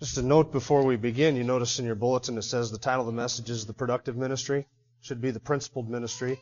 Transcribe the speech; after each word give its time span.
Just 0.00 0.16
a 0.16 0.22
note 0.22 0.52
before 0.52 0.84
we 0.84 0.94
begin, 0.94 1.34
you 1.34 1.42
notice 1.42 1.80
in 1.80 1.84
your 1.84 1.96
bulletin 1.96 2.38
it 2.38 2.42
says 2.42 2.70
the 2.70 2.78
title 2.78 3.00
of 3.00 3.06
the 3.06 3.20
message 3.20 3.50
is 3.50 3.66
The 3.66 3.72
Productive 3.72 4.16
Ministry. 4.16 4.64
Should 5.00 5.20
be 5.20 5.32
The 5.32 5.40
Principled 5.40 5.90
Ministry. 5.90 6.40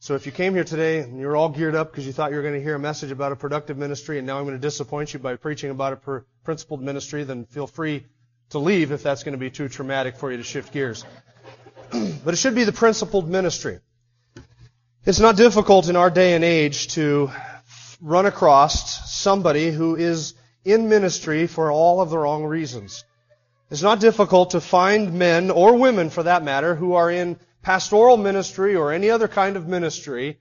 So 0.00 0.16
if 0.16 0.26
you 0.26 0.32
came 0.32 0.54
here 0.54 0.64
today 0.64 0.98
and 0.98 1.20
you're 1.20 1.36
all 1.36 1.50
geared 1.50 1.76
up 1.76 1.92
because 1.92 2.04
you 2.04 2.12
thought 2.12 2.32
you 2.32 2.36
were 2.36 2.42
going 2.42 2.54
to 2.54 2.62
hear 2.62 2.74
a 2.74 2.80
message 2.80 3.12
about 3.12 3.30
a 3.30 3.36
productive 3.36 3.78
ministry 3.78 4.18
and 4.18 4.26
now 4.26 4.38
I'm 4.38 4.44
going 4.44 4.56
to 4.56 4.60
disappoint 4.60 5.14
you 5.14 5.20
by 5.20 5.36
preaching 5.36 5.70
about 5.70 5.92
a 6.04 6.22
principled 6.42 6.82
ministry, 6.82 7.22
then 7.22 7.44
feel 7.44 7.68
free 7.68 8.06
to 8.48 8.58
leave 8.58 8.90
if 8.90 9.04
that's 9.04 9.22
going 9.22 9.34
to 9.34 9.38
be 9.38 9.50
too 9.50 9.68
traumatic 9.68 10.16
for 10.16 10.32
you 10.32 10.38
to 10.38 10.42
shift 10.42 10.72
gears. 10.72 11.04
but 11.92 12.34
it 12.34 12.38
should 12.38 12.56
be 12.56 12.64
the 12.64 12.72
principled 12.72 13.28
ministry. 13.28 13.78
It's 15.04 15.20
not 15.20 15.36
difficult 15.36 15.88
in 15.88 15.94
our 15.94 16.10
day 16.10 16.34
and 16.34 16.42
age 16.42 16.88
to 16.94 17.30
run 18.00 18.26
across 18.26 19.12
somebody 19.12 19.70
who 19.70 19.94
is 19.94 20.34
in 20.64 20.88
ministry 20.88 21.46
for 21.46 21.70
all 21.70 22.00
of 22.00 22.10
the 22.10 22.18
wrong 22.18 22.44
reasons. 22.44 23.04
It's 23.70 23.82
not 23.82 24.00
difficult 24.00 24.50
to 24.50 24.60
find 24.60 25.14
men 25.14 25.50
or 25.50 25.76
women 25.76 26.10
for 26.10 26.24
that 26.24 26.42
matter 26.42 26.74
who 26.74 26.94
are 26.94 27.10
in 27.10 27.38
pastoral 27.62 28.16
ministry 28.16 28.74
or 28.74 28.92
any 28.92 29.10
other 29.10 29.28
kind 29.28 29.56
of 29.56 29.68
ministry 29.68 30.38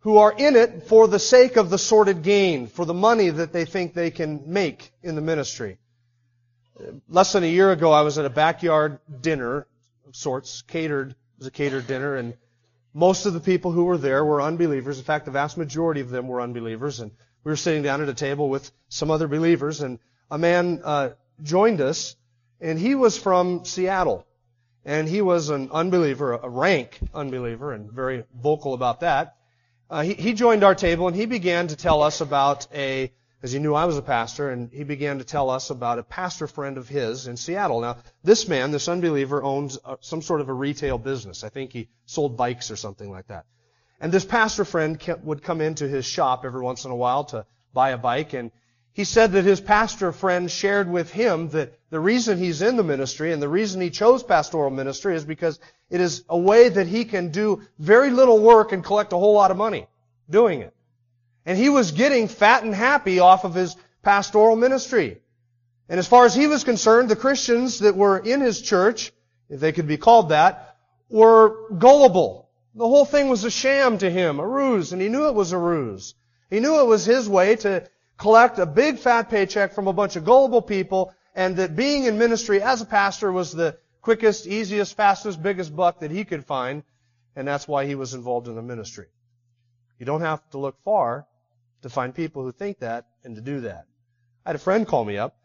who 0.00 0.18
are 0.18 0.32
in 0.32 0.56
it 0.56 0.84
for 0.84 1.08
the 1.08 1.18
sake 1.18 1.56
of 1.56 1.70
the 1.70 1.78
sordid 1.78 2.22
gain, 2.22 2.66
for 2.66 2.84
the 2.84 2.94
money 2.94 3.30
that 3.30 3.52
they 3.52 3.64
think 3.64 3.94
they 3.94 4.10
can 4.10 4.42
make 4.46 4.92
in 5.02 5.14
the 5.14 5.20
ministry. 5.20 5.78
Less 7.08 7.32
than 7.32 7.42
a 7.42 7.48
year 7.48 7.72
ago, 7.72 7.90
I 7.90 8.02
was 8.02 8.18
at 8.18 8.24
a 8.24 8.30
backyard 8.30 9.00
dinner 9.20 9.66
of 10.06 10.14
sorts, 10.14 10.62
catered, 10.62 11.10
it 11.10 11.16
was 11.38 11.46
a 11.48 11.50
catered 11.50 11.86
dinner, 11.86 12.14
and 12.14 12.34
most 12.94 13.26
of 13.26 13.34
the 13.34 13.40
people 13.40 13.72
who 13.72 13.84
were 13.84 13.98
there 13.98 14.24
were 14.24 14.40
unbelievers. 14.40 14.98
In 14.98 15.04
fact, 15.04 15.24
the 15.24 15.30
vast 15.30 15.58
majority 15.58 16.00
of 16.00 16.10
them 16.10 16.28
were 16.28 16.40
unbelievers, 16.40 17.00
and 17.00 17.10
we 17.44 17.50
were 17.50 17.56
sitting 17.56 17.82
down 17.82 18.02
at 18.02 18.08
a 18.08 18.14
table 18.14 18.48
with 18.48 18.70
some 18.88 19.10
other 19.10 19.28
believers, 19.28 19.80
and 19.80 19.98
a 20.30 20.38
man 20.38 20.80
uh, 20.84 21.10
joined 21.42 21.80
us, 21.80 22.16
and 22.60 22.78
he 22.78 22.94
was 22.94 23.16
from 23.16 23.64
Seattle, 23.64 24.26
and 24.84 25.08
he 25.08 25.22
was 25.22 25.50
an 25.50 25.70
unbeliever, 25.72 26.32
a 26.34 26.48
rank 26.48 26.98
unbeliever, 27.14 27.72
and 27.72 27.90
very 27.90 28.24
vocal 28.34 28.74
about 28.74 29.00
that. 29.00 29.36
Uh, 29.90 30.02
he, 30.02 30.14
he 30.14 30.32
joined 30.34 30.64
our 30.64 30.74
table, 30.74 31.08
and 31.08 31.16
he 31.16 31.26
began 31.26 31.68
to 31.68 31.76
tell 31.76 32.02
us 32.02 32.20
about 32.20 32.66
a, 32.74 33.10
as 33.42 33.52
he 33.52 33.58
knew 33.58 33.74
I 33.74 33.86
was 33.86 33.96
a 33.96 34.02
pastor, 34.02 34.50
and 34.50 34.70
he 34.70 34.84
began 34.84 35.18
to 35.18 35.24
tell 35.24 35.48
us 35.48 35.70
about 35.70 35.98
a 35.98 36.02
pastor 36.02 36.46
friend 36.46 36.76
of 36.76 36.88
his 36.88 37.26
in 37.26 37.36
Seattle. 37.36 37.80
Now, 37.80 37.96
this 38.22 38.48
man, 38.48 38.70
this 38.70 38.88
unbeliever, 38.88 39.42
owns 39.42 39.78
uh, 39.84 39.96
some 40.00 40.20
sort 40.20 40.40
of 40.40 40.48
a 40.48 40.52
retail 40.52 40.98
business. 40.98 41.44
I 41.44 41.48
think 41.48 41.72
he 41.72 41.88
sold 42.04 42.36
bikes 42.36 42.70
or 42.70 42.76
something 42.76 43.10
like 43.10 43.28
that. 43.28 43.46
And 44.00 44.12
this 44.12 44.24
pastor 44.24 44.64
friend 44.64 45.00
would 45.24 45.42
come 45.42 45.60
into 45.60 45.88
his 45.88 46.04
shop 46.04 46.44
every 46.44 46.62
once 46.62 46.84
in 46.84 46.90
a 46.90 46.96
while 46.96 47.24
to 47.24 47.46
buy 47.72 47.90
a 47.90 47.98
bike. 47.98 48.32
And 48.32 48.52
he 48.92 49.04
said 49.04 49.32
that 49.32 49.44
his 49.44 49.60
pastor 49.60 50.12
friend 50.12 50.50
shared 50.50 50.90
with 50.90 51.10
him 51.10 51.48
that 51.50 51.72
the 51.90 52.00
reason 52.00 52.38
he's 52.38 52.62
in 52.62 52.76
the 52.76 52.84
ministry 52.84 53.32
and 53.32 53.42
the 53.42 53.48
reason 53.48 53.80
he 53.80 53.90
chose 53.90 54.22
pastoral 54.22 54.70
ministry 54.70 55.14
is 55.14 55.24
because 55.24 55.58
it 55.90 56.00
is 56.00 56.24
a 56.28 56.38
way 56.38 56.68
that 56.68 56.86
he 56.86 57.04
can 57.04 57.30
do 57.30 57.62
very 57.78 58.10
little 58.10 58.38
work 58.40 58.72
and 58.72 58.84
collect 58.84 59.12
a 59.12 59.16
whole 59.16 59.34
lot 59.34 59.50
of 59.50 59.56
money 59.56 59.86
doing 60.30 60.62
it. 60.62 60.74
And 61.46 61.56
he 61.56 61.68
was 61.68 61.92
getting 61.92 62.28
fat 62.28 62.62
and 62.62 62.74
happy 62.74 63.20
off 63.20 63.44
of 63.44 63.54
his 63.54 63.76
pastoral 64.02 64.56
ministry. 64.56 65.18
And 65.88 65.98
as 65.98 66.06
far 66.06 66.26
as 66.26 66.34
he 66.34 66.46
was 66.46 66.64
concerned, 66.64 67.08
the 67.08 67.16
Christians 67.16 67.78
that 67.80 67.96
were 67.96 68.18
in 68.18 68.40
his 68.40 68.60
church, 68.60 69.12
if 69.48 69.60
they 69.60 69.72
could 69.72 69.86
be 69.86 69.96
called 69.96 70.28
that, 70.28 70.76
were 71.08 71.70
gullible 71.70 72.47
the 72.78 72.86
whole 72.86 73.04
thing 73.04 73.28
was 73.28 73.44
a 73.44 73.50
sham 73.50 73.98
to 73.98 74.08
him, 74.08 74.38
a 74.38 74.46
ruse, 74.46 74.92
and 74.92 75.02
he 75.02 75.08
knew 75.08 75.26
it 75.26 75.34
was 75.34 75.52
a 75.52 75.58
ruse. 75.58 76.14
He 76.48 76.60
knew 76.60 76.80
it 76.80 76.86
was 76.86 77.04
his 77.04 77.28
way 77.28 77.56
to 77.56 77.88
collect 78.16 78.58
a 78.58 78.66
big 78.66 78.98
fat 78.98 79.28
paycheck 79.28 79.74
from 79.74 79.88
a 79.88 79.92
bunch 79.92 80.14
of 80.14 80.24
gullible 80.24 80.62
people, 80.62 81.12
and 81.34 81.56
that 81.56 81.76
being 81.76 82.04
in 82.04 82.18
ministry 82.18 82.62
as 82.62 82.80
a 82.80 82.86
pastor 82.86 83.32
was 83.32 83.52
the 83.52 83.76
quickest, 84.00 84.46
easiest, 84.46 84.96
fastest, 84.96 85.42
biggest 85.42 85.74
buck 85.74 86.00
that 86.00 86.12
he 86.12 86.24
could 86.24 86.44
find, 86.44 86.84
and 87.34 87.46
that's 87.46 87.66
why 87.66 87.84
he 87.84 87.96
was 87.96 88.14
involved 88.14 88.46
in 88.46 88.54
the 88.54 88.62
ministry. 88.62 89.06
You 89.98 90.06
don't 90.06 90.20
have 90.20 90.48
to 90.50 90.58
look 90.58 90.76
far 90.84 91.26
to 91.82 91.88
find 91.88 92.14
people 92.14 92.44
who 92.44 92.52
think 92.52 92.78
that 92.78 93.06
and 93.24 93.34
to 93.34 93.42
do 93.42 93.60
that. 93.62 93.86
I 94.46 94.50
had 94.50 94.56
a 94.56 94.60
friend 94.60 94.86
call 94.86 95.04
me 95.04 95.18
up. 95.18 95.36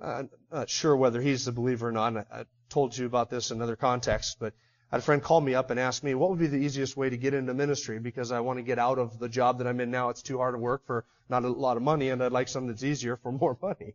I'm 0.00 0.28
not 0.52 0.68
sure 0.68 0.96
whether 0.96 1.20
he's 1.20 1.46
a 1.46 1.52
believer 1.52 1.88
or 1.88 1.92
not. 1.92 2.16
I 2.16 2.44
told 2.68 2.96
you 2.96 3.06
about 3.06 3.30
this 3.30 3.50
in 3.50 3.62
other 3.62 3.76
contexts, 3.76 4.36
but 4.38 4.54
had 4.90 4.98
a 4.98 5.02
friend 5.02 5.22
call 5.22 5.40
me 5.40 5.54
up 5.54 5.70
and 5.70 5.78
ask 5.78 6.02
me 6.02 6.14
what 6.14 6.30
would 6.30 6.38
be 6.38 6.46
the 6.46 6.56
easiest 6.56 6.96
way 6.96 7.10
to 7.10 7.16
get 7.16 7.34
into 7.34 7.52
ministry 7.52 7.98
because 7.98 8.32
I 8.32 8.40
want 8.40 8.58
to 8.58 8.62
get 8.62 8.78
out 8.78 8.98
of 8.98 9.18
the 9.18 9.28
job 9.28 9.58
that 9.58 9.66
I'm 9.66 9.80
in 9.80 9.90
now. 9.90 10.08
It's 10.08 10.22
too 10.22 10.38
hard 10.38 10.54
to 10.54 10.58
work 10.58 10.86
for 10.86 11.04
not 11.28 11.44
a 11.44 11.48
lot 11.48 11.76
of 11.76 11.82
money 11.82 12.08
and 12.08 12.22
I'd 12.22 12.32
like 12.32 12.48
something 12.48 12.68
that's 12.68 12.84
easier 12.84 13.16
for 13.16 13.30
more 13.30 13.56
money. 13.62 13.92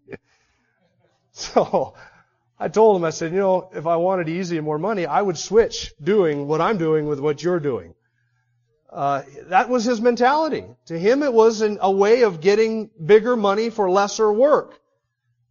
so 1.31 1.95
I 2.59 2.67
told 2.67 2.95
him, 2.95 3.05
I 3.05 3.09
said, 3.09 3.31
you 3.31 3.39
know, 3.39 3.69
if 3.73 3.87
I 3.87 3.95
wanted 3.95 4.29
easy 4.29 4.57
and 4.57 4.65
more 4.65 4.77
money, 4.77 5.07
I 5.07 5.21
would 5.21 5.37
switch 5.37 5.93
doing 6.01 6.47
what 6.47 6.61
I'm 6.61 6.77
doing 6.77 7.07
with 7.07 7.19
what 7.19 7.41
you're 7.41 7.59
doing. 7.59 7.95
Uh, 8.91 9.23
that 9.47 9.69
was 9.69 9.85
his 9.85 9.99
mentality. 9.99 10.63
To 10.85 10.99
him, 10.99 11.23
it 11.23 11.33
was 11.33 11.61
an, 11.61 11.79
a 11.81 11.91
way 11.91 12.21
of 12.21 12.41
getting 12.41 12.91
bigger 13.03 13.35
money 13.35 13.71
for 13.71 13.89
lesser 13.89 14.31
work. 14.31 14.79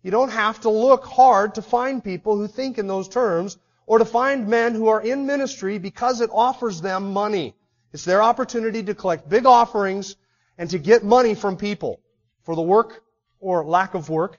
You 0.04 0.12
don't 0.12 0.30
have 0.30 0.60
to 0.60 0.68
look 0.68 1.04
hard 1.04 1.56
to 1.56 1.62
find 1.62 2.02
people 2.02 2.36
who 2.36 2.46
think 2.46 2.78
in 2.78 2.86
those 2.86 3.08
terms 3.08 3.58
or 3.86 3.98
to 3.98 4.04
find 4.04 4.48
men 4.48 4.74
who 4.74 4.88
are 4.88 5.00
in 5.00 5.26
ministry 5.26 5.78
because 5.78 6.20
it 6.20 6.30
offers 6.32 6.80
them 6.80 7.12
money. 7.12 7.54
It's 7.92 8.04
their 8.04 8.22
opportunity 8.22 8.82
to 8.84 8.94
collect 8.94 9.28
big 9.28 9.46
offerings 9.46 10.16
and 10.58 10.70
to 10.70 10.78
get 10.78 11.04
money 11.04 11.34
from 11.34 11.56
people 11.56 12.00
for 12.44 12.54
the 12.54 12.62
work 12.62 13.02
or 13.40 13.64
lack 13.64 13.94
of 13.94 14.08
work 14.08 14.38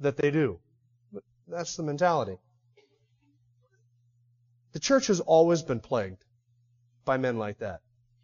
that 0.00 0.16
they 0.16 0.30
do. 0.30 0.58
But 1.12 1.22
that's 1.46 1.76
the 1.76 1.82
mentality. 1.82 2.38
The 4.72 4.80
church 4.80 5.08
has 5.08 5.20
always 5.20 5.62
been 5.62 5.80
plagued 5.80 6.24
by 7.04 7.16
men 7.16 7.38
like 7.38 7.58
that. 7.58 7.80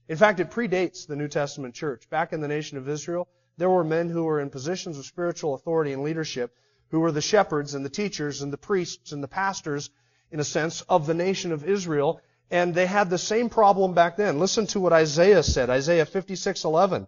In 0.08 0.16
fact, 0.16 0.40
it 0.40 0.50
predates 0.50 1.06
the 1.06 1.16
New 1.16 1.28
Testament 1.28 1.74
church. 1.74 2.08
Back 2.10 2.32
in 2.32 2.40
the 2.40 2.48
nation 2.48 2.76
of 2.76 2.88
Israel, 2.88 3.28
there 3.56 3.70
were 3.70 3.84
men 3.84 4.08
who 4.08 4.24
were 4.24 4.40
in 4.40 4.50
positions 4.50 4.98
of 4.98 5.06
spiritual 5.06 5.54
authority 5.54 5.92
and 5.92 6.02
leadership 6.02 6.54
who 6.88 7.00
were 7.00 7.12
the 7.12 7.22
shepherds 7.22 7.74
and 7.74 7.84
the 7.84 7.90
teachers 7.90 8.42
and 8.42 8.52
the 8.52 8.58
priests 8.58 9.12
and 9.12 9.22
the 9.22 9.28
pastors 9.28 9.90
in 10.34 10.40
a 10.40 10.44
sense, 10.44 10.80
of 10.88 11.06
the 11.06 11.14
nation 11.14 11.52
of 11.52 11.64
Israel. 11.64 12.20
And 12.50 12.74
they 12.74 12.86
had 12.86 13.08
the 13.08 13.18
same 13.18 13.48
problem 13.48 13.94
back 13.94 14.16
then. 14.16 14.40
Listen 14.40 14.66
to 14.66 14.80
what 14.80 14.92
Isaiah 14.92 15.44
said, 15.44 15.70
Isaiah 15.70 16.04
56:11. 16.04 17.06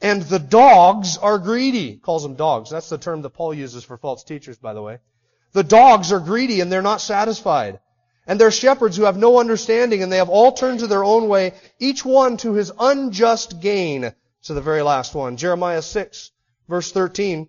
And 0.00 0.22
the 0.22 0.38
dogs 0.38 1.18
are 1.18 1.38
greedy. 1.38 1.96
Calls 1.96 2.22
them 2.22 2.36
dogs. 2.36 2.70
That's 2.70 2.88
the 2.88 2.98
term 2.98 3.22
that 3.22 3.30
Paul 3.30 3.52
uses 3.52 3.82
for 3.82 3.96
false 3.96 4.22
teachers, 4.22 4.58
by 4.58 4.74
the 4.74 4.82
way. 4.82 5.00
The 5.54 5.64
dogs 5.64 6.12
are 6.12 6.20
greedy 6.20 6.60
and 6.60 6.70
they're 6.70 6.82
not 6.82 7.00
satisfied. 7.00 7.80
And 8.28 8.40
they're 8.40 8.52
shepherds 8.52 8.96
who 8.96 9.04
have 9.04 9.16
no 9.16 9.40
understanding 9.40 10.04
and 10.04 10.12
they 10.12 10.18
have 10.18 10.28
all 10.28 10.52
turned 10.52 10.80
to 10.80 10.86
their 10.86 11.02
own 11.04 11.26
way, 11.28 11.54
each 11.80 12.04
one 12.04 12.36
to 12.38 12.52
his 12.52 12.70
unjust 12.78 13.60
gain. 13.60 14.14
To 14.44 14.54
the 14.54 14.60
very 14.60 14.82
last 14.82 15.16
one. 15.16 15.36
Jeremiah 15.36 15.82
6, 15.82 16.30
verse 16.68 16.92
13. 16.92 17.48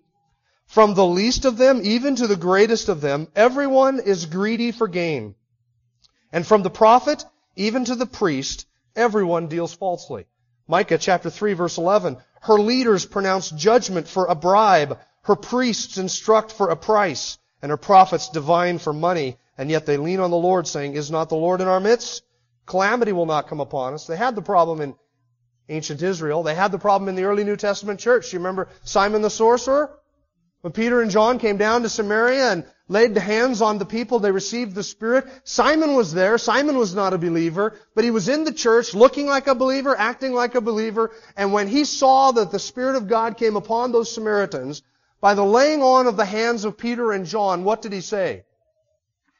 From 0.68 0.92
the 0.92 1.06
least 1.06 1.46
of 1.46 1.56
them 1.56 1.80
even 1.82 2.16
to 2.16 2.26
the 2.26 2.36
greatest 2.36 2.90
of 2.90 3.00
them, 3.00 3.28
everyone 3.34 4.00
is 4.00 4.26
greedy 4.26 4.70
for 4.70 4.86
gain. 4.86 5.34
And 6.30 6.46
from 6.46 6.62
the 6.62 6.70
prophet 6.70 7.24
even 7.56 7.86
to 7.86 7.94
the 7.94 8.06
priest, 8.06 8.66
everyone 8.94 9.48
deals 9.48 9.72
falsely. 9.72 10.26
Micah 10.68 10.98
chapter 10.98 11.30
3 11.30 11.54
verse 11.54 11.78
11. 11.78 12.18
Her 12.42 12.58
leaders 12.60 13.06
pronounce 13.06 13.50
judgment 13.50 14.06
for 14.08 14.26
a 14.26 14.34
bribe. 14.34 14.98
Her 15.22 15.36
priests 15.36 15.96
instruct 15.96 16.52
for 16.52 16.68
a 16.68 16.76
price. 16.76 17.38
And 17.62 17.70
her 17.70 17.78
prophets 17.78 18.28
divine 18.28 18.78
for 18.78 18.92
money. 18.92 19.38
And 19.56 19.70
yet 19.70 19.86
they 19.86 19.96
lean 19.96 20.20
on 20.20 20.30
the 20.30 20.36
Lord 20.36 20.68
saying, 20.68 20.94
is 20.94 21.10
not 21.10 21.30
the 21.30 21.34
Lord 21.34 21.62
in 21.62 21.66
our 21.66 21.80
midst? 21.80 22.22
Calamity 22.66 23.12
will 23.12 23.26
not 23.26 23.48
come 23.48 23.60
upon 23.60 23.94
us. 23.94 24.06
They 24.06 24.18
had 24.18 24.36
the 24.36 24.42
problem 24.42 24.82
in 24.82 24.94
ancient 25.70 26.02
Israel. 26.02 26.42
They 26.42 26.54
had 26.54 26.72
the 26.72 26.78
problem 26.78 27.08
in 27.08 27.14
the 27.16 27.24
early 27.24 27.42
New 27.42 27.56
Testament 27.56 27.98
church. 27.98 28.34
You 28.34 28.38
remember 28.38 28.68
Simon 28.84 29.22
the 29.22 29.30
sorcerer? 29.30 29.98
When 30.60 30.72
Peter 30.72 31.00
and 31.00 31.10
John 31.10 31.38
came 31.38 31.56
down 31.56 31.82
to 31.82 31.88
Samaria 31.88 32.50
and 32.50 32.64
laid 32.88 33.14
the 33.14 33.20
hands 33.20 33.62
on 33.62 33.78
the 33.78 33.84
people, 33.84 34.18
they 34.18 34.32
received 34.32 34.74
the 34.74 34.82
Spirit. 34.82 35.26
Simon 35.44 35.94
was 35.94 36.12
there. 36.12 36.36
Simon 36.36 36.76
was 36.76 36.94
not 36.94 37.12
a 37.12 37.18
believer, 37.18 37.76
but 37.94 38.02
he 38.02 38.10
was 38.10 38.28
in 38.28 38.42
the 38.42 38.52
church 38.52 38.92
looking 38.92 39.26
like 39.26 39.46
a 39.46 39.54
believer, 39.54 39.94
acting 39.96 40.32
like 40.32 40.56
a 40.56 40.60
believer. 40.60 41.12
And 41.36 41.52
when 41.52 41.68
he 41.68 41.84
saw 41.84 42.32
that 42.32 42.50
the 42.50 42.58
Spirit 42.58 42.96
of 42.96 43.06
God 43.06 43.36
came 43.36 43.54
upon 43.54 43.92
those 43.92 44.12
Samaritans, 44.12 44.82
by 45.20 45.34
the 45.34 45.44
laying 45.44 45.82
on 45.82 46.06
of 46.06 46.16
the 46.16 46.24
hands 46.24 46.64
of 46.64 46.76
Peter 46.76 47.12
and 47.12 47.24
John, 47.26 47.62
what 47.62 47.82
did 47.82 47.92
he 47.92 48.00
say? 48.00 48.44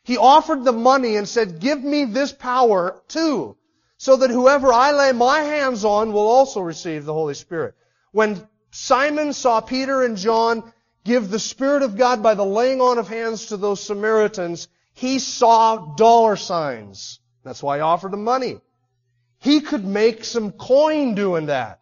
He 0.04 0.16
offered 0.16 0.64
the 0.64 0.72
money 0.72 1.16
and 1.16 1.28
said, 1.28 1.60
give 1.60 1.82
me 1.82 2.04
this 2.04 2.32
power 2.32 3.02
too, 3.08 3.56
so 3.96 4.16
that 4.16 4.30
whoever 4.30 4.72
I 4.72 4.92
lay 4.92 5.12
my 5.12 5.40
hands 5.40 5.84
on 5.84 6.12
will 6.12 6.26
also 6.28 6.60
receive 6.60 7.04
the 7.04 7.12
Holy 7.12 7.34
Spirit. 7.34 7.74
When 8.12 8.46
Simon 8.70 9.32
saw 9.32 9.60
Peter 9.60 10.02
and 10.02 10.16
John 10.16 10.72
give 11.08 11.30
the 11.30 11.38
Spirit 11.38 11.82
of 11.82 11.96
God 11.96 12.22
by 12.22 12.34
the 12.34 12.44
laying 12.44 12.82
on 12.82 12.98
of 12.98 13.08
hands 13.08 13.46
to 13.46 13.56
those 13.56 13.82
Samaritans, 13.82 14.68
he 14.92 15.18
saw 15.18 15.94
dollar 15.96 16.36
signs. 16.36 17.18
That's 17.42 17.62
why 17.62 17.78
he 17.78 17.80
offered 17.80 18.12
them 18.12 18.24
money. 18.24 18.60
He 19.38 19.60
could 19.62 19.86
make 19.86 20.22
some 20.22 20.52
coin 20.52 21.14
doing 21.14 21.46
that. 21.46 21.80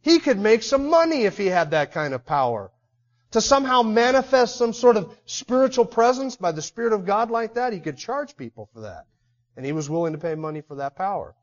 He 0.00 0.20
could 0.20 0.38
make 0.38 0.62
some 0.62 0.88
money 0.88 1.24
if 1.24 1.36
he 1.36 1.46
had 1.46 1.72
that 1.72 1.92
kind 1.92 2.14
of 2.14 2.24
power. 2.24 2.70
To 3.32 3.42
somehow 3.42 3.82
manifest 3.82 4.56
some 4.56 4.72
sort 4.72 4.96
of 4.96 5.14
spiritual 5.26 5.84
presence 5.84 6.36
by 6.36 6.52
the 6.52 6.62
Spirit 6.62 6.94
of 6.94 7.04
God 7.04 7.30
like 7.30 7.54
that, 7.54 7.74
he 7.74 7.80
could 7.80 7.98
charge 7.98 8.36
people 8.36 8.70
for 8.72 8.80
that. 8.80 9.04
And 9.54 9.66
he 9.66 9.72
was 9.72 9.90
willing 9.90 10.14
to 10.14 10.18
pay 10.18 10.34
money 10.34 10.62
for 10.62 10.76
that 10.76 10.96
power. 10.96 11.34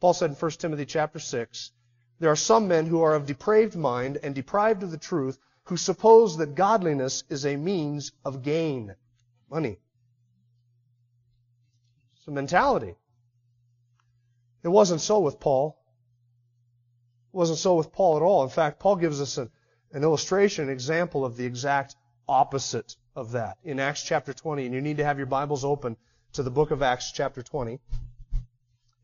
Paul 0.00 0.14
said 0.14 0.30
in 0.30 0.36
1 0.36 0.50
Timothy 0.52 0.86
chapter 0.86 1.18
6, 1.18 1.72
there 2.20 2.30
are 2.30 2.36
some 2.36 2.68
men 2.68 2.86
who 2.86 3.02
are 3.02 3.14
of 3.14 3.26
depraved 3.26 3.76
mind 3.76 4.18
and 4.22 4.34
deprived 4.34 4.82
of 4.82 4.90
the 4.90 4.98
truth, 4.98 5.38
who 5.64 5.76
suppose 5.76 6.36
that 6.38 6.54
godliness 6.54 7.24
is 7.28 7.46
a 7.46 7.56
means 7.56 8.12
of 8.24 8.42
gain. 8.42 8.94
Money. 9.50 9.78
It's 12.16 12.26
a 12.26 12.30
mentality. 12.30 12.94
It 14.62 14.68
wasn't 14.68 15.00
so 15.00 15.20
with 15.20 15.40
Paul. 15.40 15.78
It 17.32 17.36
wasn't 17.36 17.58
so 17.58 17.74
with 17.74 17.92
Paul 17.92 18.16
at 18.16 18.22
all. 18.22 18.42
In 18.42 18.48
fact, 18.48 18.80
Paul 18.80 18.96
gives 18.96 19.20
us 19.20 19.38
an, 19.38 19.50
an 19.92 20.02
illustration, 20.02 20.64
an 20.64 20.70
example 20.70 21.24
of 21.24 21.36
the 21.36 21.44
exact 21.44 21.96
opposite 22.28 22.96
of 23.14 23.32
that 23.32 23.58
in 23.64 23.80
Acts 23.80 24.02
chapter 24.02 24.32
20. 24.32 24.66
And 24.66 24.74
you 24.74 24.80
need 24.80 24.98
to 24.98 25.04
have 25.04 25.18
your 25.18 25.26
Bibles 25.26 25.64
open 25.64 25.96
to 26.34 26.42
the 26.42 26.50
book 26.50 26.70
of 26.70 26.82
Acts 26.82 27.12
chapter 27.12 27.42
20. 27.42 27.78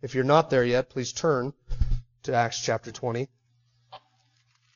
If 0.00 0.14
you're 0.14 0.24
not 0.24 0.50
there 0.50 0.64
yet, 0.64 0.88
please 0.88 1.12
turn 1.12 1.52
to 2.22 2.34
Acts 2.34 2.60
chapter 2.62 2.92
20. 2.92 3.28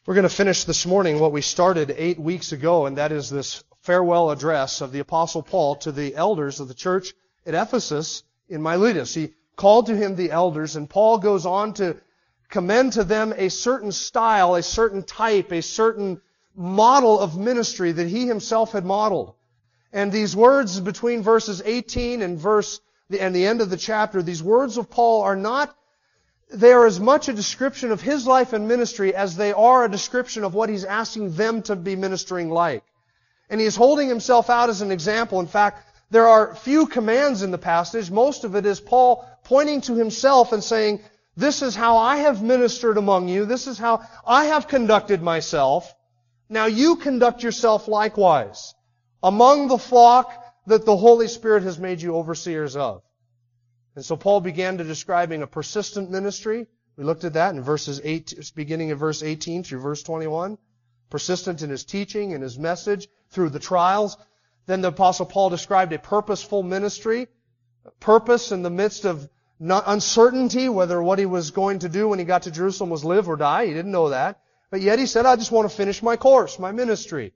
We're 0.04 0.14
going 0.14 0.24
to 0.24 0.28
finish 0.28 0.64
this 0.64 0.84
morning 0.84 1.20
what 1.20 1.30
we 1.30 1.42
started 1.42 1.94
eight 1.96 2.18
weeks 2.18 2.50
ago, 2.50 2.86
and 2.86 2.98
that 2.98 3.12
is 3.12 3.30
this 3.30 3.62
farewell 3.82 4.32
address 4.32 4.80
of 4.80 4.90
the 4.90 4.98
Apostle 4.98 5.44
Paul 5.44 5.76
to 5.76 5.92
the 5.92 6.16
elders 6.16 6.58
of 6.58 6.66
the 6.66 6.74
church 6.74 7.14
at 7.46 7.54
Ephesus 7.54 8.24
in 8.48 8.62
Miletus. 8.62 9.14
He 9.14 9.34
called 9.54 9.86
to 9.86 9.96
him 9.96 10.16
the 10.16 10.32
elders, 10.32 10.74
and 10.74 10.90
Paul 10.90 11.18
goes 11.18 11.46
on 11.46 11.74
to 11.74 11.98
commend 12.48 12.94
to 12.94 13.04
them 13.04 13.32
a 13.36 13.48
certain 13.48 13.92
style, 13.92 14.56
a 14.56 14.62
certain 14.64 15.04
type, 15.04 15.52
a 15.52 15.62
certain 15.62 16.20
model 16.56 17.20
of 17.20 17.38
ministry 17.38 17.92
that 17.92 18.08
he 18.08 18.26
himself 18.26 18.72
had 18.72 18.84
modeled. 18.84 19.34
And 19.92 20.10
these 20.10 20.34
words 20.34 20.80
between 20.80 21.22
verses 21.22 21.62
18 21.64 22.22
and 22.22 22.40
verse 22.40 22.80
and 23.08 23.32
the 23.32 23.46
end 23.46 23.60
of 23.60 23.70
the 23.70 23.76
chapter, 23.76 24.20
these 24.20 24.42
words 24.42 24.78
of 24.78 24.90
Paul 24.90 25.22
are 25.22 25.36
not 25.36 25.76
they 26.52 26.72
are 26.72 26.86
as 26.86 27.00
much 27.00 27.28
a 27.28 27.32
description 27.32 27.92
of 27.92 28.00
his 28.00 28.26
life 28.26 28.52
and 28.52 28.68
ministry 28.68 29.14
as 29.14 29.36
they 29.36 29.52
are 29.52 29.84
a 29.84 29.90
description 29.90 30.44
of 30.44 30.54
what 30.54 30.68
he's 30.68 30.84
asking 30.84 31.34
them 31.34 31.62
to 31.62 31.76
be 31.76 31.96
ministering 31.96 32.50
like. 32.50 32.84
And 33.48 33.60
he 33.60 33.66
is 33.66 33.76
holding 33.76 34.08
himself 34.08 34.50
out 34.50 34.70
as 34.70 34.80
an 34.80 34.90
example. 34.90 35.40
In 35.40 35.46
fact, 35.46 35.86
there 36.10 36.28
are 36.28 36.54
few 36.54 36.86
commands 36.86 37.42
in 37.42 37.50
the 37.50 37.58
passage. 37.58 38.10
Most 38.10 38.44
of 38.44 38.54
it 38.54 38.66
is 38.66 38.80
Paul 38.80 39.26
pointing 39.44 39.80
to 39.82 39.94
himself 39.94 40.52
and 40.52 40.62
saying, 40.62 41.00
this 41.36 41.62
is 41.62 41.74
how 41.74 41.96
I 41.96 42.18
have 42.18 42.42
ministered 42.42 42.98
among 42.98 43.28
you. 43.28 43.46
This 43.46 43.66
is 43.66 43.78
how 43.78 44.02
I 44.26 44.46
have 44.46 44.68
conducted 44.68 45.22
myself. 45.22 45.92
Now 46.48 46.66
you 46.66 46.96
conduct 46.96 47.42
yourself 47.42 47.88
likewise 47.88 48.74
among 49.22 49.68
the 49.68 49.78
flock 49.78 50.32
that 50.66 50.84
the 50.84 50.96
Holy 50.96 51.28
Spirit 51.28 51.62
has 51.62 51.78
made 51.78 52.02
you 52.02 52.16
overseers 52.16 52.76
of. 52.76 53.02
And 53.94 54.04
so 54.04 54.16
Paul 54.16 54.40
began 54.40 54.78
to 54.78 54.84
describing 54.84 55.42
a 55.42 55.46
persistent 55.46 56.10
ministry. 56.10 56.66
We 56.96 57.04
looked 57.04 57.24
at 57.24 57.34
that 57.34 57.54
in 57.54 57.62
verses 57.62 58.00
8, 58.02 58.52
beginning 58.54 58.90
of 58.90 58.98
verse 58.98 59.22
18 59.22 59.64
through 59.64 59.80
verse 59.80 60.02
21. 60.02 60.56
Persistent 61.10 61.60
in 61.62 61.68
his 61.68 61.84
teaching 61.84 62.32
and 62.32 62.42
his 62.42 62.58
message 62.58 63.08
through 63.30 63.50
the 63.50 63.58
trials. 63.58 64.16
Then 64.66 64.80
the 64.80 64.88
apostle 64.88 65.26
Paul 65.26 65.50
described 65.50 65.92
a 65.92 65.98
purposeful 65.98 66.62
ministry. 66.62 67.28
Purpose 68.00 68.50
in 68.50 68.62
the 68.62 68.70
midst 68.70 69.04
of 69.04 69.28
uncertainty 69.60 70.68
whether 70.70 71.02
what 71.02 71.18
he 71.18 71.26
was 71.26 71.50
going 71.50 71.80
to 71.80 71.88
do 71.88 72.08
when 72.08 72.18
he 72.18 72.24
got 72.24 72.42
to 72.42 72.50
Jerusalem 72.50 72.88
was 72.88 73.04
live 73.04 73.28
or 73.28 73.36
die. 73.36 73.66
He 73.66 73.74
didn't 73.74 73.92
know 73.92 74.08
that. 74.08 74.40
But 74.70 74.80
yet 74.80 74.98
he 74.98 75.06
said, 75.06 75.26
I 75.26 75.36
just 75.36 75.52
want 75.52 75.70
to 75.70 75.76
finish 75.76 76.02
my 76.02 76.16
course, 76.16 76.58
my 76.58 76.72
ministry. 76.72 77.34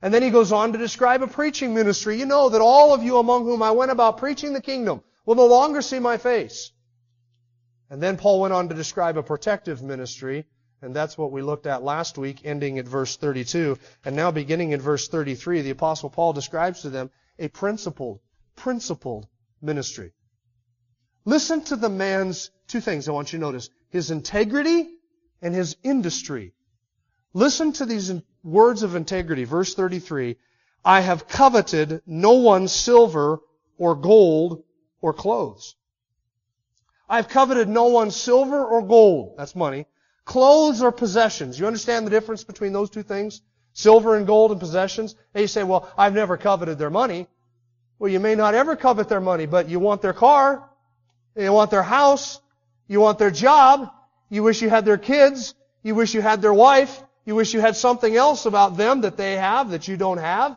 And 0.00 0.12
then 0.12 0.22
he 0.22 0.30
goes 0.30 0.50
on 0.50 0.72
to 0.72 0.78
describe 0.78 1.22
a 1.22 1.28
preaching 1.28 1.74
ministry. 1.74 2.18
You 2.18 2.26
know 2.26 2.48
that 2.48 2.60
all 2.60 2.92
of 2.92 3.04
you 3.04 3.18
among 3.18 3.44
whom 3.44 3.62
I 3.62 3.70
went 3.70 3.92
about 3.92 4.18
preaching 4.18 4.52
the 4.52 4.60
kingdom 4.60 5.02
will 5.24 5.34
no 5.34 5.46
longer 5.46 5.82
see 5.82 5.98
my 5.98 6.16
face. 6.16 6.72
And 7.90 8.02
then 8.02 8.16
Paul 8.16 8.40
went 8.40 8.54
on 8.54 8.68
to 8.68 8.74
describe 8.74 9.18
a 9.18 9.22
protective 9.22 9.82
ministry, 9.82 10.46
and 10.80 10.96
that's 10.96 11.18
what 11.18 11.30
we 11.30 11.42
looked 11.42 11.66
at 11.66 11.82
last 11.82 12.18
week, 12.18 12.40
ending 12.44 12.78
at 12.78 12.88
verse 12.88 13.16
32. 13.16 13.78
And 14.04 14.16
now 14.16 14.30
beginning 14.30 14.72
in 14.72 14.80
verse 14.80 15.08
33, 15.08 15.62
the 15.62 15.70
apostle 15.70 16.10
Paul 16.10 16.32
describes 16.32 16.82
to 16.82 16.90
them 16.90 17.10
a 17.38 17.48
principled, 17.48 18.20
principled 18.56 19.28
ministry. 19.60 20.12
Listen 21.24 21.62
to 21.64 21.76
the 21.76 21.88
man's 21.88 22.50
two 22.66 22.80
things 22.80 23.08
I 23.08 23.12
want 23.12 23.32
you 23.32 23.38
to 23.38 23.44
notice. 23.44 23.68
His 23.90 24.10
integrity 24.10 24.88
and 25.40 25.54
his 25.54 25.76
industry. 25.82 26.52
Listen 27.34 27.72
to 27.74 27.86
these 27.86 28.12
words 28.42 28.82
of 28.82 28.96
integrity. 28.96 29.44
Verse 29.44 29.74
33. 29.74 30.36
I 30.84 31.00
have 31.00 31.28
coveted 31.28 32.02
no 32.06 32.32
one's 32.32 32.72
silver 32.72 33.40
or 33.78 33.94
gold 33.94 34.64
or 35.02 35.12
clothes. 35.12 35.74
I 37.08 37.16
have 37.16 37.28
coveted 37.28 37.68
no 37.68 37.88
one's 37.88 38.16
silver 38.16 38.64
or 38.64 38.80
gold. 38.80 39.34
That's 39.36 39.54
money. 39.54 39.84
Clothes 40.24 40.82
or 40.82 40.92
possessions. 40.92 41.58
You 41.58 41.66
understand 41.66 42.06
the 42.06 42.10
difference 42.10 42.44
between 42.44 42.72
those 42.72 42.88
two 42.88 43.02
things? 43.02 43.42
Silver 43.74 44.16
and 44.16 44.26
gold 44.26 44.50
and 44.50 44.60
possessions? 44.60 45.14
And 45.34 45.42
you 45.42 45.48
say, 45.48 45.62
well, 45.62 45.92
I've 45.98 46.14
never 46.14 46.38
coveted 46.38 46.78
their 46.78 46.88
money. 46.88 47.26
Well, 47.98 48.10
you 48.10 48.20
may 48.20 48.34
not 48.34 48.54
ever 48.54 48.76
covet 48.76 49.08
their 49.08 49.20
money, 49.20 49.46
but 49.46 49.68
you 49.68 49.78
want 49.78 50.00
their 50.00 50.12
car. 50.14 50.70
You 51.36 51.52
want 51.52 51.70
their 51.70 51.82
house. 51.82 52.40
You 52.88 53.00
want 53.00 53.18
their 53.18 53.30
job. 53.30 53.90
You 54.30 54.42
wish 54.42 54.62
you 54.62 54.70
had 54.70 54.84
their 54.84 54.98
kids. 54.98 55.54
You 55.82 55.94
wish 55.94 56.14
you 56.14 56.22
had 56.22 56.40
their 56.40 56.54
wife. 56.54 57.02
You 57.24 57.34
wish 57.34 57.52
you 57.52 57.60
had 57.60 57.76
something 57.76 58.16
else 58.16 58.46
about 58.46 58.76
them 58.76 59.02
that 59.02 59.16
they 59.16 59.36
have 59.36 59.70
that 59.70 59.86
you 59.86 59.96
don't 59.96 60.18
have. 60.18 60.56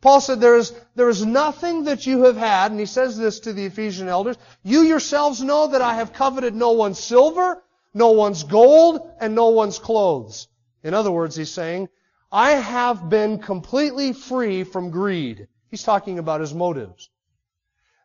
Paul 0.00 0.20
said 0.20 0.40
there 0.40 0.56
is, 0.56 0.72
there 0.94 1.08
is 1.08 1.26
nothing 1.26 1.84
that 1.84 2.06
you 2.06 2.24
have 2.24 2.36
had, 2.36 2.70
and 2.70 2.78
he 2.78 2.86
says 2.86 3.18
this 3.18 3.40
to 3.40 3.52
the 3.52 3.66
Ephesian 3.66 4.08
elders, 4.08 4.36
you 4.62 4.82
yourselves 4.82 5.42
know 5.42 5.66
that 5.68 5.82
I 5.82 5.94
have 5.94 6.12
coveted 6.12 6.54
no 6.54 6.72
one's 6.72 7.00
silver, 7.00 7.62
no 7.94 8.12
one's 8.12 8.44
gold, 8.44 9.00
and 9.20 9.34
no 9.34 9.48
one's 9.48 9.80
clothes. 9.80 10.46
In 10.84 10.94
other 10.94 11.10
words, 11.10 11.34
he's 11.34 11.50
saying, 11.50 11.88
I 12.30 12.52
have 12.52 13.08
been 13.08 13.38
completely 13.38 14.12
free 14.12 14.62
from 14.62 14.90
greed. 14.90 15.48
He's 15.68 15.82
talking 15.82 16.18
about 16.18 16.40
his 16.40 16.54
motives. 16.54 17.10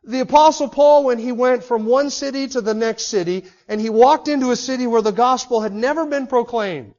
The 0.04 0.22
apostle 0.22 0.70
Paul, 0.70 1.04
when 1.04 1.20
he 1.20 1.32
went 1.32 1.64
from 1.64 1.86
one 1.86 2.10
city 2.10 2.48
to 2.50 2.62
the 2.62 2.74
next 2.74 3.08
city, 3.08 3.46
and 3.68 3.80
he 3.80 3.90
walked 3.90 4.28
into 4.28 4.52
a 4.52 4.56
city 4.56 4.88
where 4.88 5.02
the 5.02 5.12
gospel 5.12 5.62
had 5.62 5.74
never 5.74 6.06
been 6.06 6.28
proclaimed, 6.28 6.96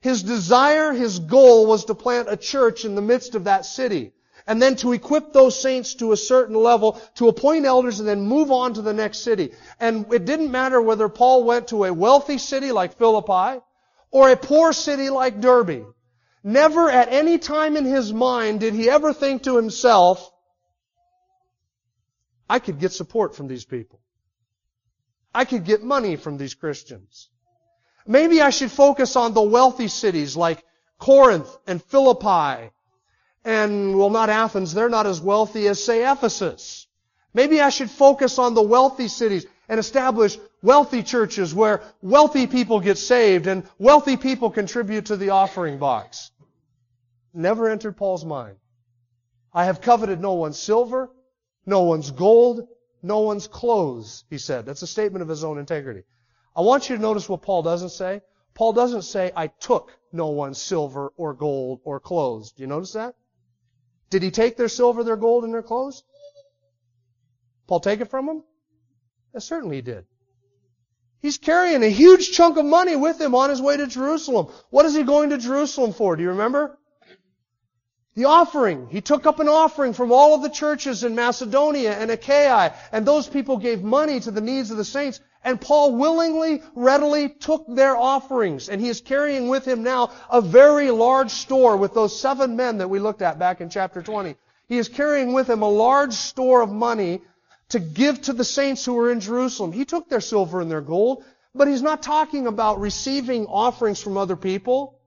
his 0.00 0.22
desire, 0.22 0.92
his 0.92 1.18
goal 1.18 1.66
was 1.66 1.86
to 1.86 1.94
plant 1.94 2.30
a 2.30 2.36
church 2.36 2.84
in 2.84 2.94
the 2.94 3.02
midst 3.02 3.34
of 3.34 3.44
that 3.44 3.64
city. 3.64 4.12
And 4.46 4.62
then 4.62 4.76
to 4.76 4.92
equip 4.92 5.32
those 5.32 5.60
saints 5.60 5.94
to 5.94 6.12
a 6.12 6.16
certain 6.16 6.54
level, 6.54 7.00
to 7.16 7.28
appoint 7.28 7.64
elders 7.64 7.98
and 7.98 8.08
then 8.08 8.22
move 8.22 8.52
on 8.52 8.74
to 8.74 8.82
the 8.82 8.92
next 8.92 9.18
city. 9.18 9.52
And 9.80 10.12
it 10.12 10.24
didn't 10.24 10.52
matter 10.52 10.80
whether 10.80 11.08
Paul 11.08 11.44
went 11.44 11.68
to 11.68 11.84
a 11.84 11.92
wealthy 11.92 12.38
city 12.38 12.70
like 12.70 12.96
Philippi 12.96 13.60
or 14.12 14.30
a 14.30 14.36
poor 14.36 14.72
city 14.72 15.10
like 15.10 15.40
Derbe. 15.40 15.86
Never 16.44 16.88
at 16.88 17.12
any 17.12 17.38
time 17.38 17.76
in 17.76 17.84
his 17.84 18.12
mind 18.12 18.60
did 18.60 18.72
he 18.72 18.88
ever 18.88 19.12
think 19.12 19.42
to 19.42 19.56
himself, 19.56 20.30
I 22.48 22.60
could 22.60 22.78
get 22.78 22.92
support 22.92 23.34
from 23.34 23.48
these 23.48 23.64
people. 23.64 24.00
I 25.34 25.44
could 25.44 25.64
get 25.64 25.82
money 25.82 26.14
from 26.14 26.38
these 26.38 26.54
Christians. 26.54 27.28
Maybe 28.06 28.40
I 28.40 28.50
should 28.50 28.70
focus 28.70 29.16
on 29.16 29.34
the 29.34 29.42
wealthy 29.42 29.88
cities 29.88 30.36
like 30.36 30.62
Corinth 30.98 31.54
and 31.66 31.82
Philippi 31.82 32.70
and, 33.46 33.96
well, 33.96 34.10
not 34.10 34.28
Athens. 34.28 34.74
They're 34.74 34.88
not 34.88 35.06
as 35.06 35.20
wealthy 35.20 35.68
as, 35.68 35.82
say, 35.82 36.10
Ephesus. 36.10 36.88
Maybe 37.32 37.60
I 37.60 37.68
should 37.68 37.90
focus 37.90 38.40
on 38.40 38.54
the 38.54 38.62
wealthy 38.62 39.06
cities 39.06 39.46
and 39.68 39.78
establish 39.78 40.36
wealthy 40.62 41.04
churches 41.04 41.54
where 41.54 41.82
wealthy 42.02 42.48
people 42.48 42.80
get 42.80 42.98
saved 42.98 43.46
and 43.46 43.62
wealthy 43.78 44.16
people 44.16 44.50
contribute 44.50 45.06
to 45.06 45.16
the 45.16 45.30
offering 45.30 45.78
box. 45.78 46.32
Never 47.32 47.68
entered 47.68 47.96
Paul's 47.96 48.24
mind. 48.24 48.56
I 49.52 49.66
have 49.66 49.80
coveted 49.80 50.20
no 50.20 50.32
one's 50.32 50.58
silver, 50.58 51.10
no 51.64 51.82
one's 51.82 52.10
gold, 52.10 52.66
no 53.00 53.20
one's 53.20 53.46
clothes, 53.46 54.24
he 54.28 54.38
said. 54.38 54.66
That's 54.66 54.82
a 54.82 54.88
statement 54.88 55.22
of 55.22 55.28
his 55.28 55.44
own 55.44 55.58
integrity. 55.58 56.02
I 56.56 56.62
want 56.62 56.90
you 56.90 56.96
to 56.96 57.02
notice 57.02 57.28
what 57.28 57.42
Paul 57.42 57.62
doesn't 57.62 57.90
say. 57.90 58.22
Paul 58.54 58.72
doesn't 58.72 59.02
say, 59.02 59.30
I 59.36 59.46
took 59.46 59.92
no 60.10 60.28
one's 60.28 60.60
silver 60.60 61.12
or 61.16 61.32
gold 61.32 61.80
or 61.84 62.00
clothes. 62.00 62.50
Do 62.50 62.62
you 62.62 62.66
notice 62.66 62.94
that? 62.94 63.14
Did 64.10 64.22
he 64.22 64.30
take 64.30 64.56
their 64.56 64.68
silver, 64.68 65.02
their 65.02 65.16
gold, 65.16 65.44
and 65.44 65.52
their 65.52 65.62
clothes? 65.62 66.02
Paul 67.66 67.80
take 67.80 68.00
it 68.00 68.10
from 68.10 68.26
them? 68.26 68.44
Yes, 69.34 69.44
certainly 69.44 69.76
he 69.76 69.82
did. 69.82 70.06
He's 71.20 71.38
carrying 71.38 71.82
a 71.82 71.88
huge 71.88 72.30
chunk 72.32 72.56
of 72.56 72.64
money 72.64 72.94
with 72.94 73.20
him 73.20 73.34
on 73.34 73.50
his 73.50 73.60
way 73.60 73.76
to 73.76 73.86
Jerusalem. 73.86 74.46
What 74.70 74.86
is 74.86 74.94
he 74.94 75.02
going 75.02 75.30
to 75.30 75.38
Jerusalem 75.38 75.92
for? 75.92 76.14
Do 76.14 76.22
you 76.22 76.30
remember? 76.30 76.78
The 78.14 78.26
offering. 78.26 78.88
He 78.90 79.00
took 79.00 79.26
up 79.26 79.40
an 79.40 79.48
offering 79.48 79.92
from 79.92 80.12
all 80.12 80.34
of 80.34 80.42
the 80.42 80.48
churches 80.48 81.04
in 81.04 81.14
Macedonia 81.14 81.92
and 81.92 82.10
Achaia, 82.10 82.74
and 82.92 83.04
those 83.04 83.26
people 83.26 83.56
gave 83.56 83.82
money 83.82 84.20
to 84.20 84.30
the 84.30 84.40
needs 84.40 84.70
of 84.70 84.76
the 84.76 84.84
saints, 84.84 85.20
and 85.46 85.60
Paul 85.60 85.94
willingly, 85.94 86.60
readily 86.74 87.28
took 87.28 87.66
their 87.68 87.96
offerings, 87.96 88.68
and 88.68 88.80
he 88.80 88.88
is 88.88 89.00
carrying 89.00 89.48
with 89.48 89.64
him 89.64 89.84
now 89.84 90.10
a 90.28 90.40
very 90.40 90.90
large 90.90 91.30
store 91.30 91.76
with 91.76 91.94
those 91.94 92.20
seven 92.20 92.56
men 92.56 92.78
that 92.78 92.90
we 92.90 92.98
looked 92.98 93.22
at 93.22 93.38
back 93.38 93.60
in 93.60 93.70
chapter 93.70 94.02
20. 94.02 94.34
He 94.68 94.76
is 94.76 94.88
carrying 94.88 95.32
with 95.32 95.48
him 95.48 95.62
a 95.62 95.68
large 95.68 96.14
store 96.14 96.62
of 96.62 96.72
money 96.72 97.22
to 97.68 97.78
give 97.78 98.22
to 98.22 98.32
the 98.32 98.44
saints 98.44 98.84
who 98.84 98.94
were 98.94 99.12
in 99.12 99.20
Jerusalem. 99.20 99.70
He 99.70 99.84
took 99.84 100.08
their 100.08 100.20
silver 100.20 100.60
and 100.60 100.68
their 100.68 100.80
gold, 100.80 101.22
but 101.54 101.68
he's 101.68 101.82
not 101.82 102.02
talking 102.02 102.48
about 102.48 102.80
receiving 102.80 103.46
offerings 103.46 104.02
from 104.02 104.16
other 104.16 104.36
people. 104.36 104.98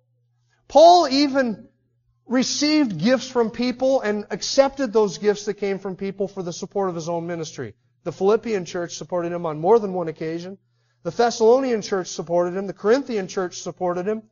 Paul 0.69 1.09
even 1.09 1.67
received 2.25 2.97
gifts 2.97 3.27
from 3.27 3.51
people 3.51 3.99
and 3.99 4.25
accepted 4.29 4.93
those 4.93 5.17
gifts 5.17 5.45
that 5.45 5.55
came 5.55 5.79
from 5.79 5.97
people 5.97 6.29
for 6.29 6.43
the 6.43 6.53
support 6.53 6.87
of 6.87 6.95
his 6.95 7.09
own 7.09 7.27
ministry. 7.27 7.73
The 8.03 8.11
Philippian 8.11 8.65
church 8.65 8.95
supported 8.95 9.31
him 9.31 9.45
on 9.45 9.59
more 9.59 9.79
than 9.79 9.93
one 9.93 10.07
occasion. 10.07 10.57
The 11.03 11.11
Thessalonian 11.11 11.81
church 11.81 12.07
supported 12.07 12.57
him. 12.57 12.67
The 12.67 12.73
Corinthian 12.73 13.27
church 13.27 13.61
supported 13.61 14.07
him. 14.07 14.23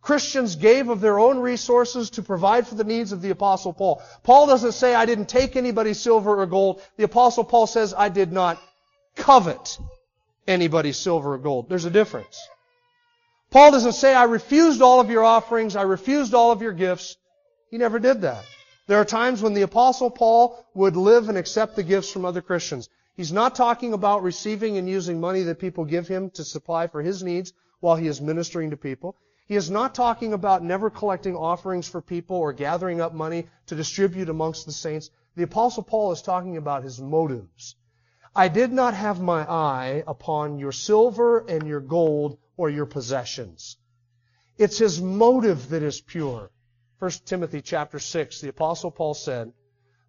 Christians 0.00 0.56
gave 0.56 0.88
of 0.88 1.00
their 1.00 1.18
own 1.18 1.38
resources 1.38 2.10
to 2.10 2.22
provide 2.22 2.66
for 2.66 2.76
the 2.76 2.84
needs 2.84 3.12
of 3.12 3.20
the 3.20 3.30
Apostle 3.30 3.72
Paul. 3.72 4.02
Paul 4.22 4.46
doesn't 4.46 4.72
say, 4.72 4.94
I 4.94 5.06
didn't 5.06 5.28
take 5.28 5.56
anybody's 5.56 6.00
silver 6.00 6.40
or 6.40 6.46
gold. 6.46 6.80
The 6.96 7.04
Apostle 7.04 7.44
Paul 7.44 7.66
says, 7.66 7.94
I 7.96 8.08
did 8.08 8.32
not 8.32 8.62
covet 9.16 9.78
anybody's 10.46 10.96
silver 10.96 11.34
or 11.34 11.38
gold. 11.38 11.68
There's 11.68 11.84
a 11.84 11.90
difference. 11.90 12.40
Paul 13.50 13.72
doesn't 13.72 13.92
say, 13.92 14.14
I 14.14 14.24
refused 14.24 14.82
all 14.82 15.00
of 15.00 15.10
your 15.10 15.24
offerings, 15.24 15.74
I 15.74 15.82
refused 15.82 16.34
all 16.34 16.52
of 16.52 16.62
your 16.62 16.72
gifts. 16.72 17.16
He 17.70 17.78
never 17.78 17.98
did 17.98 18.22
that. 18.22 18.44
There 18.86 18.98
are 18.98 19.04
times 19.04 19.42
when 19.42 19.54
the 19.54 19.62
Apostle 19.62 20.10
Paul 20.10 20.64
would 20.74 20.96
live 20.96 21.28
and 21.28 21.36
accept 21.36 21.76
the 21.76 21.82
gifts 21.82 22.10
from 22.10 22.24
other 22.24 22.40
Christians. 22.40 22.88
He's 23.18 23.32
not 23.32 23.56
talking 23.56 23.94
about 23.94 24.22
receiving 24.22 24.76
and 24.76 24.88
using 24.88 25.18
money 25.18 25.42
that 25.42 25.58
people 25.58 25.84
give 25.84 26.06
him 26.06 26.30
to 26.30 26.44
supply 26.44 26.86
for 26.86 27.02
his 27.02 27.20
needs 27.20 27.52
while 27.80 27.96
he 27.96 28.06
is 28.06 28.20
ministering 28.20 28.70
to 28.70 28.76
people. 28.76 29.16
He 29.48 29.56
is 29.56 29.68
not 29.68 29.92
talking 29.92 30.32
about 30.32 30.62
never 30.62 30.88
collecting 30.88 31.34
offerings 31.34 31.88
for 31.88 32.00
people 32.00 32.36
or 32.36 32.52
gathering 32.52 33.00
up 33.00 33.12
money 33.12 33.48
to 33.66 33.74
distribute 33.74 34.28
amongst 34.28 34.66
the 34.66 34.72
saints. 34.72 35.10
The 35.34 35.42
apostle 35.42 35.82
Paul 35.82 36.12
is 36.12 36.22
talking 36.22 36.56
about 36.56 36.84
his 36.84 37.00
motives. 37.00 37.74
I 38.36 38.46
did 38.46 38.72
not 38.72 38.94
have 38.94 39.20
my 39.20 39.44
eye 39.50 40.04
upon 40.06 40.60
your 40.60 40.70
silver 40.70 41.40
and 41.40 41.66
your 41.66 41.80
gold 41.80 42.38
or 42.56 42.70
your 42.70 42.86
possessions. 42.86 43.78
It's 44.58 44.78
his 44.78 45.02
motive 45.02 45.70
that 45.70 45.82
is 45.82 46.00
pure. 46.00 46.52
1 47.00 47.10
Timothy 47.24 47.62
chapter 47.62 47.98
6, 47.98 48.42
the 48.42 48.50
apostle 48.50 48.92
Paul 48.92 49.14
said, 49.14 49.52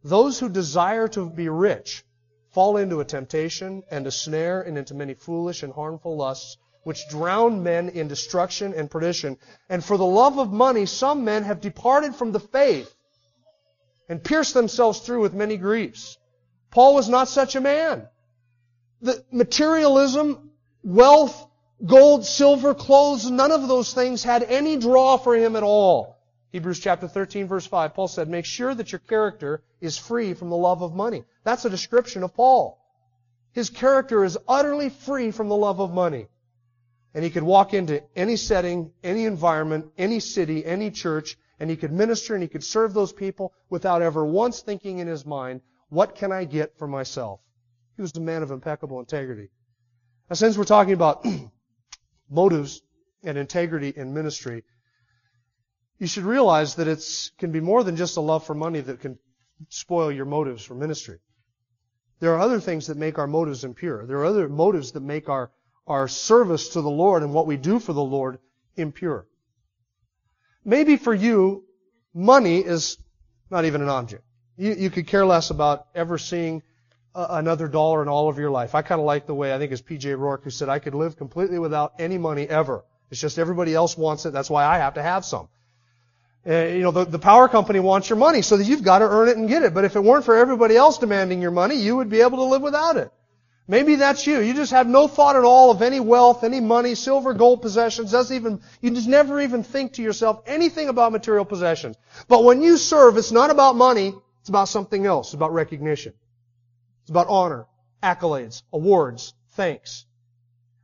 Those 0.04 0.40
who 0.40 0.48
desire 0.48 1.08
to 1.08 1.28
be 1.28 1.50
rich 1.50 2.06
fall 2.52 2.78
into 2.78 3.00
a 3.00 3.06
temptation 3.06 3.84
and 3.92 4.08
a 4.08 4.12
snare 4.12 4.62
and 4.62 4.78
into 4.78 4.94
many 4.94 5.14
foolish 5.14 5.64
and 5.64 5.74
harmful 5.74 6.18
lusts 6.18 6.58
which 6.84 7.08
drown 7.10 7.62
men 7.64 7.90
in 7.90 8.08
destruction 8.08 8.74
and 8.74 8.90
perdition. 8.90 9.38
And 9.70 9.84
for 9.84 9.98
the 9.98 10.06
love 10.06 10.40
of 10.40 10.52
money, 10.52 10.86
some 10.86 11.24
men 11.24 11.44
have 11.44 11.62
departed 11.62 12.16
from 12.16 12.32
the 12.32 12.40
faith 12.40 12.94
and 14.08 14.24
pierced 14.24 14.54
themselves 14.54 15.00
through 15.00 15.22
with 15.22 15.34
many 15.34 15.58
griefs. 15.58 16.18
Paul 16.72 16.96
was 16.96 17.10
not 17.10 17.28
such 17.28 17.56
a 17.56 17.62
man. 17.62 18.08
The 19.02 19.24
materialism, 19.32 20.52
wealth, 20.84 21.48
gold, 21.86 22.26
silver, 22.26 22.74
clothes, 22.74 23.30
none 23.30 23.52
of 23.52 23.68
those 23.68 23.94
things 23.94 24.24
had 24.24 24.44
any 24.44 24.78
draw 24.78 25.18
for 25.18 25.36
him 25.36 25.56
at 25.56 25.64
all. 25.64 26.19
Hebrews 26.52 26.80
chapter 26.80 27.08
13 27.08 27.48
verse 27.48 27.66
5, 27.66 27.94
Paul 27.94 28.08
said, 28.08 28.28
make 28.28 28.46
sure 28.46 28.74
that 28.74 28.92
your 28.92 29.00
character 29.00 29.62
is 29.82 29.98
free 29.98 30.34
from 30.34 30.50
the 30.50 30.58
love 30.58 30.82
of 30.82 30.96
money. 30.96 31.24
That's 31.44 31.66
a 31.66 31.70
description 31.70 32.24
of 32.24 32.34
Paul. 32.34 32.80
His 33.52 33.70
character 33.70 34.24
is 34.24 34.38
utterly 34.48 34.90
free 34.90 35.32
from 35.32 35.50
the 35.50 35.56
love 35.56 35.80
of 35.80 35.94
money. 35.94 36.28
And 37.14 37.24
he 37.24 37.30
could 37.30 37.44
walk 37.44 37.74
into 37.74 38.04
any 38.16 38.36
setting, 38.36 38.92
any 39.04 39.26
environment, 39.26 39.92
any 39.98 40.20
city, 40.20 40.66
any 40.66 40.92
church, 40.92 41.38
and 41.60 41.70
he 41.70 41.76
could 41.76 41.92
minister 41.92 42.36
and 42.36 42.44
he 42.44 42.50
could 42.50 42.64
serve 42.64 42.94
those 42.94 43.12
people 43.12 43.54
without 43.70 44.02
ever 44.02 44.26
once 44.26 44.62
thinking 44.62 45.00
in 45.00 45.08
his 45.08 45.26
mind, 45.26 45.62
what 45.90 46.16
can 46.16 46.32
I 46.32 46.46
get 46.46 46.78
for 46.78 46.88
myself? 46.88 47.40
He 47.96 48.02
was 48.02 48.16
a 48.16 48.22
man 48.22 48.44
of 48.44 48.52
impeccable 48.52 49.00
integrity. 49.00 49.50
Now, 50.30 50.36
since 50.36 50.58
we're 50.58 50.64
talking 50.64 50.94
about 50.94 51.26
motives 52.30 52.82
and 53.24 53.38
integrity 53.38 53.92
in 53.96 54.14
ministry, 54.14 54.64
you 56.00 56.08
should 56.08 56.24
realize 56.24 56.76
that 56.76 56.88
it 56.88 57.04
can 57.38 57.52
be 57.52 57.60
more 57.60 57.84
than 57.84 57.96
just 57.96 58.18
a 58.18 58.22
love 58.22 58.46
for 58.46 58.56
money 58.56 58.80
that 58.80 59.02
can 59.02 59.20
spoil 59.68 60.12
your 60.12 60.26
motives 60.26 60.64
for 60.64 60.74
ministry. 60.74 61.20
There 62.20 62.34
are 62.34 62.40
other 62.40 62.60
things 62.60 62.88
that 62.88 62.98
make 62.98 63.20
our 63.20 63.28
motives 63.28 63.64
impure. 63.64 64.06
There 64.06 64.18
are 64.18 64.26
other 64.26 64.50
motives 64.50 64.94
that 64.94 65.02
make 65.02 65.30
our 65.30 65.52
our 65.90 66.08
service 66.08 66.70
to 66.70 66.82
the 66.82 66.90
Lord 66.90 67.24
and 67.24 67.34
what 67.34 67.48
we 67.48 67.58
do 67.58 67.80
for 67.80 67.94
the 67.94 68.04
Lord 68.04 68.38
impure. 68.76 69.26
Maybe 70.64 70.98
for 70.98 71.14
you, 71.14 71.66
money 72.14 72.60
is 72.60 72.98
not 73.50 73.66
even 73.66 73.82
an 73.82 73.90
object. 73.90 74.24
You, 74.56 74.76
you 74.76 74.90
could 74.92 75.08
care 75.08 75.26
less 75.26 75.50
about 75.50 75.88
ever 75.96 76.20
seeing 76.20 76.62
a, 77.16 77.26
another 77.32 77.68
dollar 77.68 78.04
in 78.04 78.08
all 78.08 78.30
of 78.30 78.38
your 78.38 78.52
life. 78.52 78.76
I 78.76 78.84
kind 78.84 79.02
of 79.02 79.06
like 79.06 79.26
the 79.26 79.34
way, 79.34 79.54
I 79.54 79.58
think 79.58 79.72
it's 79.72 79.82
P.J. 79.82 80.14
O'Rourke 80.14 80.44
who 80.44 80.52
said, 80.52 80.70
I 80.70 80.78
could 80.78 80.94
live 80.94 81.18
completely 81.18 81.58
without 81.58 81.94
any 81.98 82.20
money 82.20 82.48
ever. 82.48 82.86
It's 83.10 83.20
just 83.20 83.40
everybody 83.40 83.74
else 83.74 83.98
wants 83.98 84.28
it. 84.28 84.34
That's 84.34 84.50
why 84.50 84.66
I 84.66 84.78
have 84.78 84.94
to 84.94 85.02
have 85.02 85.26
some. 85.26 85.50
Uh, 86.50 86.66
you 86.66 86.82
know, 86.82 86.90
the, 86.90 87.06
the 87.06 87.20
power 87.20 87.48
company 87.48 87.80
wants 87.80 88.10
your 88.10 88.18
money 88.18 88.42
so 88.42 88.58
that 88.58 88.66
you've 88.66 88.82
got 88.82 89.00
to 89.00 89.06
earn 89.06 89.30
it 89.30 89.38
and 89.38 89.48
get 89.48 89.62
it. 89.62 89.74
But 89.74 89.86
if 89.86 89.96
it 89.96 90.04
weren't 90.04 90.26
for 90.26 90.36
everybody 90.36 90.76
else 90.76 90.98
demanding 90.98 91.44
your 91.44 91.52
money, 91.52 91.76
you 91.76 91.98
would 91.98 92.10
be 92.10 92.22
able 92.22 92.40
to 92.40 92.46
live 92.46 92.64
without 92.64 92.98
it. 92.98 93.12
Maybe 93.68 93.94
that's 93.96 94.26
you. 94.26 94.40
You 94.40 94.56
just 94.56 94.72
have 94.72 94.88
no 94.88 95.08
thought 95.08 95.36
at 95.36 95.44
all 95.44 95.70
of 95.70 95.84
any 95.84 96.00
wealth, 96.00 96.44
any 96.44 96.60
money, 96.60 96.96
silver, 96.96 97.36
gold 97.36 97.62
possessions. 97.62 98.12
Doesn't 98.12 98.36
even, 98.36 98.62
you 98.82 98.90
just 98.90 99.08
never 99.08 99.40
even 99.40 99.62
think 99.62 99.94
to 99.94 100.02
yourself 100.02 100.42
anything 100.48 100.90
about 100.90 101.12
material 101.12 101.46
possessions. 101.46 101.96
But 102.28 102.44
when 102.44 102.64
you 102.64 102.78
serve, 102.78 103.18
it's 103.18 103.32
not 103.32 103.52
about 103.52 103.76
money. 103.76 104.16
It's 104.40 104.50
about 104.50 104.70
something 104.70 105.06
else. 105.06 105.28
It's 105.28 105.34
about 105.36 105.54
recognition. 105.54 106.14
It's 107.04 107.12
about 107.12 107.28
honor, 107.28 107.68
accolades, 108.02 108.64
awards, 108.74 109.36
thanks. 109.52 110.06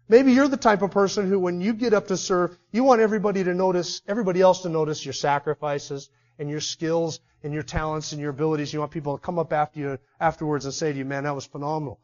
Maybe 0.08 0.34
you're 0.34 0.48
the 0.48 0.58
type 0.58 0.84
of 0.84 0.92
person 0.92 1.28
who, 1.28 1.40
when 1.40 1.62
you 1.62 1.74
get 1.74 1.94
up 1.94 2.08
to 2.08 2.18
serve, 2.18 2.58
you 2.72 2.84
want 2.84 3.02
everybody 3.02 3.44
to 3.44 3.54
notice, 3.56 4.02
everybody 4.08 4.40
else 4.40 4.62
to 4.62 4.70
notice 4.70 5.04
your 5.04 5.14
sacrifices 5.14 6.10
and 6.38 6.50
your 6.50 6.60
skills 6.60 7.20
and 7.44 7.54
your 7.54 7.64
talents 7.64 8.12
and 8.12 8.22
your 8.22 8.30
abilities. 8.30 8.72
You 8.72 8.80
want 8.80 8.92
people 8.92 9.18
to 9.18 9.24
come 9.24 9.40
up 9.40 9.52
after 9.52 9.80
you 9.80 10.00
afterwards 10.20 10.66
and 10.66 10.74
say 10.74 10.92
to 10.92 10.98
you, 10.98 11.06
man, 11.06 11.24
that 11.24 11.34
was 11.34 11.46
phenomenal. 11.46 12.00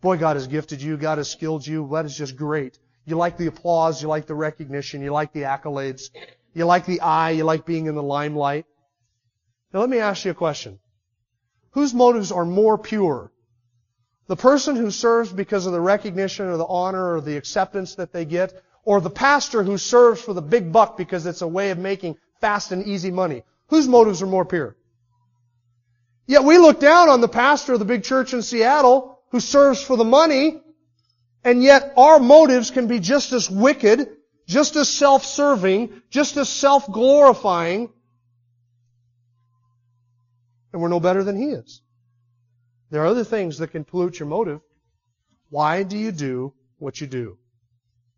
Boy, 0.00 0.16
God 0.16 0.36
has 0.36 0.46
gifted 0.46 0.80
you. 0.80 0.96
God 0.96 1.18
has 1.18 1.28
skilled 1.28 1.66
you. 1.66 1.88
That 1.92 2.04
is 2.04 2.16
just 2.16 2.36
great. 2.36 2.78
You 3.04 3.16
like 3.16 3.36
the 3.36 3.48
applause. 3.48 4.00
You 4.00 4.08
like 4.08 4.26
the 4.26 4.34
recognition. 4.34 5.02
You 5.02 5.10
like 5.10 5.32
the 5.32 5.42
accolades. 5.42 6.10
You 6.54 6.66
like 6.66 6.86
the 6.86 7.00
eye. 7.00 7.30
You 7.30 7.44
like 7.44 7.66
being 7.66 7.86
in 7.86 7.96
the 7.96 8.02
limelight. 8.02 8.66
Now 9.72 9.80
let 9.80 9.90
me 9.90 9.98
ask 9.98 10.24
you 10.24 10.30
a 10.30 10.34
question. 10.34 10.78
Whose 11.72 11.94
motives 11.94 12.30
are 12.32 12.44
more 12.44 12.78
pure? 12.78 13.32
The 14.30 14.36
person 14.36 14.76
who 14.76 14.92
serves 14.92 15.32
because 15.32 15.66
of 15.66 15.72
the 15.72 15.80
recognition 15.80 16.46
or 16.46 16.56
the 16.56 16.64
honor 16.64 17.16
or 17.16 17.20
the 17.20 17.36
acceptance 17.36 17.96
that 17.96 18.12
they 18.12 18.24
get, 18.24 18.52
or 18.84 19.00
the 19.00 19.10
pastor 19.10 19.64
who 19.64 19.76
serves 19.76 20.22
for 20.22 20.34
the 20.34 20.40
big 20.40 20.70
buck 20.70 20.96
because 20.96 21.26
it's 21.26 21.42
a 21.42 21.48
way 21.48 21.70
of 21.70 21.78
making 21.78 22.16
fast 22.40 22.70
and 22.70 22.86
easy 22.86 23.10
money? 23.10 23.42
Whose 23.70 23.88
motives 23.88 24.22
are 24.22 24.28
more 24.28 24.44
pure? 24.44 24.76
Yet 26.28 26.44
we 26.44 26.58
look 26.58 26.78
down 26.78 27.08
on 27.08 27.20
the 27.20 27.26
pastor 27.26 27.72
of 27.72 27.80
the 27.80 27.84
big 27.84 28.04
church 28.04 28.32
in 28.32 28.42
Seattle 28.42 29.18
who 29.30 29.40
serves 29.40 29.82
for 29.82 29.96
the 29.96 30.04
money, 30.04 30.62
and 31.42 31.60
yet 31.60 31.92
our 31.96 32.20
motives 32.20 32.70
can 32.70 32.86
be 32.86 33.00
just 33.00 33.32
as 33.32 33.50
wicked, 33.50 34.10
just 34.46 34.76
as 34.76 34.88
self-serving, 34.88 36.02
just 36.08 36.36
as 36.36 36.48
self-glorifying, 36.48 37.90
and 40.72 40.80
we're 40.80 40.86
no 40.86 41.00
better 41.00 41.24
than 41.24 41.36
he 41.36 41.46
is. 41.46 41.82
There 42.90 43.02
are 43.02 43.06
other 43.06 43.24
things 43.24 43.58
that 43.58 43.68
can 43.68 43.84
pollute 43.84 44.18
your 44.18 44.28
motive. 44.28 44.60
Why 45.48 45.82
do 45.82 45.96
you 45.96 46.12
do 46.12 46.54
what 46.78 47.00
you 47.00 47.06
do? 47.06 47.38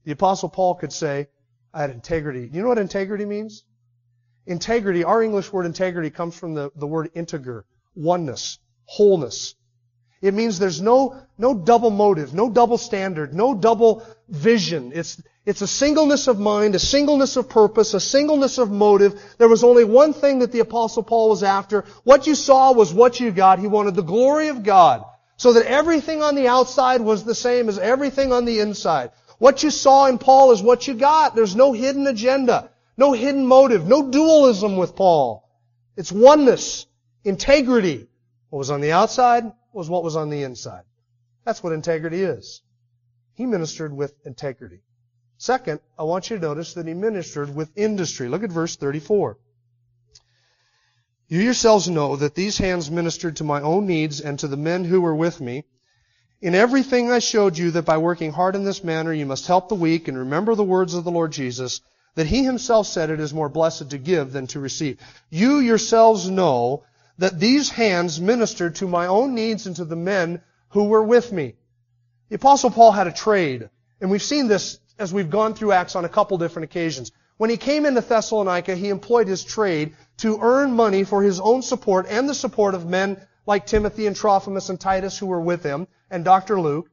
The 0.05 0.12
apostle 0.12 0.49
Paul 0.49 0.75
could 0.75 0.93
say, 0.93 1.29
I 1.73 1.83
had 1.83 1.91
integrity. 1.91 2.49
You 2.52 2.62
know 2.62 2.69
what 2.69 2.79
integrity 2.79 3.25
means? 3.25 3.64
Integrity, 4.47 5.05
our 5.05 5.23
English 5.23 5.52
word 5.52 5.67
integrity 5.67 6.11
comes 6.11 6.37
from 6.37 6.55
the, 6.55 6.71
the 6.75 6.87
word 6.87 7.11
integer, 7.14 7.64
oneness, 7.95 8.59
wholeness. 8.85 9.55
It 10.21 10.35
means 10.35 10.59
there's 10.59 10.81
no, 10.81 11.21
no 11.38 11.55
double 11.55 11.91
motive, 11.91 12.35
no 12.35 12.50
double 12.50 12.79
standard, 12.79 13.35
no 13.35 13.55
double 13.55 14.05
vision. 14.29 14.93
It's, 14.95 15.21
it's 15.44 15.61
a 15.61 15.66
singleness 15.66 16.28
of 16.28 16.38
mind, 16.38 16.76
a 16.76 16.78
singleness 16.78 17.37
of 17.37 17.49
purpose, 17.49 17.94
a 17.94 18.00
singleness 18.00 18.58
of 18.58 18.70
motive. 18.70 19.20
There 19.38 19.49
was 19.49 19.64
only 19.64 19.82
one 19.82 20.12
thing 20.12 20.38
that 20.38 20.52
the 20.52 20.61
apostle 20.61 21.02
Paul 21.02 21.30
was 21.30 21.42
after. 21.42 21.84
What 22.04 22.28
you 22.28 22.37
saw 22.37 22.72
was 22.72 22.94
what 22.94 23.18
you 23.18 23.32
got. 23.32 23.58
He 23.58 23.66
wanted 23.66 23.96
the 23.96 24.02
glory 24.02 24.49
of 24.49 24.62
God. 24.62 25.04
So 25.37 25.54
that 25.54 25.66
everything 25.66 26.22
on 26.22 26.37
the 26.37 26.46
outside 26.46 27.00
was 27.00 27.25
the 27.25 27.34
same 27.34 27.68
as 27.68 27.78
everything 27.78 28.32
on 28.32 28.44
the 28.44 28.61
inside. 28.61 29.11
What 29.38 29.64
you 29.64 29.70
saw 29.70 30.06
in 30.06 30.18
Paul 30.18 30.52
is 30.52 30.62
what 30.62 30.87
you 30.87 30.94
got. 30.94 31.34
There's 31.34 31.56
no 31.56 31.72
hidden 31.72 32.06
agenda, 32.06 32.70
no 32.96 33.12
hidden 33.12 33.44
motive, 33.44 33.84
no 33.84 34.08
dualism 34.08 34.76
with 34.76 34.94
Paul. 34.94 35.49
It's 35.96 36.12
oneness, 36.12 36.87
integrity. 37.25 38.06
What 38.50 38.58
was 38.58 38.70
on 38.70 38.80
the 38.80 38.92
outside 38.92 39.50
was 39.72 39.90
what 39.90 40.04
was 40.04 40.14
on 40.14 40.30
the 40.30 40.44
inside. 40.44 40.84
That's 41.44 41.64
what 41.64 41.72
integrity 41.72 42.22
is. 42.22 42.62
He 43.34 43.46
ministered 43.46 43.92
with 43.92 44.14
integrity. 44.25 44.82
Second, 45.42 45.80
I 45.99 46.04
want 46.04 46.30
you 46.30 46.37
to 46.37 46.42
notice 46.42 46.75
that 46.75 46.87
he 46.87 46.94
ministered 46.94 47.52
with 47.52 47.76
industry. 47.76 48.28
Look 48.28 48.44
at 48.44 48.52
verse 48.52 48.76
34. 48.76 49.37
You 51.26 51.40
yourselves 51.40 51.88
know 51.88 52.14
that 52.14 52.37
these 52.37 52.58
hands 52.58 52.92
ministered 52.92 53.38
to 53.38 53.42
my 53.42 53.61
own 53.61 53.88
needs 53.88 54.20
and 54.20 54.38
to 54.38 54.46
the 54.46 54.56
men 54.56 54.84
who 54.84 55.00
were 55.00 55.16
with 55.16 55.40
me. 55.40 55.64
In 56.40 56.54
everything 56.54 57.11
I 57.11 57.18
showed 57.18 57.58
you 57.58 57.72
that 57.72 57.84
by 57.84 57.99
working 57.99 58.30
hard 58.30 58.54
in 58.54 58.62
this 58.62 58.84
manner 58.84 59.12
you 59.12 59.26
must 59.26 59.49
help 59.49 59.68
the 59.68 59.75
weak 59.75 60.06
and 60.06 60.16
remember 60.16 60.54
the 60.54 60.62
words 60.62 60.94
of 60.94 61.02
the 61.02 61.11
Lord 61.11 61.32
Jesus, 61.32 61.80
that 62.14 62.28
he 62.28 62.44
himself 62.44 62.87
said 62.87 63.11
it 63.11 63.18
is 63.18 63.34
more 63.34 63.49
blessed 63.49 63.90
to 63.90 63.99
give 63.99 64.30
than 64.30 64.46
to 64.46 64.61
receive. 64.61 65.00
You 65.28 65.58
yourselves 65.58 66.30
know 66.30 66.84
that 67.18 67.40
these 67.40 67.68
hands 67.68 68.20
ministered 68.20 68.76
to 68.76 68.87
my 68.87 69.08
own 69.08 69.34
needs 69.34 69.66
and 69.66 69.75
to 69.75 69.84
the 69.84 69.96
men 69.96 70.40
who 70.68 70.84
were 70.84 71.02
with 71.02 71.32
me. 71.32 71.56
The 72.28 72.37
apostle 72.37 72.70
Paul 72.70 72.92
had 72.92 73.08
a 73.08 73.12
trade, 73.12 73.70
and 74.00 74.08
we've 74.08 74.22
seen 74.22 74.46
this 74.46 74.78
as 74.99 75.12
we've 75.12 75.30
gone 75.30 75.54
through 75.54 75.72
Acts 75.72 75.96
on 75.96 76.04
a 76.04 76.08
couple 76.08 76.38
different 76.38 76.64
occasions. 76.64 77.12
When 77.37 77.50
he 77.50 77.56
came 77.56 77.87
into 77.87 78.00
Thessalonica, 78.00 78.75
he 78.75 78.88
employed 78.88 79.26
his 79.26 79.42
trade 79.42 79.96
to 80.18 80.38
earn 80.40 80.75
money 80.75 81.04
for 81.04 81.22
his 81.22 81.40
own 81.40 81.62
support 81.62 82.06
and 82.08 82.28
the 82.28 82.34
support 82.34 82.75
of 82.75 82.87
men 82.87 83.20
like 83.46 83.66
Timothy 83.66 84.06
and 84.06 84.14
Trophimus 84.14 84.68
and 84.68 84.78
Titus 84.78 85.18
who 85.18 85.26
were 85.26 85.40
with 85.40 85.62
him, 85.62 85.88
and 86.11 86.25
Dr. 86.25 86.61
Luke. 86.61 86.88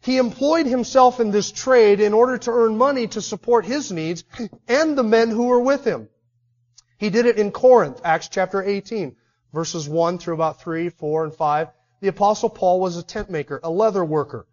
He 0.00 0.18
employed 0.18 0.66
himself 0.66 1.20
in 1.20 1.30
this 1.30 1.50
trade 1.50 2.00
in 2.00 2.12
order 2.12 2.36
to 2.38 2.50
earn 2.50 2.76
money 2.76 3.06
to 3.08 3.22
support 3.22 3.64
his 3.64 3.90
needs 3.90 4.24
and 4.68 4.96
the 4.96 5.02
men 5.02 5.30
who 5.30 5.46
were 5.46 5.60
with 5.60 5.84
him. 5.84 6.08
He 6.98 7.10
did 7.10 7.26
it 7.26 7.38
in 7.38 7.50
Corinth, 7.50 8.00
Acts 8.04 8.28
chapter 8.28 8.62
18, 8.62 9.16
verses 9.52 9.88
1 9.88 10.18
through 10.18 10.34
about 10.34 10.60
3, 10.60 10.90
4, 10.90 11.24
and 11.24 11.34
5. 11.34 11.68
The 12.00 12.08
apostle 12.08 12.50
Paul 12.50 12.80
was 12.80 12.96
a 12.96 13.02
tent 13.02 13.30
maker, 13.30 13.60
a 13.62 13.70
leather 13.70 14.04
worker. 14.04 14.46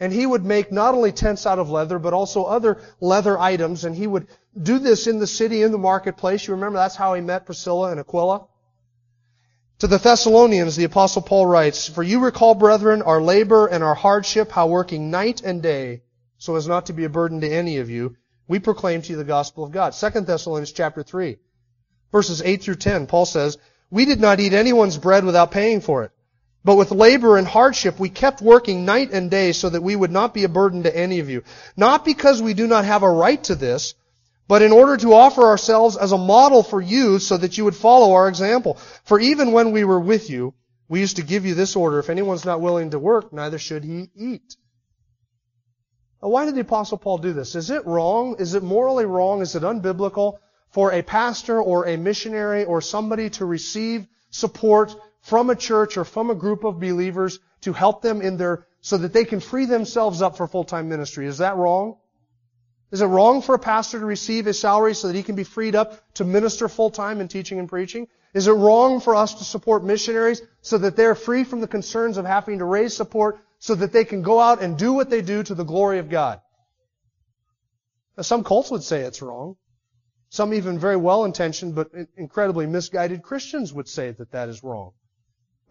And 0.00 0.12
he 0.12 0.26
would 0.26 0.44
make 0.44 0.72
not 0.72 0.94
only 0.94 1.12
tents 1.12 1.46
out 1.46 1.58
of 1.58 1.70
leather, 1.70 1.98
but 1.98 2.12
also 2.12 2.44
other 2.44 2.80
leather 3.00 3.38
items. 3.38 3.84
And 3.84 3.94
he 3.94 4.06
would 4.06 4.26
do 4.60 4.78
this 4.78 5.06
in 5.06 5.18
the 5.18 5.26
city, 5.26 5.62
in 5.62 5.72
the 5.72 5.78
marketplace. 5.78 6.46
You 6.46 6.54
remember 6.54 6.78
that's 6.78 6.96
how 6.96 7.14
he 7.14 7.20
met 7.20 7.46
Priscilla 7.46 7.90
and 7.90 8.00
Aquila? 8.00 8.46
To 9.80 9.86
the 9.88 9.98
Thessalonians, 9.98 10.76
the 10.76 10.84
apostle 10.84 11.22
Paul 11.22 11.46
writes, 11.46 11.88
For 11.88 12.02
you 12.02 12.20
recall, 12.20 12.54
brethren, 12.54 13.02
our 13.02 13.20
labor 13.20 13.66
and 13.66 13.82
our 13.84 13.94
hardship, 13.94 14.50
how 14.50 14.68
working 14.68 15.10
night 15.10 15.42
and 15.42 15.62
day, 15.62 16.02
so 16.38 16.56
as 16.56 16.68
not 16.68 16.86
to 16.86 16.92
be 16.92 17.04
a 17.04 17.08
burden 17.08 17.40
to 17.40 17.48
any 17.48 17.78
of 17.78 17.90
you, 17.90 18.16
we 18.46 18.60
proclaim 18.60 19.02
to 19.02 19.10
you 19.10 19.16
the 19.16 19.24
gospel 19.24 19.64
of 19.64 19.72
God. 19.72 19.90
2 19.92 20.20
Thessalonians 20.20 20.72
chapter 20.72 21.02
3, 21.02 21.38
verses 22.12 22.40
8 22.40 22.62
through 22.62 22.76
10, 22.76 23.06
Paul 23.06 23.26
says, 23.26 23.58
We 23.90 24.04
did 24.04 24.20
not 24.20 24.40
eat 24.40 24.52
anyone's 24.52 24.96
bread 24.96 25.24
without 25.24 25.50
paying 25.50 25.80
for 25.80 26.04
it. 26.04 26.12
But 26.64 26.76
with 26.76 26.90
labor 26.90 27.36
and 27.36 27.46
hardship, 27.46 28.00
we 28.00 28.08
kept 28.08 28.40
working 28.40 28.86
night 28.86 29.10
and 29.12 29.30
day 29.30 29.52
so 29.52 29.68
that 29.68 29.82
we 29.82 29.94
would 29.94 30.10
not 30.10 30.32
be 30.32 30.44
a 30.44 30.48
burden 30.48 30.84
to 30.84 30.96
any 30.96 31.20
of 31.20 31.28
you. 31.28 31.44
Not 31.76 32.06
because 32.06 32.40
we 32.40 32.54
do 32.54 32.66
not 32.66 32.86
have 32.86 33.02
a 33.02 33.10
right 33.10 33.42
to 33.44 33.54
this, 33.54 33.94
but 34.48 34.62
in 34.62 34.72
order 34.72 34.96
to 34.96 35.12
offer 35.12 35.42
ourselves 35.42 35.96
as 35.96 36.12
a 36.12 36.18
model 36.18 36.62
for 36.62 36.80
you 36.80 37.18
so 37.18 37.36
that 37.36 37.58
you 37.58 37.64
would 37.64 37.76
follow 37.76 38.14
our 38.14 38.28
example. 38.28 38.78
For 39.04 39.20
even 39.20 39.52
when 39.52 39.72
we 39.72 39.84
were 39.84 40.00
with 40.00 40.30
you, 40.30 40.54
we 40.88 41.00
used 41.00 41.16
to 41.16 41.22
give 41.22 41.44
you 41.44 41.54
this 41.54 41.76
order, 41.76 41.98
if 41.98 42.10
anyone's 42.10 42.44
not 42.44 42.60
willing 42.60 42.90
to 42.90 42.98
work, 42.98 43.32
neither 43.32 43.58
should 43.58 43.84
he 43.84 44.10
eat. 44.14 44.56
Now, 46.22 46.28
why 46.28 46.46
did 46.46 46.54
the 46.54 46.60
apostle 46.60 46.98
Paul 46.98 47.18
do 47.18 47.34
this? 47.34 47.54
Is 47.54 47.70
it 47.70 47.86
wrong? 47.86 48.36
Is 48.38 48.54
it 48.54 48.62
morally 48.62 49.04
wrong? 49.04 49.42
Is 49.42 49.54
it 49.54 49.62
unbiblical 49.62 50.38
for 50.70 50.92
a 50.92 51.02
pastor 51.02 51.60
or 51.60 51.86
a 51.86 51.96
missionary 51.96 52.64
or 52.64 52.80
somebody 52.80 53.30
to 53.30 53.44
receive 53.44 54.06
support 54.30 54.94
from 55.24 55.50
a 55.50 55.56
church 55.56 55.96
or 55.96 56.04
from 56.04 56.30
a 56.30 56.34
group 56.34 56.64
of 56.64 56.78
believers 56.78 57.40
to 57.62 57.72
help 57.72 58.02
them 58.02 58.20
in 58.20 58.36
their, 58.36 58.66
so 58.82 58.98
that 58.98 59.12
they 59.14 59.24
can 59.24 59.40
free 59.40 59.64
themselves 59.64 60.20
up 60.20 60.36
for 60.36 60.46
full-time 60.46 60.88
ministry. 60.88 61.26
Is 61.26 61.38
that 61.38 61.56
wrong? 61.56 61.96
Is 62.92 63.00
it 63.00 63.06
wrong 63.06 63.40
for 63.40 63.54
a 63.54 63.58
pastor 63.58 63.98
to 63.98 64.04
receive 64.04 64.46
a 64.46 64.52
salary 64.52 64.94
so 64.94 65.08
that 65.08 65.16
he 65.16 65.22
can 65.22 65.34
be 65.34 65.44
freed 65.44 65.74
up 65.74 66.12
to 66.14 66.24
minister 66.24 66.68
full-time 66.68 67.22
in 67.22 67.28
teaching 67.28 67.58
and 67.58 67.68
preaching? 67.68 68.06
Is 68.34 68.48
it 68.48 68.52
wrong 68.52 69.00
for 69.00 69.16
us 69.16 69.34
to 69.34 69.44
support 69.44 69.82
missionaries 69.82 70.42
so 70.60 70.76
that 70.78 70.94
they're 70.94 71.14
free 71.14 71.44
from 71.44 71.60
the 71.60 71.68
concerns 71.68 72.18
of 72.18 72.26
having 72.26 72.58
to 72.58 72.64
raise 72.66 72.94
support 72.94 73.38
so 73.58 73.74
that 73.76 73.92
they 73.92 74.04
can 74.04 74.20
go 74.20 74.38
out 74.38 74.60
and 74.60 74.76
do 74.76 74.92
what 74.92 75.08
they 75.08 75.22
do 75.22 75.42
to 75.42 75.54
the 75.54 75.64
glory 75.64 76.00
of 76.00 76.10
God? 76.10 76.40
Now, 78.16 78.24
some 78.24 78.44
cults 78.44 78.70
would 78.70 78.82
say 78.82 79.00
it's 79.00 79.22
wrong. 79.22 79.56
Some 80.28 80.52
even 80.52 80.78
very 80.78 80.96
well-intentioned 80.96 81.74
but 81.74 81.90
incredibly 82.16 82.66
misguided 82.66 83.22
Christians 83.22 83.72
would 83.72 83.88
say 83.88 84.10
that 84.10 84.32
that 84.32 84.50
is 84.50 84.62
wrong. 84.62 84.92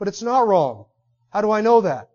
But 0.03 0.09
it's 0.09 0.21
not 0.21 0.45
wrong. 0.45 0.87
How 1.29 1.39
do 1.39 1.51
I 1.51 1.61
know 1.61 1.79
that? 1.79 2.09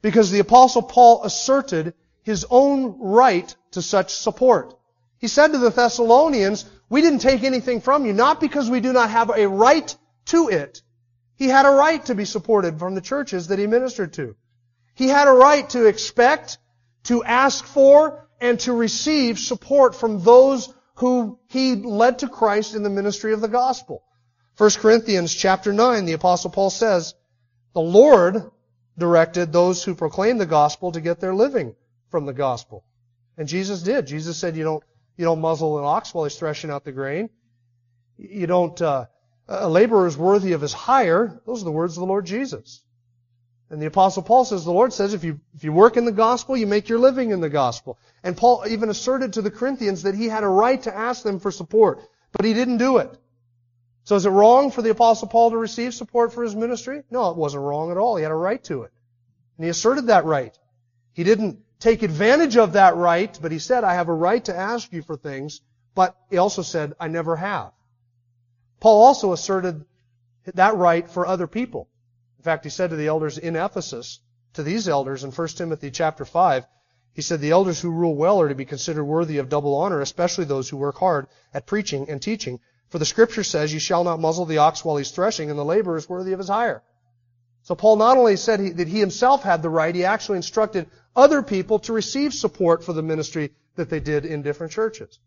Because 0.00 0.30
the 0.30 0.38
apostle 0.38 0.80
Paul 0.80 1.22
asserted 1.22 1.92
his 2.22 2.46
own 2.48 2.98
right 2.98 3.54
to 3.72 3.82
such 3.82 4.14
support. 4.14 4.72
He 5.18 5.28
said 5.28 5.48
to 5.48 5.58
the 5.58 5.68
Thessalonians, 5.68 6.64
we 6.88 7.02
didn't 7.02 7.18
take 7.18 7.42
anything 7.42 7.82
from 7.82 8.06
you, 8.06 8.14
not 8.14 8.40
because 8.40 8.70
we 8.70 8.80
do 8.80 8.90
not 8.90 9.10
have 9.10 9.28
a 9.28 9.46
right 9.46 9.94
to 10.32 10.48
it. 10.48 10.80
He 11.34 11.48
had 11.48 11.66
a 11.66 11.72
right 11.72 12.02
to 12.06 12.14
be 12.14 12.24
supported 12.24 12.78
from 12.78 12.94
the 12.94 13.02
churches 13.02 13.48
that 13.48 13.58
he 13.58 13.66
ministered 13.66 14.14
to. 14.14 14.34
He 14.94 15.08
had 15.08 15.28
a 15.28 15.32
right 15.32 15.68
to 15.68 15.84
expect, 15.84 16.56
to 17.02 17.22
ask 17.22 17.66
for, 17.66 18.26
and 18.40 18.58
to 18.60 18.72
receive 18.72 19.38
support 19.38 19.94
from 19.94 20.22
those 20.22 20.72
who 20.94 21.38
he 21.48 21.74
led 21.74 22.20
to 22.20 22.30
Christ 22.30 22.74
in 22.74 22.82
the 22.82 22.88
ministry 22.88 23.34
of 23.34 23.42
the 23.42 23.48
gospel. 23.48 24.04
1 24.56 24.70
Corinthians 24.78 25.34
chapter 25.34 25.74
9, 25.74 26.06
the 26.06 26.14
apostle 26.14 26.48
Paul 26.48 26.70
says, 26.70 27.14
the 27.76 27.82
Lord 27.82 28.50
directed 28.96 29.52
those 29.52 29.84
who 29.84 29.94
proclaim 29.94 30.38
the 30.38 30.46
gospel 30.46 30.92
to 30.92 31.00
get 31.02 31.20
their 31.20 31.34
living 31.34 31.74
from 32.10 32.24
the 32.24 32.32
gospel. 32.32 32.84
And 33.36 33.46
Jesus 33.46 33.82
did. 33.82 34.06
Jesus 34.06 34.38
said 34.38 34.56
you 34.56 34.64
don't, 34.64 34.82
you 35.18 35.26
don't 35.26 35.42
muzzle 35.42 35.78
an 35.78 35.84
ox 35.84 36.14
while 36.14 36.24
he's 36.24 36.38
threshing 36.38 36.70
out 36.70 36.84
the 36.86 36.92
grain. 36.92 37.28
You 38.16 38.46
don't, 38.46 38.80
uh, 38.80 39.04
a 39.46 39.68
laborer 39.68 40.06
is 40.06 40.16
worthy 40.16 40.52
of 40.52 40.62
his 40.62 40.72
hire. 40.72 41.38
Those 41.44 41.60
are 41.60 41.66
the 41.66 41.70
words 41.70 41.98
of 41.98 42.00
the 42.00 42.06
Lord 42.06 42.24
Jesus. 42.24 42.80
And 43.68 43.82
the 43.82 43.88
apostle 43.88 44.22
Paul 44.22 44.46
says, 44.46 44.64
the 44.64 44.72
Lord 44.72 44.94
says, 44.94 45.12
if 45.12 45.22
you, 45.22 45.38
if 45.54 45.62
you 45.62 45.74
work 45.74 45.98
in 45.98 46.06
the 46.06 46.12
gospel, 46.12 46.56
you 46.56 46.66
make 46.66 46.88
your 46.88 46.98
living 46.98 47.30
in 47.30 47.42
the 47.42 47.50
gospel. 47.50 47.98
And 48.22 48.38
Paul 48.38 48.64
even 48.66 48.88
asserted 48.88 49.34
to 49.34 49.42
the 49.42 49.50
Corinthians 49.50 50.04
that 50.04 50.14
he 50.14 50.30
had 50.30 50.44
a 50.44 50.48
right 50.48 50.80
to 50.84 50.96
ask 50.96 51.22
them 51.22 51.40
for 51.40 51.50
support, 51.50 52.00
but 52.32 52.46
he 52.46 52.54
didn't 52.54 52.78
do 52.78 52.96
it. 52.96 53.18
So 54.06 54.14
is 54.14 54.24
it 54.24 54.30
wrong 54.30 54.70
for 54.70 54.82
the 54.82 54.90
Apostle 54.90 55.26
Paul 55.26 55.50
to 55.50 55.56
receive 55.56 55.92
support 55.92 56.32
for 56.32 56.44
his 56.44 56.54
ministry? 56.54 57.02
No, 57.10 57.30
it 57.30 57.36
wasn't 57.36 57.64
wrong 57.64 57.90
at 57.90 57.96
all. 57.96 58.16
He 58.16 58.22
had 58.22 58.30
a 58.30 58.36
right 58.36 58.62
to 58.64 58.84
it. 58.84 58.92
And 59.58 59.64
he 59.64 59.68
asserted 59.68 60.06
that 60.06 60.24
right. 60.24 60.56
He 61.12 61.24
didn't 61.24 61.58
take 61.80 62.04
advantage 62.04 62.56
of 62.56 62.74
that 62.74 62.94
right, 62.94 63.36
but 63.42 63.50
he 63.50 63.58
said, 63.58 63.82
I 63.82 63.94
have 63.94 64.08
a 64.08 64.14
right 64.14 64.44
to 64.44 64.56
ask 64.56 64.92
you 64.92 65.02
for 65.02 65.16
things, 65.16 65.60
but 65.96 66.16
he 66.30 66.36
also 66.36 66.62
said, 66.62 66.94
I 67.00 67.08
never 67.08 67.34
have. 67.34 67.72
Paul 68.78 69.04
also 69.04 69.32
asserted 69.32 69.84
that 70.54 70.76
right 70.76 71.10
for 71.10 71.26
other 71.26 71.48
people. 71.48 71.88
In 72.38 72.44
fact, 72.44 72.62
he 72.62 72.70
said 72.70 72.90
to 72.90 72.96
the 72.96 73.08
elders 73.08 73.38
in 73.38 73.56
Ephesus, 73.56 74.20
to 74.52 74.62
these 74.62 74.86
elders 74.86 75.24
in 75.24 75.32
1 75.32 75.48
Timothy 75.48 75.90
chapter 75.90 76.24
5, 76.24 76.64
he 77.12 77.22
said, 77.22 77.40
the 77.40 77.50
elders 77.50 77.80
who 77.80 77.90
rule 77.90 78.14
well 78.14 78.40
are 78.40 78.48
to 78.48 78.54
be 78.54 78.66
considered 78.66 79.04
worthy 79.04 79.38
of 79.38 79.48
double 79.48 79.74
honor, 79.74 80.00
especially 80.00 80.44
those 80.44 80.68
who 80.68 80.76
work 80.76 80.98
hard 80.98 81.26
at 81.52 81.66
preaching 81.66 82.08
and 82.08 82.22
teaching. 82.22 82.60
For 82.90 82.98
the 82.98 83.04
scripture 83.04 83.44
says, 83.44 83.72
you 83.72 83.80
shall 83.80 84.04
not 84.04 84.20
muzzle 84.20 84.44
the 84.44 84.58
ox 84.58 84.84
while 84.84 84.96
he's 84.96 85.10
threshing, 85.10 85.50
and 85.50 85.58
the 85.58 85.64
laborer 85.64 85.96
is 85.96 86.08
worthy 86.08 86.32
of 86.32 86.38
his 86.38 86.48
hire. 86.48 86.82
So 87.62 87.74
Paul 87.74 87.96
not 87.96 88.16
only 88.16 88.36
said 88.36 88.60
he, 88.60 88.70
that 88.70 88.86
he 88.86 89.00
himself 89.00 89.42
had 89.42 89.60
the 89.60 89.68
right, 89.68 89.94
he 89.94 90.04
actually 90.04 90.36
instructed 90.36 90.88
other 91.16 91.42
people 91.42 91.80
to 91.80 91.92
receive 91.92 92.32
support 92.32 92.84
for 92.84 92.92
the 92.92 93.02
ministry 93.02 93.52
that 93.74 93.90
they 93.90 93.98
did 93.98 94.24
in 94.24 94.42
different 94.42 94.72
churches. 94.72 95.18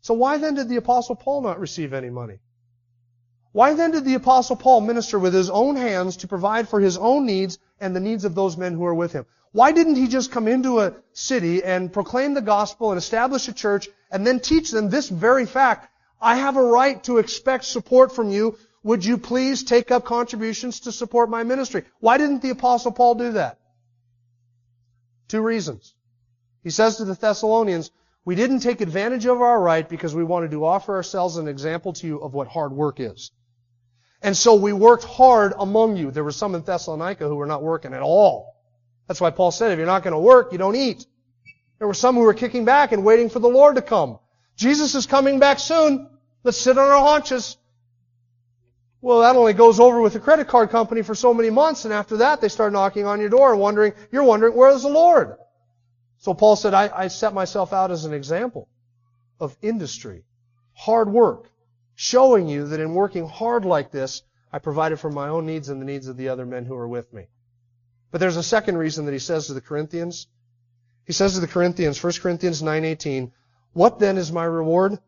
So 0.00 0.14
why 0.14 0.38
then 0.38 0.54
did 0.54 0.68
the 0.68 0.76
apostle 0.76 1.16
Paul 1.16 1.42
not 1.42 1.58
receive 1.58 1.92
any 1.92 2.08
money? 2.08 2.38
Why 3.52 3.74
then 3.74 3.90
did 3.90 4.04
the 4.04 4.14
apostle 4.14 4.54
Paul 4.54 4.80
minister 4.80 5.18
with 5.18 5.34
his 5.34 5.50
own 5.50 5.74
hands 5.74 6.18
to 6.18 6.28
provide 6.28 6.68
for 6.68 6.78
his 6.78 6.96
own 6.96 7.26
needs 7.26 7.58
and 7.80 7.96
the 7.96 8.00
needs 8.00 8.24
of 8.24 8.36
those 8.36 8.56
men 8.56 8.74
who 8.74 8.84
are 8.84 8.94
with 8.94 9.12
him? 9.12 9.26
Why 9.50 9.72
didn't 9.72 9.96
he 9.96 10.06
just 10.06 10.30
come 10.30 10.46
into 10.46 10.78
a 10.78 10.94
city 11.12 11.64
and 11.64 11.92
proclaim 11.92 12.34
the 12.34 12.42
gospel 12.42 12.92
and 12.92 12.98
establish 12.98 13.48
a 13.48 13.52
church 13.52 13.88
and 14.10 14.24
then 14.24 14.38
teach 14.38 14.70
them 14.70 14.88
this 14.88 15.08
very 15.08 15.46
fact 15.46 15.89
I 16.20 16.36
have 16.36 16.56
a 16.56 16.62
right 16.62 17.02
to 17.04 17.18
expect 17.18 17.64
support 17.64 18.14
from 18.14 18.30
you. 18.30 18.58
Would 18.82 19.04
you 19.04 19.18
please 19.18 19.62
take 19.64 19.90
up 19.90 20.04
contributions 20.04 20.80
to 20.80 20.92
support 20.92 21.30
my 21.30 21.42
ministry? 21.44 21.84
Why 22.00 22.18
didn't 22.18 22.42
the 22.42 22.50
apostle 22.50 22.92
Paul 22.92 23.14
do 23.14 23.32
that? 23.32 23.58
Two 25.28 25.42
reasons. 25.42 25.94
He 26.62 26.70
says 26.70 26.96
to 26.96 27.04
the 27.04 27.14
Thessalonians, 27.14 27.90
we 28.24 28.34
didn't 28.34 28.60
take 28.60 28.80
advantage 28.80 29.26
of 29.26 29.40
our 29.40 29.60
right 29.60 29.88
because 29.88 30.14
we 30.14 30.24
wanted 30.24 30.50
to 30.50 30.64
offer 30.64 30.94
ourselves 30.94 31.36
an 31.36 31.48
example 31.48 31.92
to 31.94 32.06
you 32.06 32.18
of 32.18 32.34
what 32.34 32.48
hard 32.48 32.72
work 32.72 33.00
is. 33.00 33.30
And 34.22 34.36
so 34.36 34.54
we 34.54 34.72
worked 34.74 35.04
hard 35.04 35.54
among 35.58 35.96
you. 35.96 36.10
There 36.10 36.24
were 36.24 36.32
some 36.32 36.54
in 36.54 36.62
Thessalonica 36.62 37.26
who 37.26 37.36
were 37.36 37.46
not 37.46 37.62
working 37.62 37.94
at 37.94 38.02
all. 38.02 38.56
That's 39.08 39.20
why 39.20 39.30
Paul 39.30 39.50
said, 39.50 39.72
if 39.72 39.78
you're 39.78 39.86
not 39.86 40.02
going 40.02 40.12
to 40.12 40.20
work, 40.20 40.52
you 40.52 40.58
don't 40.58 40.76
eat. 40.76 41.06
There 41.78 41.88
were 41.88 41.94
some 41.94 42.14
who 42.14 42.20
were 42.20 42.34
kicking 42.34 42.66
back 42.66 42.92
and 42.92 43.04
waiting 43.04 43.30
for 43.30 43.38
the 43.38 43.48
Lord 43.48 43.76
to 43.76 43.82
come. 43.82 44.18
Jesus 44.60 44.94
is 44.94 45.06
coming 45.06 45.38
back 45.38 45.58
soon. 45.58 46.06
Let's 46.44 46.58
sit 46.58 46.76
on 46.76 46.86
our 46.86 47.00
haunches. 47.00 47.56
Well, 49.00 49.20
that 49.20 49.34
only 49.34 49.54
goes 49.54 49.80
over 49.80 50.02
with 50.02 50.12
the 50.12 50.20
credit 50.20 50.48
card 50.48 50.68
company 50.68 51.00
for 51.00 51.14
so 51.14 51.32
many 51.32 51.48
months, 51.48 51.86
and 51.86 51.94
after 51.94 52.18
that, 52.18 52.42
they 52.42 52.50
start 52.50 52.74
knocking 52.74 53.06
on 53.06 53.20
your 53.20 53.30
door, 53.30 53.56
wondering, 53.56 53.94
you're 54.12 54.22
wondering, 54.22 54.54
where 54.54 54.68
is 54.68 54.82
the 54.82 54.90
Lord? 54.90 55.38
So 56.18 56.34
Paul 56.34 56.56
said, 56.56 56.74
I, 56.74 56.90
I 56.94 57.08
set 57.08 57.32
myself 57.32 57.72
out 57.72 57.90
as 57.90 58.04
an 58.04 58.12
example 58.12 58.68
of 59.40 59.56
industry, 59.62 60.24
hard 60.74 61.10
work, 61.10 61.50
showing 61.94 62.46
you 62.46 62.66
that 62.66 62.80
in 62.80 62.92
working 62.92 63.26
hard 63.26 63.64
like 63.64 63.90
this, 63.90 64.22
I 64.52 64.58
provided 64.58 65.00
for 65.00 65.10
my 65.10 65.28
own 65.28 65.46
needs 65.46 65.70
and 65.70 65.80
the 65.80 65.86
needs 65.86 66.06
of 66.06 66.18
the 66.18 66.28
other 66.28 66.44
men 66.44 66.66
who 66.66 66.74
are 66.74 66.88
with 66.88 67.10
me. 67.14 67.28
But 68.10 68.20
there's 68.20 68.36
a 68.36 68.42
second 68.42 68.76
reason 68.76 69.06
that 69.06 69.12
he 69.12 69.20
says 69.20 69.46
to 69.46 69.54
the 69.54 69.62
Corinthians. 69.62 70.26
He 71.06 71.14
says 71.14 71.32
to 71.32 71.40
the 71.40 71.48
Corinthians, 71.48 72.04
1 72.04 72.12
Corinthians 72.20 72.60
9:18, 72.60 73.32
"What 73.72 73.98
then 73.98 74.18
is 74.18 74.32
my 74.32 74.44
reward? 74.44 74.98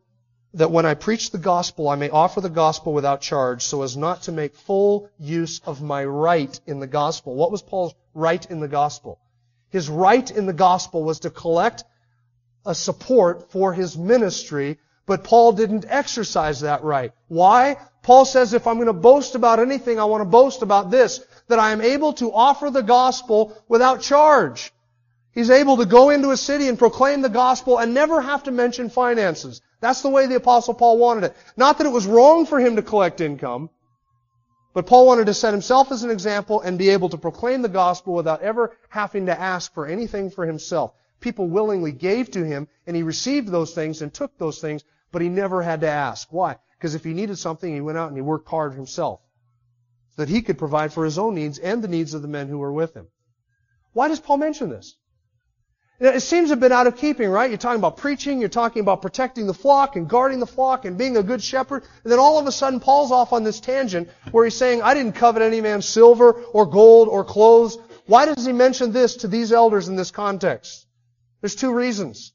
That 0.53 0.71
when 0.71 0.85
I 0.85 0.93
preach 0.93 1.31
the 1.31 1.37
gospel, 1.37 1.89
I 1.89 1.95
may 1.95 2.09
offer 2.09 2.39
the 2.39 2.49
gospel 2.49 2.93
without 2.93 3.19
charge, 3.21 3.65
so 3.65 3.81
as 3.81 3.97
not 3.97 4.21
to 4.23 4.31
make 4.31 4.55
full 4.55 5.09
use 5.19 5.59
of 5.65 5.81
my 5.81 6.05
right 6.05 6.59
in 6.65 6.79
the 6.79 6.87
gospel." 6.87 7.35
What 7.35 7.51
was 7.51 7.61
Paul's 7.61 7.93
right 8.13 8.45
in 8.49 8.59
the 8.59 8.67
gospel? 8.67 9.19
His 9.69 9.89
right 9.89 10.29
in 10.29 10.45
the 10.45 10.53
gospel 10.53 11.03
was 11.03 11.19
to 11.21 11.29
collect 11.29 11.83
a 12.65 12.75
support 12.75 13.51
for 13.51 13.73
his 13.73 13.97
ministry, 13.97 14.77
but 15.05 15.23
Paul 15.23 15.51
didn't 15.51 15.85
exercise 15.89 16.61
that 16.61 16.83
right. 16.83 17.11
Why? 17.27 17.77
Paul 18.03 18.23
says 18.25 18.53
if 18.53 18.67
I'm 18.67 18.75
going 18.75 18.87
to 18.87 18.93
boast 18.93 19.35
about 19.35 19.59
anything, 19.59 19.99
I 19.99 20.05
want 20.05 20.21
to 20.21 20.29
boast 20.29 20.61
about 20.61 20.91
this, 20.91 21.19
that 21.47 21.59
I 21.59 21.71
am 21.71 21.81
able 21.81 22.13
to 22.13 22.31
offer 22.31 22.69
the 22.69 22.83
gospel 22.83 23.53
without 23.67 24.01
charge. 24.01 24.73
He's 25.33 25.49
able 25.49 25.77
to 25.77 25.85
go 25.85 26.11
into 26.11 26.29
a 26.29 26.37
city 26.37 26.67
and 26.67 26.77
proclaim 26.77 27.21
the 27.21 27.29
gospel 27.29 27.79
and 27.79 27.93
never 27.93 28.21
have 28.21 28.43
to 28.43 28.51
mention 28.51 28.89
finances. 28.89 29.61
That's 29.79 30.01
the 30.01 30.09
way 30.09 30.27
the 30.27 30.35
apostle 30.35 30.75
Paul 30.75 30.99
wanted 30.99 31.23
it. 31.25 31.35
Not 31.57 31.77
that 31.77 31.87
it 31.87 31.91
was 31.91 32.05
wrong 32.05 32.45
for 32.45 32.59
him 32.59 32.75
to 32.75 32.83
collect 32.83 33.19
income, 33.19 33.71
but 34.73 34.85
Paul 34.85 35.07
wanted 35.07 35.25
to 35.25 35.33
set 35.33 35.53
himself 35.53 35.91
as 35.91 36.03
an 36.03 36.11
example 36.11 36.61
and 36.61 36.77
be 36.77 36.89
able 36.89 37.09
to 37.09 37.17
proclaim 37.17 37.63
the 37.63 37.69
gospel 37.69 38.13
without 38.13 38.41
ever 38.41 38.77
having 38.89 39.25
to 39.25 39.39
ask 39.39 39.73
for 39.73 39.87
anything 39.87 40.29
for 40.29 40.45
himself. 40.45 40.93
People 41.19 41.47
willingly 41.47 41.91
gave 41.91 42.29
to 42.31 42.45
him 42.45 42.67
and 42.85 42.95
he 42.95 43.01
received 43.01 43.47
those 43.47 43.73
things 43.73 44.01
and 44.01 44.13
took 44.13 44.37
those 44.37 44.61
things, 44.61 44.83
but 45.11 45.21
he 45.21 45.29
never 45.29 45.63
had 45.63 45.81
to 45.81 45.89
ask. 45.89 46.27
Why? 46.31 46.57
Because 46.77 46.93
if 46.93 47.03
he 47.03 47.13
needed 47.13 47.37
something, 47.37 47.73
he 47.73 47.81
went 47.81 47.97
out 47.97 48.09
and 48.09 48.17
he 48.17 48.21
worked 48.21 48.49
hard 48.49 48.73
himself 48.73 49.19
so 50.15 50.21
that 50.21 50.29
he 50.29 50.43
could 50.43 50.59
provide 50.59 50.93
for 50.93 51.05
his 51.05 51.17
own 51.17 51.33
needs 51.33 51.57
and 51.57 51.81
the 51.81 51.87
needs 51.87 52.13
of 52.13 52.21
the 52.21 52.27
men 52.27 52.49
who 52.49 52.59
were 52.59 52.73
with 52.73 52.93
him. 52.93 53.07
Why 53.93 54.09
does 54.09 54.19
Paul 54.19 54.37
mention 54.37 54.69
this? 54.69 54.95
It 55.99 56.21
seems 56.21 56.51
a 56.51 56.55
bit 56.55 56.71
out 56.71 56.87
of 56.87 56.97
keeping, 56.97 57.29
right? 57.29 57.49
You're 57.49 57.57
talking 57.57 57.79
about 57.79 57.97
preaching, 57.97 58.39
you're 58.39 58.49
talking 58.49 58.81
about 58.81 59.01
protecting 59.01 59.45
the 59.47 59.53
flock 59.53 59.95
and 59.95 60.09
guarding 60.09 60.39
the 60.39 60.47
flock 60.47 60.85
and 60.85 60.97
being 60.97 61.17
a 61.17 61.23
good 61.23 61.41
shepherd, 61.41 61.83
and 62.03 62.11
then 62.11 62.19
all 62.19 62.39
of 62.39 62.47
a 62.47 62.51
sudden 62.51 62.79
Paul's 62.79 63.11
off 63.11 63.31
on 63.31 63.43
this 63.43 63.59
tangent 63.59 64.09
where 64.31 64.43
he's 64.43 64.57
saying, 64.57 64.81
I 64.81 64.95
didn't 64.95 65.13
covet 65.13 65.43
any 65.43 65.61
man's 65.61 65.85
silver 65.85 66.31
or 66.31 66.65
gold 66.65 67.07
or 67.07 67.23
clothes. 67.23 67.77
Why 68.05 68.25
does 68.25 68.45
he 68.45 68.51
mention 68.51 68.91
this 68.91 69.17
to 69.17 69.27
these 69.27 69.51
elders 69.51 69.87
in 69.87 69.95
this 69.95 70.11
context? 70.11 70.87
There's 71.41 71.55
two 71.55 71.73
reasons. 71.73 72.33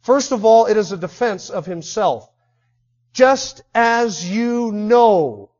First 0.00 0.32
of 0.32 0.44
all, 0.44 0.66
it 0.66 0.76
is 0.76 0.90
a 0.90 0.96
defense 0.96 1.50
of 1.50 1.66
himself. 1.66 2.28
Just 3.12 3.62
as 3.74 4.28
you 4.28 4.72
know 4.72 5.50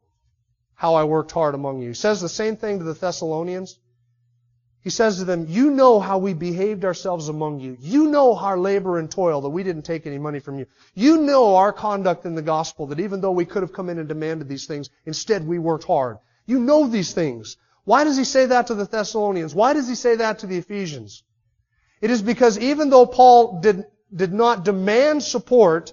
how 0.75 0.95
I 0.95 1.05
worked 1.05 1.33
hard 1.33 1.55
among 1.55 1.83
you. 1.83 1.89
He 1.89 1.95
says 1.95 2.21
the 2.21 2.29
same 2.29 2.57
thing 2.57 2.79
to 2.79 2.85
the 2.85 2.95
Thessalonians. 2.95 3.79
He 4.83 4.91
says 4.91 5.19
to 5.19 5.25
them, 5.25 5.47
You 5.49 5.71
know 5.71 5.99
how 6.01 6.19
we 6.19 6.35
behaved 6.35 6.85
ourselves 6.85 7.29
among 7.29 7.61
you. 7.61 7.77
You 7.81 8.09
know 8.09 8.37
our 8.37 8.57
labor 8.57 8.99
and 8.99 9.11
toil, 9.11 9.41
that 9.41 9.49
we 9.49 9.63
didn't 9.63 9.83
take 9.83 10.07
any 10.07 10.19
money 10.19 10.39
from 10.39 10.59
you. 10.59 10.67
You 10.95 11.19
know 11.19 11.57
our 11.57 11.73
conduct 11.73 12.25
in 12.25 12.35
the 12.35 12.43
gospel, 12.43 12.87
that 12.87 13.01
even 13.01 13.21
though 13.21 13.33
we 13.33 13.45
could 13.45 13.63
have 13.63 13.73
come 13.73 13.89
in 13.89 13.99
and 13.99 14.09
demanded 14.09 14.49
these 14.49 14.67
things, 14.67 14.89
instead 15.05 15.47
we 15.47 15.59
worked 15.59 15.85
hard. 15.85 16.19
You 16.47 16.59
know 16.61 16.87
these 16.87 17.13
things. 17.13 17.57
Why 17.85 18.05
does 18.05 18.17
he 18.17 18.25
say 18.25 18.47
that 18.47 18.69
to 18.69 18.75
the 18.75 18.85
Thessalonians? 18.85 19.55
Why 19.55 19.73
does 19.73 19.89
he 19.89 19.95
say 19.95 20.17
that 20.17 20.41
to 20.41 20.47
the 20.47 20.59
Ephesians? 20.59 21.23
It 22.01 22.11
is 22.11 22.23
because 22.23 22.59
even 22.59 22.91
though 22.91 23.07
Paul 23.07 23.61
did, 23.61 23.85
did 24.15 24.33
not 24.33 24.65
demand 24.65 25.23
support, 25.23 25.93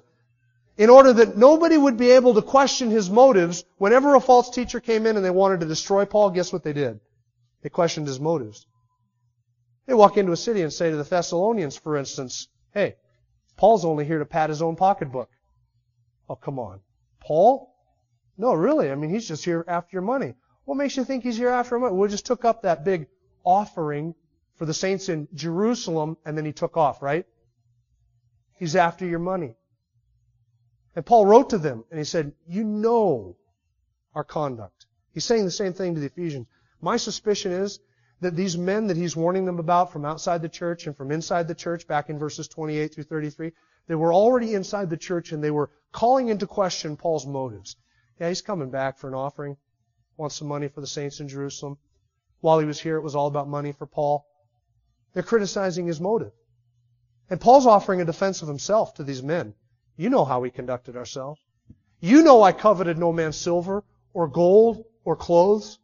in 0.77 0.89
order 0.89 1.13
that 1.13 1.37
nobody 1.37 1.77
would 1.77 1.97
be 1.97 2.11
able 2.11 2.33
to 2.35 2.41
question 2.41 2.89
his 2.89 3.09
motives, 3.09 3.63
whenever 3.77 4.13
a 4.13 4.19
false 4.21 4.49
teacher 4.49 4.79
came 4.79 5.05
in 5.05 5.15
and 5.15 5.25
they 5.25 5.29
wanted 5.29 5.61
to 5.61 5.65
destroy 5.65 6.05
Paul, 6.05 6.31
guess 6.31 6.53
what 6.53 6.63
they 6.63 6.73
did? 6.73 6.99
They 7.61 7.69
questioned 7.69 8.07
his 8.07 8.19
motives. 8.19 8.67
They 9.85 9.93
walk 9.93 10.17
into 10.17 10.31
a 10.31 10.37
city 10.37 10.61
and 10.61 10.73
say 10.73 10.89
to 10.89 10.97
the 10.97 11.03
Thessalonians, 11.03 11.77
for 11.77 11.95
instance, 11.95 12.47
hey, 12.73 12.95
Paul's 13.57 13.85
only 13.85 14.05
here 14.05 14.19
to 14.19 14.25
pat 14.25 14.49
his 14.49 14.61
own 14.61 14.75
pocketbook. 14.75 15.29
Oh, 16.27 16.35
come 16.35 16.59
on. 16.59 16.81
Paul? 17.19 17.73
No, 18.37 18.53
really. 18.53 18.91
I 18.91 18.95
mean, 18.95 19.11
he's 19.11 19.27
just 19.27 19.45
here 19.45 19.63
after 19.67 19.95
your 19.95 20.01
money. 20.01 20.33
What 20.65 20.75
makes 20.75 20.97
you 20.97 21.03
think 21.03 21.23
he's 21.23 21.37
here 21.37 21.49
after 21.49 21.77
money? 21.77 21.95
We 21.95 22.07
just 22.07 22.25
took 22.25 22.43
up 22.43 22.63
that 22.63 22.83
big 22.83 23.07
offering 23.43 24.15
for 24.55 24.65
the 24.65 24.73
saints 24.73 25.09
in 25.09 25.27
Jerusalem 25.33 26.17
and 26.25 26.37
then 26.37 26.45
he 26.45 26.51
took 26.51 26.77
off, 26.77 27.01
right? 27.01 27.25
He's 28.57 28.75
after 28.75 29.05
your 29.05 29.19
money. 29.19 29.55
And 30.95 31.05
Paul 31.05 31.25
wrote 31.25 31.51
to 31.51 31.57
them 31.57 31.83
and 31.91 31.99
he 31.99 32.05
said, 32.05 32.33
You 32.47 32.63
know 32.63 33.35
our 34.15 34.23
conduct. 34.23 34.87
He's 35.13 35.25
saying 35.25 35.45
the 35.45 35.51
same 35.51 35.73
thing 35.73 35.93
to 35.93 35.99
the 35.99 36.07
Ephesians. 36.07 36.47
My 36.81 36.97
suspicion 36.97 37.51
is 37.51 37.79
that 38.21 38.35
these 38.35 38.57
men 38.57 38.87
that 38.87 38.97
he's 38.97 39.15
warning 39.15 39.45
them 39.45 39.59
about 39.59 39.91
from 39.91 40.05
outside 40.05 40.41
the 40.41 40.49
church 40.49 40.87
and 40.87 40.95
from 40.95 41.11
inside 41.11 41.47
the 41.47 41.55
church, 41.55 41.87
back 41.87 42.09
in 42.09 42.17
verses 42.17 42.47
28 42.47 42.93
through 42.93 43.03
33, 43.03 43.51
they 43.87 43.95
were 43.95 44.13
already 44.13 44.53
inside 44.53 44.89
the 44.89 44.97
church 44.97 45.31
and 45.31 45.43
they 45.43 45.51
were 45.51 45.69
calling 45.91 46.29
into 46.29 46.47
question 46.47 46.97
Paul's 46.97 47.25
motives. 47.25 47.75
Yeah, 48.19 48.29
he's 48.29 48.41
coming 48.41 48.69
back 48.69 48.97
for 48.97 49.07
an 49.07 49.13
offering, 49.13 49.57
wants 50.17 50.35
some 50.35 50.47
money 50.47 50.67
for 50.67 50.81
the 50.81 50.87
saints 50.87 51.19
in 51.19 51.27
Jerusalem. 51.27 51.77
While 52.39 52.59
he 52.59 52.65
was 52.65 52.79
here, 52.79 52.97
it 52.97 53.03
was 53.03 53.15
all 53.15 53.27
about 53.27 53.47
money 53.47 53.71
for 53.71 53.85
Paul. 53.85 54.25
They're 55.13 55.23
criticizing 55.23 55.87
his 55.87 55.99
motive. 55.99 56.31
And 57.29 57.41
Paul's 57.41 57.65
offering 57.65 58.01
a 58.01 58.05
defense 58.05 58.41
of 58.41 58.47
himself 58.47 58.93
to 58.95 59.03
these 59.03 59.23
men. 59.23 59.53
You 59.97 60.09
know 60.09 60.25
how 60.25 60.39
we 60.41 60.51
conducted 60.51 60.95
ourselves. 60.95 61.41
You 61.99 62.23
know 62.23 62.43
I 62.43 62.51
coveted 62.51 62.97
no 62.97 63.11
man's 63.11 63.37
silver 63.37 63.83
or 64.13 64.27
gold 64.27 64.85
or 65.03 65.15
clothes. 65.15 65.79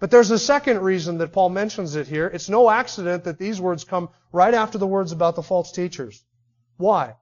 But 0.00 0.10
there's 0.10 0.30
a 0.30 0.38
second 0.38 0.80
reason 0.80 1.18
that 1.18 1.32
Paul 1.32 1.48
mentions 1.48 1.96
it 1.96 2.06
here. 2.06 2.26
It's 2.26 2.48
no 2.48 2.70
accident 2.70 3.24
that 3.24 3.38
these 3.38 3.60
words 3.60 3.84
come 3.84 4.10
right 4.32 4.54
after 4.54 4.78
the 4.78 4.86
words 4.86 5.10
about 5.12 5.34
the 5.34 5.42
false 5.42 5.72
teachers. 5.72 6.24
Why? 6.76 7.16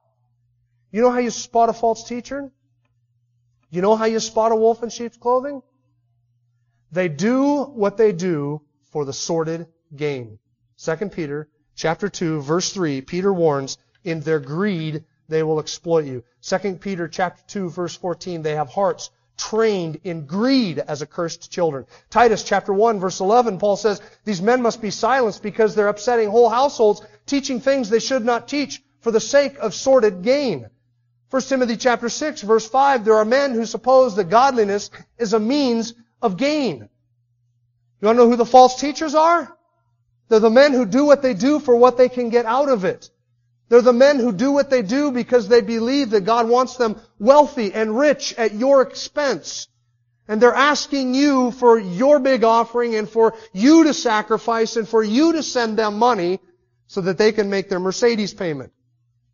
You 0.91 1.01
know 1.01 1.09
how 1.09 1.19
you 1.19 1.31
spot 1.31 1.69
a 1.69 1.73
false 1.73 2.07
teacher? 2.07 2.51
You 3.69 3.81
know 3.81 3.95
how 3.95 4.05
you 4.05 4.19
spot 4.19 4.51
a 4.51 4.55
wolf 4.55 4.83
in 4.83 4.89
sheep's 4.89 5.17
clothing? 5.17 5.61
They 6.91 7.09
do 7.09 7.63
what 7.63 7.97
they 7.97 8.13
do 8.13 8.61
for 8.91 9.05
the 9.05 9.13
sordid 9.13 9.67
gain. 9.95 10.39
2 10.77 10.95
Peter 11.09 11.49
chapter 11.75 12.09
2 12.09 12.41
verse 12.41 12.71
3, 12.71 13.01
Peter 13.01 13.33
warns, 13.33 13.77
in 14.03 14.21
their 14.21 14.39
greed 14.39 15.03
they 15.27 15.43
will 15.43 15.59
exploit 15.59 16.05
you. 16.05 16.23
2 16.41 16.75
Peter 16.75 17.07
chapter 17.07 17.43
2 17.47 17.69
verse 17.69 17.95
14, 17.95 18.43
they 18.43 18.55
have 18.55 18.69
hearts 18.69 19.09
trained 19.37 19.99
in 20.03 20.25
greed 20.25 20.79
as 20.79 21.01
accursed 21.01 21.51
children. 21.51 21.85
Titus 22.09 22.43
chapter 22.43 22.73
1 22.73 22.99
verse 22.99 23.19
11, 23.19 23.59
Paul 23.59 23.75
says, 23.75 24.01
these 24.25 24.41
men 24.41 24.61
must 24.61 24.81
be 24.81 24.91
silenced 24.91 25.43
because 25.43 25.75
they're 25.75 25.87
upsetting 25.87 26.29
whole 26.29 26.49
households, 26.49 27.01
teaching 27.25 27.59
things 27.59 27.89
they 27.89 27.99
should 27.99 28.25
not 28.25 28.47
teach 28.47 28.81
for 29.01 29.11
the 29.11 29.19
sake 29.19 29.57
of 29.59 29.73
sordid 29.73 30.23
gain. 30.23 30.67
1 31.29 31.41
Timothy 31.43 31.77
chapter 31.77 32.09
6 32.09 32.41
verse 32.41 32.67
5, 32.67 33.05
there 33.05 33.15
are 33.15 33.25
men 33.25 33.53
who 33.53 33.65
suppose 33.65 34.15
that 34.15 34.29
godliness 34.29 34.89
is 35.17 35.33
a 35.33 35.39
means 35.39 35.93
of 36.21 36.37
gain. 36.37 36.89
You 37.99 38.05
want 38.05 38.17
to 38.17 38.23
know 38.23 38.29
who 38.29 38.35
the 38.35 38.45
false 38.45 38.79
teachers 38.79 39.15
are? 39.15 39.55
They're 40.29 40.39
the 40.39 40.49
men 40.49 40.73
who 40.73 40.85
do 40.85 41.05
what 41.05 41.21
they 41.21 41.33
do 41.33 41.59
for 41.59 41.75
what 41.75 41.97
they 41.97 42.09
can 42.09 42.29
get 42.29 42.45
out 42.45 42.69
of 42.69 42.85
it. 42.85 43.09
They're 43.69 43.81
the 43.81 43.93
men 43.93 44.19
who 44.19 44.31
do 44.31 44.51
what 44.51 44.69
they 44.69 44.81
do 44.81 45.11
because 45.11 45.47
they 45.47 45.61
believe 45.61 46.11
that 46.11 46.21
God 46.25 46.47
wants 46.47 46.77
them 46.77 46.99
wealthy 47.19 47.73
and 47.73 47.97
rich 47.97 48.33
at 48.35 48.53
your 48.53 48.81
expense. 48.81 49.67
And 50.27 50.41
they're 50.41 50.53
asking 50.53 51.15
you 51.15 51.51
for 51.51 51.77
your 51.79 52.19
big 52.19 52.43
offering 52.43 52.95
and 52.95 53.09
for 53.09 53.33
you 53.53 53.85
to 53.85 53.93
sacrifice 53.93 54.75
and 54.75 54.87
for 54.87 55.03
you 55.03 55.33
to 55.33 55.43
send 55.43 55.77
them 55.77 55.97
money 55.97 56.39
so 56.87 57.01
that 57.01 57.17
they 57.17 57.31
can 57.31 57.49
make 57.49 57.69
their 57.69 57.79
Mercedes 57.79 58.33
payment. 58.33 58.71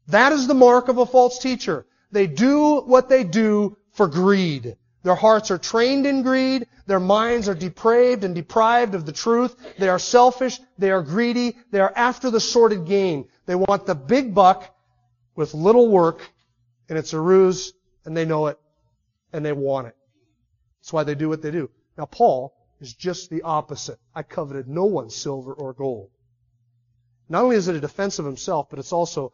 That 0.08 0.34
is 0.34 0.48
the 0.48 0.54
mark 0.54 0.88
of 0.88 0.98
a 0.98 1.06
false 1.06 1.40
teacher. 1.40 1.86
They 2.12 2.28
do 2.28 2.82
what 2.82 3.10
they 3.10 3.24
do 3.24 3.78
for 3.94 4.08
greed. 4.08 4.76
Their 5.04 5.16
hearts 5.16 5.52
are 5.52 5.58
trained 5.58 6.06
in 6.06 6.24
greed. 6.24 6.68
Their 6.88 7.00
minds 7.00 7.50
are 7.50 7.54
depraved 7.54 8.24
and 8.24 8.34
deprived 8.34 8.96
of 8.96 9.06
the 9.06 9.12
truth. 9.12 9.56
They 9.78 9.90
are 9.90 10.00
selfish. 10.00 10.60
They 10.78 10.92
are 10.92 11.02
greedy. 11.02 11.58
They 11.72 11.82
are 11.82 11.94
after 11.96 12.32
the 12.32 12.40
sordid 12.40 12.86
gain. 12.86 13.28
They 13.46 13.56
want 13.56 13.86
the 13.86 13.96
big 13.96 14.34
buck 14.34 14.74
with 15.36 15.54
little 15.54 15.90
work, 15.90 16.22
and 16.88 16.98
it's 16.98 17.14
a 17.14 17.20
ruse, 17.20 17.74
and 18.06 18.16
they 18.16 18.24
know 18.24 18.48
it, 18.48 18.58
and 19.34 19.46
they 19.46 19.52
want 19.52 19.88
it. 19.88 19.96
That's 20.80 20.94
why 20.94 21.04
they 21.04 21.16
do 21.16 21.28
what 21.28 21.42
they 21.42 21.52
do. 21.52 21.70
Now, 21.98 22.06
Paul 22.06 22.54
is 22.80 22.94
just 22.94 23.30
the 23.30 23.42
opposite. 23.42 24.00
I 24.16 24.24
coveted 24.24 24.68
no 24.68 24.86
one's 24.86 25.16
silver 25.16 25.54
or 25.54 25.74
gold. 25.74 26.12
Not 27.28 27.44
only 27.44 27.56
is 27.58 27.68
it 27.68 27.76
a 27.76 27.82
defense 27.82 28.20
of 28.20 28.26
himself, 28.26 28.70
but 28.70 28.80
it's 28.80 28.94
also 28.94 29.34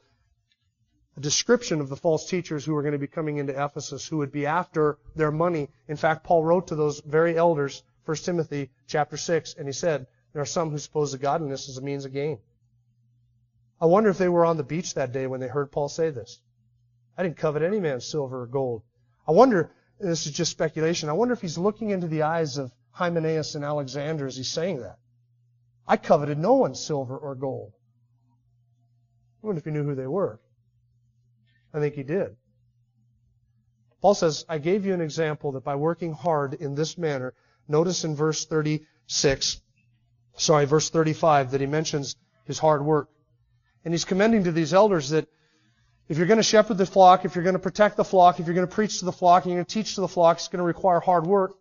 description 1.19 1.82
of 1.82 1.89
the 1.89 1.95
false 1.95 2.29
teachers 2.29 2.65
who 2.65 2.75
are 2.75 2.82
going 2.82 2.93
to 2.93 2.97
be 2.97 3.08
coming 3.08 3.38
into 3.38 3.53
Ephesus, 3.53 4.08
who 4.08 4.17
would 4.17 4.32
be 4.32 4.45
after 4.45 4.97
their 5.15 5.32
money. 5.32 5.69
In 5.88 5.97
fact, 5.97 6.23
Paul 6.23 6.43
wrote 6.43 6.67
to 6.67 6.75
those 6.75 6.99
very 7.01 7.38
elders, 7.38 7.84
1 8.05 8.17
Timothy 8.17 8.69
chapter 8.88 9.17
6, 9.17 9.55
and 9.58 9.67
he 9.67 9.73
said, 9.73 10.08
there 10.34 10.41
are 10.41 10.45
some 10.45 10.69
who 10.69 10.77
suppose 10.77 11.12
that 11.12 11.21
godliness 11.21 11.67
is 11.67 11.77
a 11.77 11.82
means 11.82 12.05
of 12.05 12.13
gain. 12.13 12.39
I 13.82 13.86
wonder 13.86 14.10
if 14.10 14.17
they 14.17 14.29
were 14.29 14.45
on 14.45 14.58
the 14.58 14.63
beach 14.63 14.93
that 14.93 15.12
day 15.12 15.25
when 15.27 15.39
they 15.39 15.47
heard 15.47 15.71
Paul 15.71 15.89
say 15.89 16.10
this. 16.10 16.39
I 17.17 17.23
didn't 17.23 17.38
covet 17.38 17.63
any 17.63 17.79
man's 17.79 18.05
silver 18.05 18.41
or 18.41 18.47
gold. 18.47 18.84
I 19.27 19.32
wonder, 19.32 19.71
this 19.99 20.25
is 20.25 20.34
just 20.34 20.51
speculation, 20.51 21.10
I 21.10 21.13
wonder 21.13 21.34
if 21.34 21.41
he's 21.41 21.58
looking 21.58 21.89
into 21.89 22.08
the 22.08 22.23
eyes 22.23 22.58
of 22.58 22.71
Hymenaeus 22.91 23.55
and 23.55 23.63
Alexander 23.63 24.27
as 24.27 24.38
he's 24.38 24.49
saying 24.49 24.82
that. 24.82 24.99
I 25.88 25.97
coveted 25.97 26.38
no 26.38 26.53
one's 26.53 26.79
silver 26.79 27.17
or 27.17 27.36
gold. 27.36 27.73
I 29.41 29.47
wonder 29.47 29.60
if 29.60 29.65
he 29.65 29.71
knew 29.71 29.84
who 29.84 29.95
they 29.95 30.08
were. 30.08 30.39
I 31.73 31.79
think 31.79 31.95
he 31.95 32.03
did. 32.03 32.36
Paul 34.01 34.13
says, 34.13 34.45
I 34.47 34.58
gave 34.60 34.86
you 34.86 34.93
an 34.93 35.01
example 35.01 35.51
that 35.53 35.63
by 35.63 35.75
working 35.75 36.13
hard 36.13 36.53
in 36.53 36.75
this 36.75 36.97
manner, 36.97 37.34
notice 37.67 38.05
in 38.05 38.15
verse 38.15 38.45
36, 38.45 39.62
sorry, 40.38 40.65
verse 40.65 40.89
35, 40.89 41.51
that 41.51 41.62
he 41.62 41.67
mentions 41.67 42.15
his 42.45 42.60
hard 42.60 42.84
work. 42.84 43.10
And 43.84 43.93
he's 43.93 44.05
commending 44.05 44.45
to 44.45 44.51
these 44.51 44.73
elders 44.73 45.10
that 45.10 45.27
if 46.08 46.17
you're 46.17 46.27
going 46.27 46.38
to 46.38 46.43
shepherd 46.43 46.77
the 46.77 46.86
flock, 46.86 47.23
if 47.25 47.36
you're 47.36 47.43
going 47.43 47.53
to 47.53 47.60
protect 47.60 47.97
the 47.97 48.03
flock, 48.03 48.39
if 48.39 48.47
you're 48.47 48.55
going 48.55 48.67
to 48.67 48.73
preach 48.73 48.99
to 48.99 49.05
the 49.05 49.12
flock, 49.12 49.43
and 49.43 49.51
you're 49.51 49.58
going 49.58 49.65
to 49.65 49.73
teach 49.73 49.95
to 49.95 50.01
the 50.01 50.08
flock, 50.08 50.38
it's 50.38 50.47
going 50.47 50.60
to 50.60 50.63
require 50.63 50.99
hard 50.99 51.27
work. 51.27 51.55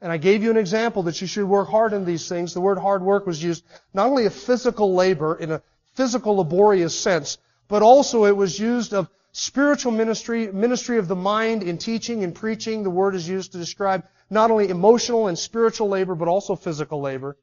And 0.00 0.10
I 0.10 0.16
gave 0.16 0.42
you 0.42 0.50
an 0.50 0.56
example 0.56 1.04
that 1.04 1.20
you 1.20 1.26
should 1.26 1.44
work 1.44 1.68
hard 1.68 1.92
in 1.92 2.04
these 2.04 2.28
things. 2.28 2.54
The 2.54 2.60
word 2.60 2.78
hard 2.78 3.02
work 3.02 3.26
was 3.26 3.42
used 3.42 3.64
not 3.92 4.08
only 4.08 4.26
of 4.26 4.34
physical 4.34 4.94
labor 4.94 5.36
in 5.36 5.52
a 5.52 5.62
physical 5.94 6.36
laborious 6.36 6.98
sense, 6.98 7.38
but 7.68 7.82
also 7.82 8.24
it 8.24 8.36
was 8.36 8.58
used 8.58 8.94
of 8.94 9.08
spiritual 9.32 9.92
ministry, 9.92 10.52
ministry 10.52 10.98
of 10.98 11.08
the 11.08 11.16
mind 11.16 11.62
in 11.62 11.78
teaching 11.78 12.22
and 12.22 12.34
preaching. 12.34 12.82
The 12.82 12.90
word 12.90 13.14
is 13.14 13.28
used 13.28 13.52
to 13.52 13.58
describe 13.58 14.04
not 14.30 14.50
only 14.50 14.68
emotional 14.68 15.26
and 15.26 15.38
spiritual 15.38 15.88
labor, 15.88 16.14
but 16.14 16.28
also 16.28 16.54
physical 16.54 17.00
labor. 17.00 17.36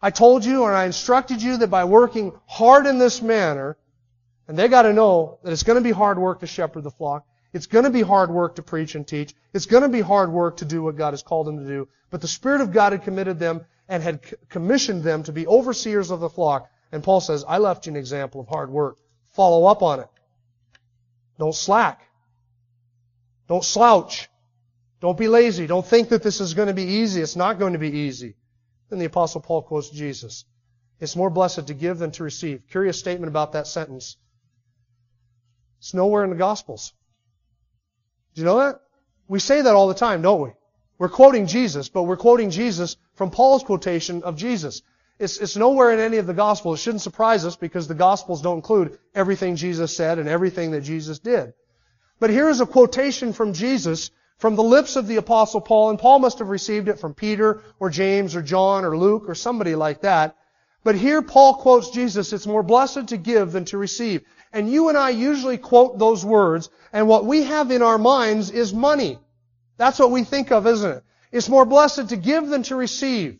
I 0.00 0.10
told 0.10 0.44
you 0.44 0.64
and 0.64 0.74
I 0.74 0.84
instructed 0.84 1.42
you 1.42 1.56
that 1.58 1.68
by 1.68 1.84
working 1.84 2.32
hard 2.46 2.86
in 2.86 2.98
this 2.98 3.20
manner, 3.20 3.76
and 4.46 4.58
they 4.58 4.68
got 4.68 4.82
to 4.82 4.92
know 4.92 5.38
that 5.42 5.52
it's 5.52 5.62
going 5.62 5.76
to 5.78 5.84
be 5.86 5.90
hard 5.90 6.18
work 6.18 6.40
to 6.40 6.46
shepherd 6.46 6.82
the 6.82 6.90
flock. 6.90 7.26
It's 7.52 7.66
going 7.66 7.84
to 7.84 7.90
be 7.90 8.02
hard 8.02 8.30
work 8.30 8.56
to 8.56 8.62
preach 8.62 8.94
and 8.94 9.06
teach. 9.06 9.34
It's 9.52 9.66
going 9.66 9.82
to 9.82 9.88
be 9.88 10.00
hard 10.00 10.30
work 10.30 10.58
to 10.58 10.64
do 10.64 10.82
what 10.82 10.96
God 10.96 11.12
has 11.12 11.22
called 11.22 11.46
them 11.46 11.58
to 11.58 11.66
do. 11.66 11.88
But 12.10 12.20
the 12.20 12.28
Spirit 12.28 12.60
of 12.60 12.72
God 12.72 12.92
had 12.92 13.02
committed 13.02 13.38
them 13.38 13.64
and 13.88 14.02
had 14.02 14.20
commissioned 14.48 15.02
them 15.02 15.22
to 15.24 15.32
be 15.32 15.46
overseers 15.46 16.10
of 16.10 16.20
the 16.20 16.28
flock. 16.28 16.70
And 16.92 17.02
Paul 17.02 17.20
says, 17.20 17.44
I 17.46 17.58
left 17.58 17.86
you 17.86 17.92
an 17.92 17.96
example 17.96 18.40
of 18.40 18.48
hard 18.48 18.70
work. 18.70 18.98
Follow 19.32 19.66
up 19.66 19.82
on 19.82 20.00
it. 20.00 20.08
Don't 21.38 21.54
slack. 21.54 22.02
Don't 23.48 23.64
slouch. 23.64 24.28
Don't 25.00 25.16
be 25.16 25.28
lazy. 25.28 25.66
Don't 25.66 25.86
think 25.86 26.08
that 26.10 26.22
this 26.22 26.40
is 26.40 26.54
going 26.54 26.68
to 26.68 26.74
be 26.74 26.82
easy. 26.82 27.20
It's 27.22 27.36
not 27.36 27.58
going 27.58 27.72
to 27.74 27.78
be 27.78 27.90
easy. 27.90 28.36
Then 28.90 28.98
the 28.98 29.04
apostle 29.04 29.40
Paul 29.40 29.62
quotes 29.62 29.90
Jesus. 29.90 30.44
It's 31.00 31.14
more 31.14 31.30
blessed 31.30 31.68
to 31.68 31.74
give 31.74 31.98
than 31.98 32.10
to 32.12 32.24
receive. 32.24 32.62
Curious 32.70 32.98
statement 32.98 33.28
about 33.28 33.52
that 33.52 33.66
sentence. 33.66 34.16
It's 35.78 35.94
nowhere 35.94 36.24
in 36.24 36.30
the 36.30 36.36
Gospels. 36.36 36.92
Do 38.34 38.40
you 38.40 38.44
know 38.44 38.58
that? 38.58 38.80
We 39.28 39.38
say 39.38 39.62
that 39.62 39.74
all 39.74 39.88
the 39.88 39.94
time, 39.94 40.22
don't 40.22 40.40
we? 40.40 40.50
We're 40.98 41.08
quoting 41.08 41.46
Jesus, 41.46 41.88
but 41.88 42.02
we're 42.02 42.16
quoting 42.16 42.50
Jesus 42.50 42.96
from 43.14 43.30
Paul's 43.30 43.62
quotation 43.62 44.24
of 44.24 44.36
Jesus. 44.36 44.82
It's, 45.18 45.38
it's 45.38 45.56
nowhere 45.56 45.92
in 45.92 45.98
any 45.98 46.18
of 46.18 46.26
the 46.26 46.34
Gospels. 46.34 46.78
It 46.78 46.82
shouldn't 46.82 47.02
surprise 47.02 47.44
us 47.44 47.56
because 47.56 47.88
the 47.88 47.94
Gospels 47.94 48.42
don't 48.42 48.56
include 48.58 48.98
everything 49.14 49.56
Jesus 49.56 49.96
said 49.96 50.18
and 50.18 50.28
everything 50.28 50.70
that 50.72 50.82
Jesus 50.82 51.18
did. 51.18 51.54
But 52.20 52.30
here 52.30 52.48
is 52.48 52.60
a 52.60 52.66
quotation 52.66 53.32
from 53.32 53.52
Jesus 53.52 54.10
from 54.38 54.54
the 54.54 54.62
lips 54.62 54.94
of 54.94 55.08
the 55.08 55.16
Apostle 55.16 55.60
Paul, 55.60 55.90
and 55.90 55.98
Paul 55.98 56.20
must 56.20 56.38
have 56.38 56.48
received 56.48 56.88
it 56.88 57.00
from 57.00 57.14
Peter 57.14 57.60
or 57.80 57.90
James 57.90 58.36
or 58.36 58.42
John 58.42 58.84
or 58.84 58.96
Luke 58.96 59.24
or 59.26 59.34
somebody 59.34 59.74
like 59.74 60.02
that. 60.02 60.36
But 60.84 60.94
here 60.94 61.22
Paul 61.22 61.54
quotes 61.54 61.90
Jesus, 61.90 62.32
it's 62.32 62.46
more 62.46 62.62
blessed 62.62 63.08
to 63.08 63.16
give 63.16 63.50
than 63.52 63.64
to 63.66 63.78
receive. 63.78 64.22
And 64.52 64.70
you 64.70 64.88
and 64.88 64.96
I 64.96 65.10
usually 65.10 65.58
quote 65.58 65.98
those 65.98 66.24
words, 66.24 66.70
and 66.92 67.08
what 67.08 67.26
we 67.26 67.42
have 67.42 67.72
in 67.72 67.82
our 67.82 67.98
minds 67.98 68.50
is 68.50 68.72
money. 68.72 69.18
That's 69.76 69.98
what 69.98 70.12
we 70.12 70.22
think 70.22 70.52
of, 70.52 70.66
isn't 70.66 70.90
it? 70.90 71.04
It's 71.32 71.48
more 71.48 71.64
blessed 71.64 72.08
to 72.10 72.16
give 72.16 72.48
than 72.48 72.62
to 72.64 72.76
receive. 72.76 73.38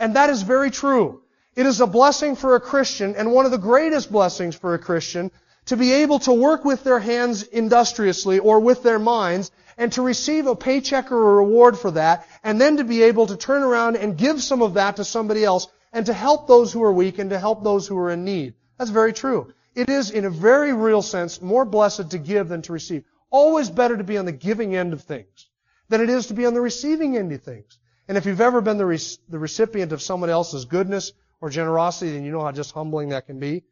And 0.00 0.16
that 0.16 0.30
is 0.30 0.42
very 0.42 0.70
true. 0.70 1.22
It 1.54 1.66
is 1.66 1.80
a 1.80 1.86
blessing 1.86 2.34
for 2.34 2.56
a 2.56 2.60
Christian, 2.60 3.14
and 3.16 3.32
one 3.32 3.44
of 3.44 3.50
the 3.50 3.58
greatest 3.58 4.10
blessings 4.10 4.56
for 4.56 4.72
a 4.72 4.78
Christian, 4.78 5.30
to 5.66 5.76
be 5.76 5.92
able 5.92 6.18
to 6.20 6.32
work 6.32 6.64
with 6.64 6.82
their 6.82 6.98
hands 6.98 7.42
industriously 7.42 8.38
or 8.38 8.60
with 8.60 8.82
their 8.82 8.98
minds 8.98 9.52
and 9.76 9.92
to 9.92 10.02
receive 10.02 10.46
a 10.46 10.56
paycheck 10.56 11.12
or 11.12 11.20
a 11.20 11.34
reward 11.44 11.78
for 11.78 11.90
that, 11.92 12.26
and 12.42 12.60
then 12.60 12.78
to 12.78 12.84
be 12.84 13.02
able 13.02 13.26
to 13.26 13.36
turn 13.36 13.62
around 13.62 13.96
and 13.96 14.16
give 14.16 14.42
some 14.42 14.62
of 14.62 14.74
that 14.74 14.96
to 14.96 15.04
somebody 15.04 15.44
else 15.44 15.66
and 15.92 16.06
to 16.06 16.12
help 16.12 16.46
those 16.46 16.72
who 16.72 16.82
are 16.82 16.92
weak 16.92 17.18
and 17.18 17.30
to 17.30 17.38
help 17.38 17.62
those 17.62 17.86
who 17.86 17.96
are 17.98 18.10
in 18.10 18.24
need. 18.24 18.54
That's 18.78 18.90
very 18.90 19.12
true. 19.12 19.52
It 19.74 19.90
is, 19.90 20.10
in 20.10 20.24
a 20.24 20.30
very 20.30 20.72
real 20.72 21.02
sense, 21.02 21.42
more 21.42 21.64
blessed 21.64 22.10
to 22.10 22.18
give 22.18 22.48
than 22.48 22.62
to 22.62 22.72
receive. 22.72 23.04
Always 23.30 23.70
better 23.70 23.96
to 23.96 24.04
be 24.04 24.18
on 24.18 24.24
the 24.24 24.32
giving 24.32 24.74
end 24.74 24.92
of 24.92 25.02
things 25.02 25.46
than 25.88 26.00
it 26.00 26.08
is 26.08 26.26
to 26.28 26.34
be 26.34 26.46
on 26.46 26.54
the 26.54 26.60
receiving 26.60 27.16
end 27.16 27.32
of 27.32 27.42
things. 27.42 27.78
And 28.10 28.18
if 28.18 28.26
you've 28.26 28.40
ever 28.40 28.60
been 28.60 28.76
the, 28.76 28.86
re- 28.86 28.98
the 29.28 29.38
recipient 29.38 29.92
of 29.92 30.02
someone 30.02 30.30
else's 30.30 30.64
goodness 30.64 31.12
or 31.40 31.48
generosity, 31.48 32.10
then 32.10 32.24
you 32.24 32.32
know 32.32 32.40
how 32.40 32.50
just 32.50 32.72
humbling 32.72 33.10
that 33.10 33.26
can 33.28 33.38
be. 33.38 33.62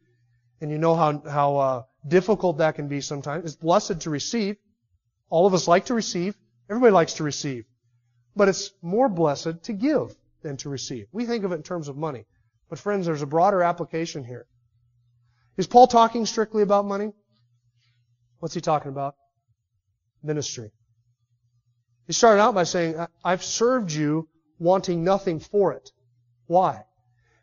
And 0.61 0.71
you 0.71 0.77
know 0.77 0.95
how, 0.95 1.21
how 1.29 1.57
uh, 1.57 1.83
difficult 2.07 2.59
that 2.59 2.75
can 2.75 2.87
be 2.87 3.01
sometimes. 3.01 3.43
It's 3.43 3.57
blessed 3.57 3.99
to 3.99 4.09
receive. 4.09 4.55
All 5.29 5.45
of 5.45 5.53
us 5.53 5.67
like 5.67 5.87
to 5.87 5.93
receive. 5.93 6.37
Everybody 6.69 6.93
likes 6.93 7.15
to 7.15 7.23
receive. 7.25 7.65
But 8.33 8.47
it's 8.47 8.71
more 8.81 9.09
blessed 9.09 9.63
to 9.63 9.73
give 9.73 10.15
than 10.41 10.55
to 10.55 10.69
receive. 10.69 11.07
We 11.11 11.25
think 11.25 11.43
of 11.43 11.51
it 11.51 11.55
in 11.55 11.63
terms 11.63 11.89
of 11.89 11.97
money. 11.97 12.23
But 12.69 12.79
friends, 12.79 13.07
there's 13.07 13.21
a 13.21 13.27
broader 13.27 13.61
application 13.61 14.23
here. 14.23 14.45
Is 15.57 15.67
Paul 15.67 15.87
talking 15.87 16.25
strictly 16.25 16.63
about 16.63 16.85
money? 16.85 17.11
What's 18.39 18.55
he 18.55 18.61
talking 18.61 18.87
about? 18.87 19.15
Ministry. 20.23 20.71
He 22.09 22.13
started 22.13 22.41
out 22.41 22.55
by 22.55 22.63
saying, 22.63 22.95
I've 23.23 23.43
served 23.43 23.91
you 23.91 24.27
wanting 24.57 25.03
nothing 25.03 25.39
for 25.39 25.73
it. 25.73 25.91
Why? 26.47 26.85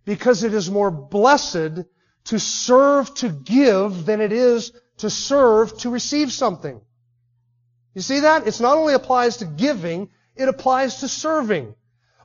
Because 0.04 0.42
it 0.42 0.52
is 0.52 0.68
more 0.68 0.90
blessed 0.90 1.84
to 2.24 2.40
serve 2.40 3.14
to 3.14 3.28
give 3.28 4.06
than 4.06 4.20
it 4.20 4.32
is 4.32 4.72
to 4.96 5.08
serve 5.08 5.78
to 5.78 5.90
receive 5.90 6.32
something. 6.32 6.80
You 7.94 8.02
see 8.02 8.18
that? 8.18 8.48
It 8.48 8.60
not 8.60 8.76
only 8.76 8.94
applies 8.94 9.36
to 9.36 9.44
giving, 9.44 10.10
it 10.34 10.48
applies 10.48 10.96
to 10.96 11.06
serving. 11.06 11.72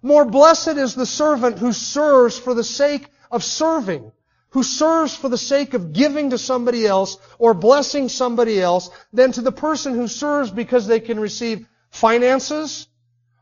More 0.01 0.25
blessed 0.25 0.77
is 0.79 0.95
the 0.95 1.05
servant 1.05 1.59
who 1.59 1.71
serves 1.71 2.39
for 2.39 2.55
the 2.55 2.63
sake 2.63 3.07
of 3.29 3.43
serving 3.43 4.11
who 4.51 4.63
serves 4.63 5.15
for 5.15 5.29
the 5.29 5.37
sake 5.37 5.73
of 5.73 5.93
giving 5.93 6.29
to 6.31 6.37
somebody 6.37 6.85
else 6.85 7.17
or 7.39 7.53
blessing 7.53 8.09
somebody 8.09 8.61
else 8.61 8.89
than 9.13 9.31
to 9.31 9.41
the 9.41 9.51
person 9.51 9.95
who 9.95 10.07
serves 10.07 10.51
because 10.51 10.87
they 10.87 10.99
can 10.99 11.19
receive 11.19 11.65
finances 11.91 12.87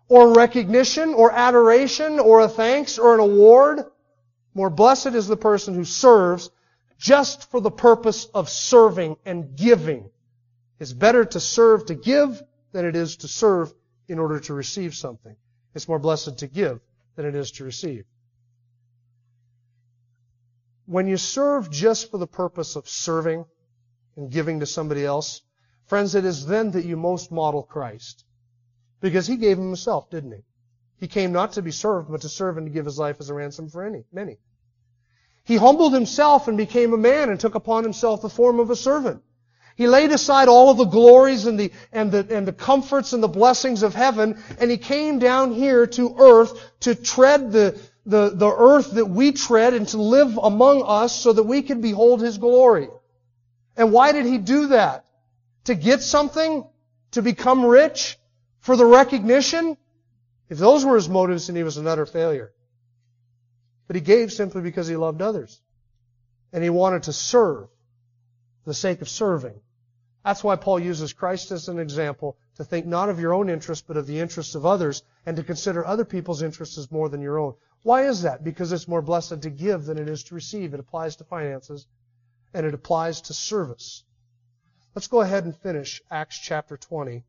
or 0.07 0.33
recognition 0.33 1.13
or 1.13 1.31
adoration 1.31 2.19
or 2.19 2.41
a 2.41 2.49
thanks 2.49 2.97
or 2.97 3.13
an 3.13 3.19
award. 3.19 3.85
More 4.53 4.69
blessed 4.69 5.07
is 5.07 5.27
the 5.27 5.37
person 5.37 5.75
who 5.75 5.85
serves 5.85 6.49
just 6.97 7.49
for 7.49 7.61
the 7.61 7.71
purpose 7.71 8.25
of 8.25 8.49
serving 8.49 9.15
and 9.25 9.55
giving. 9.55 10.09
It's 10.79 10.93
better 10.93 11.23
to 11.23 11.39
serve 11.39 11.85
to 11.85 11.95
give 11.95 12.41
than 12.71 12.85
it 12.85 12.95
is 12.95 13.17
to 13.17 13.27
serve 13.27 13.73
in 14.07 14.19
order 14.19 14.39
to 14.41 14.53
receive 14.53 14.95
something. 14.95 15.35
It's 15.73 15.87
more 15.87 15.99
blessed 15.99 16.39
to 16.39 16.47
give 16.47 16.81
than 17.15 17.25
it 17.25 17.35
is 17.35 17.51
to 17.51 17.63
receive. 17.63 18.05
When 20.87 21.07
you 21.07 21.17
serve 21.17 21.69
just 21.69 22.09
for 22.09 22.17
the 22.17 22.27
purpose 22.27 22.75
of 22.75 22.89
serving 22.89 23.45
and 24.15 24.31
giving 24.31 24.59
to 24.61 24.65
somebody 24.65 25.05
else, 25.05 25.41
friends, 25.85 26.15
it 26.15 26.25
is 26.25 26.47
then 26.47 26.71
that 26.71 26.85
you 26.85 26.97
most 26.97 27.31
model 27.31 27.61
Christ. 27.61 28.25
Because 29.01 29.27
he 29.27 29.37
gave 29.37 29.57
himself, 29.57 30.09
didn't 30.09 30.31
he? 30.31 30.43
He 30.99 31.07
came 31.07 31.31
not 31.31 31.53
to 31.53 31.61
be 31.61 31.71
served, 31.71 32.11
but 32.11 32.21
to 32.21 32.29
serve 32.29 32.57
and 32.57 32.67
to 32.67 32.71
give 32.71 32.85
his 32.85 32.99
life 32.99 33.17
as 33.19 33.29
a 33.29 33.33
ransom 33.33 33.69
for 33.69 33.83
any, 33.85 34.03
many. 34.11 34.37
He 35.45 35.55
humbled 35.55 35.93
himself 35.93 36.47
and 36.47 36.57
became 36.57 36.93
a 36.93 36.97
man 36.97 37.29
and 37.29 37.39
took 37.39 37.55
upon 37.55 37.83
himself 37.83 38.21
the 38.21 38.29
form 38.29 38.59
of 38.59 38.69
a 38.69 38.75
servant. 38.75 39.23
He 39.75 39.87
laid 39.87 40.11
aside 40.11 40.49
all 40.49 40.69
of 40.69 40.77
the 40.77 40.85
glories 40.85 41.45
and 41.45 41.57
the, 41.57 41.71
and 41.93 42.11
the, 42.11 42.27
and 42.29 42.45
the 42.45 42.51
comforts 42.53 43.13
and 43.13 43.23
the 43.23 43.29
blessings 43.29 43.81
of 43.81 43.95
heaven, 43.95 44.43
and 44.59 44.69
he 44.69 44.77
came 44.77 45.19
down 45.19 45.53
here 45.53 45.87
to 45.87 46.15
earth 46.19 46.51
to 46.81 46.95
tread 46.95 47.53
the, 47.53 47.79
the, 48.05 48.31
the 48.33 48.51
earth 48.51 48.91
that 48.91 49.05
we 49.05 49.31
tread 49.31 49.73
and 49.73 49.87
to 49.87 49.97
live 49.97 50.37
among 50.37 50.83
us 50.85 51.15
so 51.15 51.33
that 51.33 51.43
we 51.43 51.61
could 51.61 51.81
behold 51.81 52.21
His 52.21 52.37
glory. 52.37 52.89
And 53.77 53.91
why 53.93 54.11
did 54.11 54.25
He 54.25 54.37
do 54.37 54.67
that? 54.67 55.05
To 55.65 55.75
get 55.75 56.01
something? 56.01 56.67
To 57.11 57.21
become 57.21 57.65
rich? 57.65 58.18
For 58.69 58.77
the 58.77 58.85
recognition? 58.85 59.77
If 60.47 60.59
those 60.59 60.85
were 60.85 60.93
his 60.93 61.09
motives, 61.09 61.47
then 61.47 61.55
he 61.55 61.63
was 61.63 61.77
an 61.77 61.87
utter 61.87 62.05
failure. 62.05 62.53
But 63.87 63.95
he 63.95 64.01
gave 64.03 64.31
simply 64.31 64.61
because 64.61 64.87
he 64.87 64.95
loved 64.95 65.23
others. 65.23 65.59
And 66.53 66.63
he 66.63 66.69
wanted 66.69 67.01
to 67.03 67.13
serve 67.13 67.67
for 67.67 68.69
the 68.69 68.75
sake 68.75 69.01
of 69.01 69.09
serving. 69.09 69.59
That's 70.23 70.43
why 70.43 70.55
Paul 70.55 70.81
uses 70.81 71.13
Christ 71.13 71.49
as 71.49 71.67
an 71.67 71.79
example 71.79 72.37
to 72.57 72.63
think 72.63 72.85
not 72.85 73.09
of 73.09 73.19
your 73.19 73.33
own 73.33 73.49
interests, 73.49 73.83
but 73.87 73.97
of 73.97 74.05
the 74.05 74.19
interests 74.19 74.53
of 74.53 74.67
others, 74.67 75.01
and 75.25 75.35
to 75.37 75.43
consider 75.43 75.83
other 75.83 76.05
people's 76.05 76.43
interests 76.43 76.77
as 76.77 76.91
more 76.91 77.09
than 77.09 77.21
your 77.21 77.39
own. 77.39 77.55
Why 77.81 78.05
is 78.05 78.21
that? 78.21 78.43
Because 78.43 78.71
it's 78.71 78.87
more 78.87 79.01
blessed 79.01 79.41
to 79.41 79.49
give 79.49 79.85
than 79.85 79.97
it 79.97 80.07
is 80.07 80.25
to 80.25 80.35
receive. 80.35 80.75
It 80.75 80.79
applies 80.79 81.15
to 81.15 81.23
finances, 81.23 81.87
and 82.53 82.67
it 82.67 82.75
applies 82.75 83.21
to 83.21 83.33
service. 83.33 84.03
Let's 84.93 85.07
go 85.07 85.21
ahead 85.21 85.45
and 85.45 85.57
finish 85.57 86.03
Acts 86.11 86.37
chapter 86.37 86.77
20. 86.77 87.23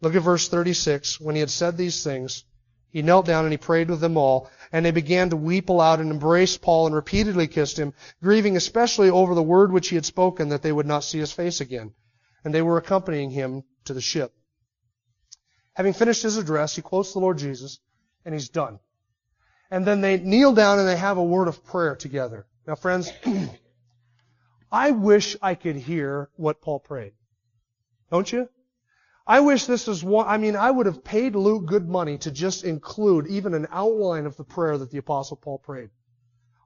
Look 0.00 0.14
at 0.14 0.22
verse 0.22 0.48
36. 0.48 1.20
When 1.20 1.34
he 1.34 1.40
had 1.40 1.50
said 1.50 1.76
these 1.76 2.02
things, 2.04 2.44
he 2.90 3.02
knelt 3.02 3.26
down 3.26 3.44
and 3.44 3.52
he 3.52 3.58
prayed 3.58 3.90
with 3.90 4.00
them 4.00 4.16
all, 4.16 4.50
and 4.72 4.84
they 4.84 4.90
began 4.90 5.30
to 5.30 5.36
weep 5.36 5.68
aloud 5.68 6.00
and 6.00 6.10
embraced 6.10 6.62
Paul 6.62 6.86
and 6.86 6.94
repeatedly 6.94 7.46
kissed 7.46 7.78
him, 7.78 7.92
grieving 8.22 8.56
especially 8.56 9.10
over 9.10 9.34
the 9.34 9.42
word 9.42 9.72
which 9.72 9.88
he 9.88 9.96
had 9.96 10.06
spoken 10.06 10.48
that 10.48 10.62
they 10.62 10.72
would 10.72 10.86
not 10.86 11.04
see 11.04 11.18
his 11.18 11.32
face 11.32 11.60
again. 11.60 11.92
And 12.44 12.54
they 12.54 12.62
were 12.62 12.78
accompanying 12.78 13.30
him 13.30 13.64
to 13.84 13.94
the 13.94 14.00
ship. 14.00 14.32
Having 15.74 15.92
finished 15.92 16.22
his 16.22 16.36
address, 16.36 16.76
he 16.76 16.82
quotes 16.82 17.12
the 17.12 17.18
Lord 17.18 17.38
Jesus, 17.38 17.78
and 18.24 18.34
he's 18.34 18.48
done. 18.48 18.78
And 19.70 19.86
then 19.86 20.00
they 20.00 20.18
kneel 20.18 20.54
down 20.54 20.78
and 20.78 20.88
they 20.88 20.96
have 20.96 21.18
a 21.18 21.22
word 21.22 21.48
of 21.48 21.64
prayer 21.64 21.94
together. 21.94 22.46
Now 22.66 22.74
friends, 22.74 23.12
I 24.72 24.92
wish 24.92 25.36
I 25.42 25.54
could 25.54 25.76
hear 25.76 26.30
what 26.36 26.62
Paul 26.62 26.80
prayed. 26.80 27.12
Don't 28.10 28.30
you? 28.32 28.48
I 29.28 29.40
wish 29.40 29.66
this 29.66 29.86
was 29.86 30.02
one, 30.02 30.26
I 30.26 30.38
mean, 30.38 30.56
I 30.56 30.70
would 30.70 30.86
have 30.86 31.04
paid 31.04 31.36
Luke 31.36 31.66
good 31.66 31.86
money 31.86 32.16
to 32.18 32.30
just 32.30 32.64
include 32.64 33.26
even 33.26 33.52
an 33.52 33.68
outline 33.70 34.24
of 34.24 34.38
the 34.38 34.44
prayer 34.44 34.78
that 34.78 34.90
the 34.90 34.96
apostle 34.96 35.36
Paul 35.36 35.58
prayed. 35.58 35.90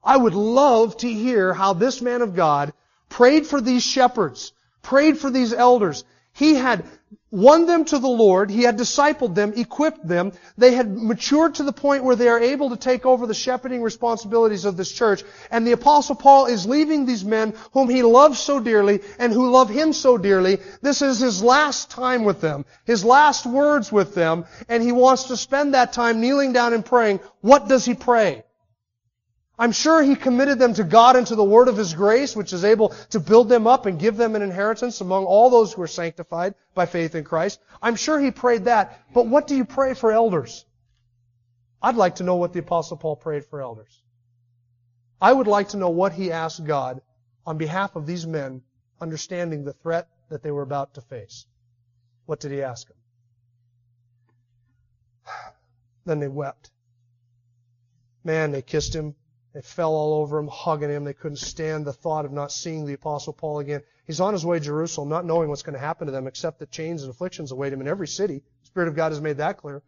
I 0.04 0.16
would 0.16 0.34
love 0.34 0.96
to 0.98 1.12
hear 1.12 1.52
how 1.52 1.72
this 1.72 2.00
man 2.00 2.22
of 2.22 2.36
God 2.36 2.72
prayed 3.08 3.48
for 3.48 3.60
these 3.60 3.82
shepherds, 3.82 4.52
prayed 4.80 5.18
for 5.18 5.28
these 5.28 5.52
elders, 5.52 6.04
he 6.32 6.54
had 6.54 6.84
won 7.30 7.66
them 7.66 7.84
to 7.86 7.98
the 7.98 8.08
Lord. 8.08 8.50
He 8.50 8.62
had 8.62 8.76
discipled 8.76 9.34
them, 9.34 9.52
equipped 9.56 10.06
them. 10.06 10.32
They 10.56 10.74
had 10.74 10.96
matured 10.96 11.56
to 11.56 11.62
the 11.62 11.72
point 11.72 12.04
where 12.04 12.16
they 12.16 12.28
are 12.28 12.38
able 12.38 12.70
to 12.70 12.76
take 12.76 13.06
over 13.06 13.26
the 13.26 13.34
shepherding 13.34 13.82
responsibilities 13.82 14.64
of 14.64 14.76
this 14.76 14.92
church. 14.92 15.24
And 15.50 15.66
the 15.66 15.72
apostle 15.72 16.14
Paul 16.14 16.46
is 16.46 16.66
leaving 16.66 17.06
these 17.06 17.24
men 17.24 17.54
whom 17.72 17.88
he 17.88 18.02
loves 18.02 18.38
so 18.38 18.60
dearly 18.60 19.00
and 19.18 19.32
who 19.32 19.50
love 19.50 19.70
him 19.70 19.92
so 19.92 20.18
dearly. 20.18 20.58
This 20.82 21.02
is 21.02 21.18
his 21.18 21.42
last 21.42 21.90
time 21.90 22.24
with 22.24 22.40
them, 22.40 22.64
his 22.84 23.04
last 23.04 23.46
words 23.46 23.90
with 23.90 24.14
them, 24.14 24.44
and 24.68 24.82
he 24.82 24.92
wants 24.92 25.24
to 25.24 25.36
spend 25.36 25.74
that 25.74 25.92
time 25.92 26.20
kneeling 26.20 26.52
down 26.52 26.74
and 26.74 26.84
praying. 26.84 27.20
What 27.40 27.68
does 27.68 27.84
he 27.84 27.94
pray? 27.94 28.44
I'm 29.58 29.72
sure 29.72 30.02
he 30.02 30.16
committed 30.16 30.58
them 30.58 30.74
to 30.74 30.84
God 30.84 31.14
and 31.14 31.26
to 31.26 31.36
the 31.36 31.44
word 31.44 31.68
of 31.68 31.76
his 31.76 31.92
grace, 31.92 32.34
which 32.34 32.52
is 32.52 32.64
able 32.64 32.88
to 33.10 33.20
build 33.20 33.48
them 33.48 33.66
up 33.66 33.86
and 33.86 33.98
give 33.98 34.16
them 34.16 34.34
an 34.34 34.42
inheritance 34.42 35.00
among 35.00 35.24
all 35.26 35.50
those 35.50 35.72
who 35.72 35.82
are 35.82 35.86
sanctified 35.86 36.54
by 36.74 36.86
faith 36.86 37.14
in 37.14 37.24
Christ. 37.24 37.60
I'm 37.82 37.96
sure 37.96 38.18
he 38.18 38.30
prayed 38.30 38.64
that. 38.64 39.02
But 39.12 39.26
what 39.26 39.46
do 39.46 39.54
you 39.54 39.64
pray 39.64 39.94
for 39.94 40.10
elders? 40.10 40.64
I'd 41.82 41.96
like 41.96 42.16
to 42.16 42.24
know 42.24 42.36
what 42.36 42.52
the 42.52 42.60
apostle 42.60 42.96
Paul 42.96 43.16
prayed 43.16 43.44
for 43.44 43.60
elders. 43.60 44.02
I 45.20 45.32
would 45.32 45.46
like 45.46 45.68
to 45.70 45.76
know 45.76 45.90
what 45.90 46.12
he 46.12 46.32
asked 46.32 46.64
God 46.64 47.02
on 47.46 47.58
behalf 47.58 47.94
of 47.94 48.06
these 48.06 48.26
men, 48.26 48.62
understanding 49.00 49.64
the 49.64 49.72
threat 49.72 50.08
that 50.30 50.42
they 50.42 50.50
were 50.50 50.62
about 50.62 50.94
to 50.94 51.00
face. 51.00 51.46
What 52.26 52.40
did 52.40 52.52
he 52.52 52.62
ask 52.62 52.88
them? 52.88 52.96
Then 56.04 56.18
they 56.18 56.28
wept. 56.28 56.70
Man, 58.24 58.50
they 58.50 58.62
kissed 58.62 58.94
him. 58.94 59.14
They 59.52 59.60
fell 59.60 59.92
all 59.92 60.14
over 60.14 60.38
him, 60.38 60.48
hugging 60.48 60.88
him. 60.88 61.04
They 61.04 61.12
couldn't 61.12 61.36
stand 61.36 61.84
the 61.84 61.92
thought 61.92 62.24
of 62.24 62.32
not 62.32 62.52
seeing 62.52 62.86
the 62.86 62.94
Apostle 62.94 63.34
Paul 63.34 63.58
again. 63.58 63.82
He's 64.06 64.20
on 64.20 64.32
his 64.32 64.46
way 64.46 64.58
to 64.58 64.64
Jerusalem, 64.64 65.10
not 65.10 65.26
knowing 65.26 65.50
what's 65.50 65.62
going 65.62 65.74
to 65.74 65.80
happen 65.80 66.06
to 66.06 66.12
them, 66.12 66.26
except 66.26 66.58
that 66.60 66.70
chains 66.70 67.02
and 67.02 67.10
afflictions 67.10 67.52
await 67.52 67.72
him 67.72 67.82
in 67.82 67.88
every 67.88 68.08
city. 68.08 68.38
The 68.62 68.66
Spirit 68.66 68.88
of 68.88 68.96
God 68.96 69.12
has 69.12 69.20
made 69.20 69.36
that 69.36 69.58
clear. 69.58 69.82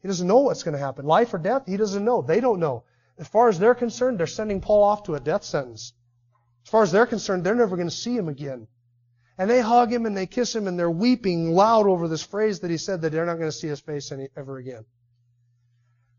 He 0.00 0.08
doesn't 0.08 0.26
know 0.26 0.40
what's 0.40 0.64
going 0.64 0.72
to 0.72 0.80
happen. 0.80 1.06
Life 1.06 1.32
or 1.32 1.38
death, 1.38 1.62
he 1.66 1.76
doesn't 1.76 2.04
know. 2.04 2.22
They 2.22 2.40
don't 2.40 2.58
know. 2.58 2.82
As 3.18 3.28
far 3.28 3.48
as 3.48 3.58
they're 3.58 3.74
concerned, 3.74 4.18
they're 4.18 4.26
sending 4.26 4.60
Paul 4.60 4.82
off 4.82 5.04
to 5.04 5.14
a 5.14 5.20
death 5.20 5.44
sentence. 5.44 5.92
As 6.64 6.70
far 6.70 6.82
as 6.82 6.90
they're 6.90 7.06
concerned, 7.06 7.44
they're 7.44 7.54
never 7.54 7.76
going 7.76 7.88
to 7.88 7.94
see 7.94 8.16
him 8.16 8.28
again. 8.28 8.66
And 9.38 9.48
they 9.48 9.60
hug 9.60 9.92
him 9.92 10.06
and 10.06 10.16
they 10.16 10.26
kiss 10.26 10.54
him 10.54 10.66
and 10.66 10.78
they're 10.78 10.90
weeping 10.90 11.52
loud 11.52 11.86
over 11.86 12.08
this 12.08 12.22
phrase 12.22 12.60
that 12.60 12.70
he 12.70 12.78
said 12.78 13.00
that 13.02 13.12
they're 13.12 13.26
not 13.26 13.38
going 13.38 13.50
to 13.50 13.56
see 13.56 13.68
his 13.68 13.80
face 13.80 14.10
any, 14.10 14.28
ever 14.36 14.58
again. 14.58 14.84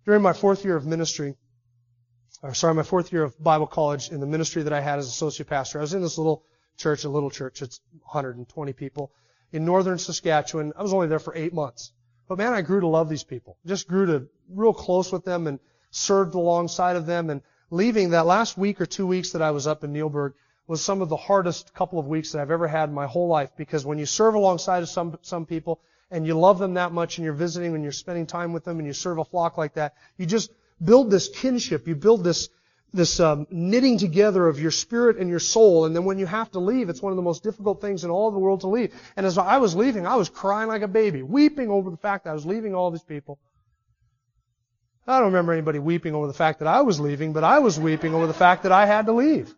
During 0.06 0.22
my 0.22 0.34
fourth 0.34 0.64
year 0.66 0.76
of 0.76 0.86
ministry, 0.86 1.36
or 2.42 2.54
sorry, 2.54 2.74
my 2.74 2.84
fourth 2.84 3.12
year 3.14 3.24
of 3.24 3.42
Bible 3.42 3.68
college 3.68 4.10
in 4.10 4.20
the 4.20 4.26
ministry 4.26 4.64
that 4.64 4.74
I 4.74 4.82
had 4.82 5.00
as 5.00 5.08
associate 5.08 5.48
pastor. 5.48 5.80
I 5.80 5.82
was 5.82 5.94
in 5.94 6.02
this 6.02 6.18
little 6.18 6.44
church, 6.78 7.04
a 7.04 7.10
little 7.10 7.30
church. 7.30 7.62
It's 7.62 7.80
120 8.04 8.74
people 8.74 9.12
in 9.52 9.66
northern 9.66 9.98
Saskatchewan. 9.98 10.74
I 10.76 10.82
was 10.82 10.94
only 10.94 11.08
there 11.08 11.20
for 11.20 11.36
eight 11.36 11.54
months. 11.54 11.92
But 12.28 12.38
man, 12.38 12.54
I 12.54 12.62
grew 12.62 12.80
to 12.80 12.88
love 12.88 13.10
these 13.10 13.24
people. 13.24 13.58
Just 13.66 13.88
grew 13.88 14.06
to 14.08 14.28
real 14.50 14.74
close 14.74 15.12
with 15.12 15.24
them 15.24 15.48
and 15.48 15.60
served 15.92 16.36
alongside 16.36 16.96
of 16.96 17.06
them. 17.06 17.30
And 17.30 17.42
leaving 17.70 18.12
that 18.12 18.26
last 18.26 18.58
week 18.58 18.82
or 18.82 18.86
two 18.86 19.06
weeks 19.06 19.32
that 19.32 19.42
I 19.42 19.52
was 19.52 19.68
up 19.68 19.84
in 19.84 19.94
Neilburg 19.94 20.34
was 20.68 20.84
some 20.84 21.02
of 21.02 21.10
the 21.10 21.18
hardest 21.18 21.74
couple 21.74 22.00
of 22.00 22.08
weeks 22.08 22.32
that 22.32 22.42
I've 22.42 22.52
ever 22.52 22.68
had 22.68 22.90
in 22.90 22.96
my 22.96 23.06
whole 23.06 23.28
life 23.28 23.52
because 23.58 23.86
when 23.86 24.00
you 24.00 24.06
serve 24.06 24.36
alongside 24.36 24.82
of 24.82 24.90
some, 24.90 25.18
some 25.22 25.46
people 25.46 25.82
and 26.10 26.26
you 26.26 26.40
love 26.40 26.58
them 26.60 26.76
that 26.76 26.92
much 26.92 27.18
and 27.18 27.26
you're 27.26 27.34
visiting 27.34 27.76
and 27.76 27.84
you're 27.84 27.92
spending 27.92 28.26
time 28.26 28.54
with 28.54 28.64
them 28.64 28.80
and 28.80 28.88
you 28.88 28.94
serve 28.94 29.18
a 29.18 29.26
flock 29.26 29.58
like 29.58 29.74
that, 29.74 29.96
you 30.18 30.26
just 30.26 30.52
build 30.82 31.12
this 31.12 31.30
kinship. 31.30 31.88
You 31.88 31.96
build 31.96 32.24
this 32.24 32.50
this 32.94 33.20
um, 33.20 33.48
knitting 33.50 33.98
together 33.98 34.48
of 34.48 34.60
your 34.60 34.70
spirit 34.70 35.18
and 35.18 35.28
your 35.28 35.40
soul. 35.40 35.86
And 35.86 35.96
then 35.96 36.06
when 36.06 36.20
you 36.20 36.28
have 36.28 36.52
to 36.52 36.60
leave, 36.60 36.90
it's 36.90 37.02
one 37.02 37.12
of 37.12 37.18
the 37.18 37.24
most 37.24 37.44
difficult 37.44 37.82
things 37.82 38.04
in 38.04 38.12
all 38.12 38.30
the 38.32 38.38
world 38.38 38.62
to 38.62 38.68
leave. 38.68 38.94
And 39.18 39.26
as 39.26 39.38
I 39.38 39.58
was 39.58 39.76
leaving, 39.76 40.06
I 40.06 40.16
was 40.16 40.30
crying 40.30 40.68
like 40.68 40.84
a 40.84 40.88
baby, 40.88 41.24
weeping 41.24 41.70
over 41.70 41.90
the 41.90 41.98
fact 41.98 42.26
that 42.26 42.30
I 42.30 42.34
was 42.34 42.46
leaving 42.46 42.76
all 42.76 42.92
these 42.92 43.04
people. 43.04 43.40
I 45.08 45.18
don't 45.18 45.28
remember 45.28 45.52
anybody 45.52 45.80
weeping 45.80 46.14
over 46.14 46.28
the 46.28 46.34
fact 46.34 46.60
that 46.60 46.68
I 46.68 46.82
was 46.82 47.00
leaving, 47.00 47.34
but 47.34 47.44
I 47.44 47.60
was 47.60 47.80
weeping 47.80 48.14
over 48.14 48.28
the 48.28 48.34
fact 48.34 48.64
that 48.64 48.72
I 48.72 48.86
had 48.86 49.08
to 49.08 49.12
leave. 49.12 49.54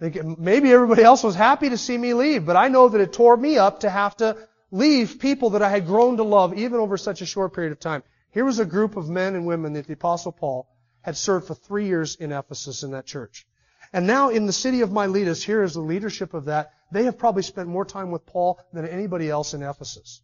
Maybe 0.00 0.72
everybody 0.72 1.02
else 1.02 1.22
was 1.22 1.34
happy 1.34 1.68
to 1.68 1.76
see 1.76 1.98
me 1.98 2.14
leave, 2.14 2.46
but 2.46 2.56
I 2.56 2.68
know 2.68 2.88
that 2.88 3.00
it 3.00 3.12
tore 3.12 3.36
me 3.36 3.58
up 3.58 3.80
to 3.80 3.90
have 3.90 4.16
to 4.16 4.36
leave 4.70 5.18
people 5.18 5.50
that 5.50 5.62
I 5.62 5.68
had 5.68 5.86
grown 5.86 6.16
to 6.16 6.22
love 6.22 6.56
even 6.56 6.80
over 6.80 6.96
such 6.96 7.20
a 7.20 7.26
short 7.26 7.52
period 7.52 7.72
of 7.72 7.80
time. 7.80 8.02
Here 8.30 8.44
was 8.44 8.58
a 8.58 8.66
group 8.66 8.96
of 8.96 9.08
men 9.08 9.34
and 9.34 9.46
women 9.46 9.72
that 9.74 9.86
the 9.86 9.94
Apostle 9.94 10.32
Paul 10.32 10.68
had 11.02 11.16
served 11.16 11.46
for 11.46 11.54
three 11.54 11.86
years 11.86 12.16
in 12.16 12.32
Ephesus 12.32 12.82
in 12.82 12.90
that 12.90 13.06
church. 13.06 13.46
And 13.92 14.06
now 14.06 14.28
in 14.28 14.46
the 14.46 14.52
city 14.52 14.82
of 14.82 14.92
Miletus, 14.92 15.42
here 15.42 15.62
is 15.62 15.74
the 15.74 15.80
leadership 15.80 16.34
of 16.34 16.44
that. 16.46 16.72
They 16.92 17.04
have 17.04 17.18
probably 17.18 17.42
spent 17.42 17.68
more 17.68 17.84
time 17.84 18.10
with 18.10 18.26
Paul 18.26 18.60
than 18.72 18.86
anybody 18.86 19.30
else 19.30 19.54
in 19.54 19.62
Ephesus. 19.62 20.20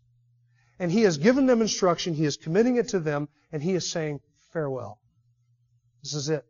And 0.78 0.92
he 0.92 1.02
has 1.02 1.16
given 1.16 1.46
them 1.46 1.62
instruction, 1.62 2.14
he 2.14 2.24
is 2.24 2.36
committing 2.36 2.76
it 2.76 2.88
to 2.88 3.00
them, 3.00 3.28
and 3.52 3.62
he 3.62 3.74
is 3.74 3.90
saying, 3.90 4.20
farewell. 4.52 4.98
This 6.02 6.14
is 6.14 6.28
it. 6.28 6.44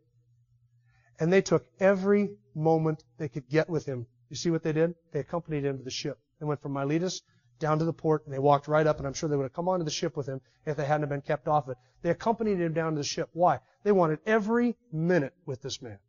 And 1.19 1.31
they 1.31 1.41
took 1.41 1.65
every 1.79 2.35
moment 2.53 3.03
they 3.17 3.29
could 3.29 3.47
get 3.47 3.69
with 3.69 3.85
him. 3.85 4.07
You 4.29 4.35
see 4.35 4.49
what 4.49 4.63
they 4.63 4.73
did? 4.73 4.95
They 5.13 5.19
accompanied 5.19 5.63
him 5.63 5.77
to 5.77 5.83
the 5.83 5.91
ship. 5.91 6.17
They 6.39 6.45
went 6.45 6.61
from 6.61 6.73
Miletus 6.73 7.21
down 7.59 7.79
to 7.79 7.85
the 7.85 7.93
port, 7.93 8.25
and 8.25 8.33
they 8.33 8.39
walked 8.39 8.67
right 8.67 8.85
up, 8.85 8.97
and 8.97 9.07
I'm 9.07 9.13
sure 9.13 9.29
they 9.29 9.35
would 9.35 9.43
have 9.43 9.53
come 9.53 9.69
onto 9.69 9.85
the 9.85 9.91
ship 9.91 10.17
with 10.17 10.27
him 10.27 10.41
if 10.65 10.77
they 10.77 10.85
hadn't 10.85 11.09
been 11.09 11.21
kept 11.21 11.47
off 11.47 11.69
it. 11.69 11.77
They 12.01 12.09
accompanied 12.09 12.59
him 12.59 12.73
down 12.73 12.93
to 12.93 12.97
the 12.97 13.03
ship. 13.03 13.29
Why? 13.33 13.59
They 13.83 13.91
wanted 13.91 14.19
every 14.25 14.75
minute 14.91 15.33
with 15.45 15.61
this 15.61 15.81
man 15.81 15.99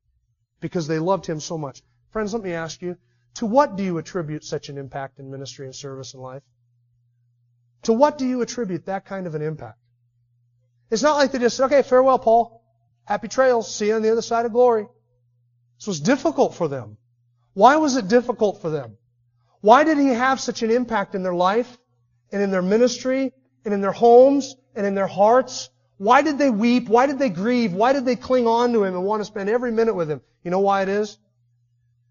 because 0.61 0.87
they 0.87 0.99
loved 0.99 1.27
him 1.27 1.41
so 1.41 1.57
much. 1.57 1.83
Friends, 2.11 2.35
let 2.35 2.43
me 2.43 2.53
ask 2.53 2.83
you, 2.83 2.97
to 3.35 3.47
what 3.47 3.77
do 3.77 3.83
you 3.83 3.99
attribute 3.99 4.45
such 4.45 4.69
an 4.69 4.79
impact 4.79 5.19
in 5.19 5.31
ministry 5.31 5.67
and 5.67 5.75
service 5.75 6.15
in 6.15 6.21
life? 6.21 6.43
To 7.83 7.93
what 7.93 8.19
do 8.19 8.27
you 8.27 8.41
attribute 8.41 8.87
that 8.87 9.05
kind 9.05 9.27
of 9.27 9.35
an 9.35 9.43
impact? 9.43 9.79
It's 10.91 11.03
not 11.03 11.17
like 11.17 11.33
they 11.33 11.39
just 11.39 11.57
said, 11.57 11.67
okay, 11.67 11.83
farewell, 11.83 12.19
Paul. 12.19 12.63
Happy 13.05 13.29
trails. 13.29 13.73
See 13.73 13.89
you 13.89 13.95
on 13.95 14.03
the 14.03 14.11
other 14.11 14.23
side 14.23 14.47
of 14.47 14.53
glory. 14.53 14.87
This 15.79 15.87
was 15.87 16.01
difficult 16.01 16.55
for 16.55 16.69
them. 16.69 16.97
Why 17.53 17.77
was 17.77 17.97
it 17.97 18.09
difficult 18.09 18.61
for 18.61 18.71
them? 18.71 18.97
Why 19.67 19.83
did 19.83 19.99
he 19.99 20.11
have 20.11 20.39
such 20.39 20.63
an 20.63 20.71
impact 20.71 21.17
in 21.17 21.25
their 21.25 21.35
life 21.35 21.77
and 22.31 22.41
in 22.41 22.53
their 22.53 22.63
ministry 22.63 23.33
and 23.65 23.75
in 23.75 23.81
their 23.81 23.91
homes 23.91 24.55
and 24.77 24.87
in 24.87 24.95
their 24.95 25.09
hearts? 25.09 25.71
Why 25.97 26.23
did 26.23 26.39
they 26.39 26.51
weep? 26.51 26.89
Why 26.89 27.07
did 27.07 27.19
they 27.19 27.31
grieve? 27.31 27.73
Why 27.73 27.93
did 27.93 28.05
they 28.05 28.15
cling 28.15 28.47
on 28.47 28.73
to 28.75 28.85
him 28.85 28.95
and 28.95 29.03
want 29.05 29.23
to 29.23 29.25
spend 29.25 29.51
every 29.51 29.73
minute 29.73 29.95
with 29.95 30.09
him? 30.09 30.21
You 30.45 30.53
know 30.53 30.61
why 30.61 30.83
it 30.83 30.89
is? 30.89 31.19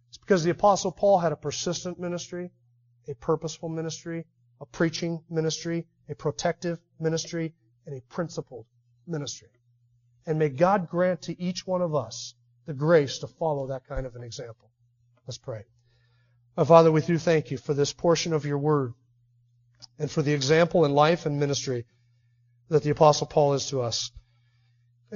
It's 0.10 0.18
because 0.18 0.44
the 0.44 0.50
apostle 0.50 0.92
Paul 0.92 1.18
had 1.18 1.32
a 1.32 1.38
persistent 1.38 1.98
ministry, 1.98 2.52
a 3.08 3.16
purposeful 3.16 3.70
ministry, 3.70 4.26
a 4.60 4.66
preaching 4.66 5.24
ministry, 5.30 5.88
a 6.10 6.16
protective 6.16 6.78
ministry, 7.00 7.54
and 7.86 7.96
a 7.96 8.02
principled 8.02 8.66
ministry. 9.08 9.48
And 10.26 10.38
may 10.38 10.50
God 10.50 10.90
grant 10.90 11.22
to 11.22 11.42
each 11.42 11.66
one 11.66 11.82
of 11.82 11.96
us 11.96 12.34
the 12.66 12.74
grace 12.74 13.20
to 13.20 13.28
follow 13.28 13.68
that 13.68 13.88
kind 13.88 14.06
of 14.06 14.18
an 14.18 14.24
example. 14.24 14.70
Let's 15.26 15.38
pray. 15.38 15.64
Oh, 16.58 16.64
Father, 16.64 16.90
we 16.90 17.02
do 17.02 17.18
thank 17.18 17.52
you 17.52 17.58
for 17.58 17.74
this 17.74 17.92
portion 17.92 18.32
of 18.32 18.46
your 18.46 18.58
word 18.58 18.94
and 20.00 20.10
for 20.10 20.22
the 20.22 20.32
example 20.32 20.86
in 20.86 20.94
life 20.94 21.26
and 21.26 21.38
ministry 21.38 21.86
that 22.70 22.82
the 22.82 22.92
Apostle 22.92 23.28
Paul 23.28 23.54
is 23.54 23.68
to 23.68 23.82
us. 23.82 24.12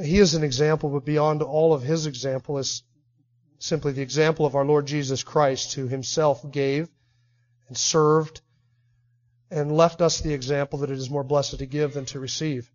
He 0.02 0.18
is 0.18 0.34
an 0.34 0.44
example, 0.44 0.90
but 0.90 1.06
beyond 1.06 1.42
all 1.42 1.74
of 1.74 1.82
his 1.82 2.08
example 2.08 2.58
is 2.58 2.84
simply 3.58 3.94
the 3.94 4.02
example 4.02 4.46
of 4.46 4.56
our 4.56 4.66
Lord 4.66 4.86
Jesus 4.86 5.24
Christ, 5.24 5.74
who 5.74 5.88
himself 5.88 6.50
gave 6.52 6.90
and 7.70 7.78
served 7.78 8.42
and 9.50 9.72
left 9.72 10.02
us 10.02 10.20
the 10.20 10.34
example 10.34 10.80
that 10.80 10.92
it 10.92 10.98
is 10.98 11.10
more 11.10 11.24
blessed 11.24 11.58
to 11.60 11.66
give 11.66 11.94
than 11.94 12.06
to 12.06 12.20
receive. 12.20 12.70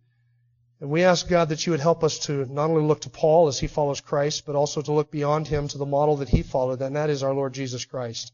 And 0.81 0.89
we 0.89 1.03
ask 1.03 1.27
God 1.27 1.49
that 1.49 1.65
you 1.65 1.71
would 1.71 1.79
help 1.79 2.03
us 2.03 2.17
to 2.25 2.45
not 2.51 2.71
only 2.71 2.83
look 2.83 3.01
to 3.01 3.09
Paul 3.11 3.47
as 3.47 3.59
he 3.59 3.67
follows 3.67 4.01
Christ, 4.01 4.43
but 4.45 4.55
also 4.55 4.81
to 4.81 4.91
look 4.91 5.11
beyond 5.11 5.47
him 5.47 5.67
to 5.67 5.77
the 5.77 5.85
model 5.85 6.17
that 6.17 6.29
he 6.29 6.41
followed, 6.41 6.81
and 6.81 6.95
that 6.95 7.11
is 7.11 7.21
our 7.21 7.33
Lord 7.33 7.53
Jesus 7.53 7.85
Christ. 7.85 8.33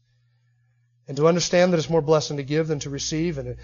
And 1.08 1.16
to 1.16 1.28
understand 1.28 1.72
that 1.72 1.78
it's 1.78 1.90
more 1.90 2.02
blessed 2.02 2.36
to 2.36 2.42
give 2.42 2.68
than 2.68 2.78
to 2.80 2.90
receive, 2.90 3.38
and 3.38 3.48
it 3.48 3.58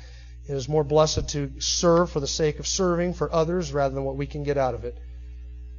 is 0.47 0.69
more 0.69 0.85
blessed 0.85 1.29
to 1.31 1.53
serve 1.61 2.11
for 2.11 2.21
the 2.21 2.27
sake 2.27 2.59
of 2.59 2.67
serving 2.67 3.15
for 3.15 3.33
others 3.33 3.73
rather 3.73 3.95
than 3.95 4.05
what 4.05 4.17
we 4.17 4.27
can 4.27 4.43
get 4.43 4.59
out 4.59 4.75
of 4.75 4.85
it. 4.85 4.99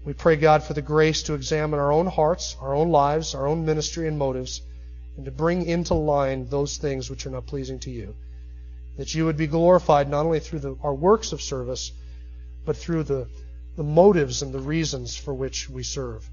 We 0.05 0.13
pray, 0.13 0.37
God, 0.37 0.63
for 0.63 0.73
the 0.73 0.81
grace 0.81 1.23
to 1.23 1.33
examine 1.33 1.79
our 1.79 1.91
own 1.91 2.07
hearts, 2.07 2.55
our 2.61 2.73
own 2.73 2.89
lives, 2.89 3.35
our 3.35 3.47
own 3.47 3.65
ministry 3.65 4.07
and 4.07 4.17
motives, 4.17 4.61
and 5.17 5.25
to 5.25 5.31
bring 5.31 5.65
into 5.65 5.93
line 5.93 6.47
those 6.47 6.77
things 6.77 7.09
which 7.09 7.25
are 7.25 7.31
not 7.31 7.47
pleasing 7.47 7.79
to 7.79 7.91
you. 7.91 8.15
That 8.97 9.13
you 9.13 9.25
would 9.25 9.37
be 9.37 9.47
glorified 9.47 10.09
not 10.09 10.25
only 10.25 10.39
through 10.39 10.59
the, 10.59 10.77
our 10.81 10.93
works 10.93 11.33
of 11.33 11.41
service, 11.41 11.91
but 12.65 12.77
through 12.77 13.03
the, 13.03 13.27
the 13.75 13.83
motives 13.83 14.41
and 14.41 14.53
the 14.53 14.59
reasons 14.59 15.17
for 15.17 15.33
which 15.33 15.69
we 15.69 15.83
serve. 15.83 16.29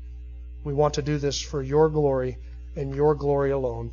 We 0.62 0.72
want 0.72 0.94
to 0.94 1.02
do 1.02 1.18
this 1.18 1.40
for 1.40 1.62
your 1.62 1.88
glory 1.88 2.38
and 2.76 2.94
your 2.94 3.14
glory 3.14 3.50
alone. 3.50 3.92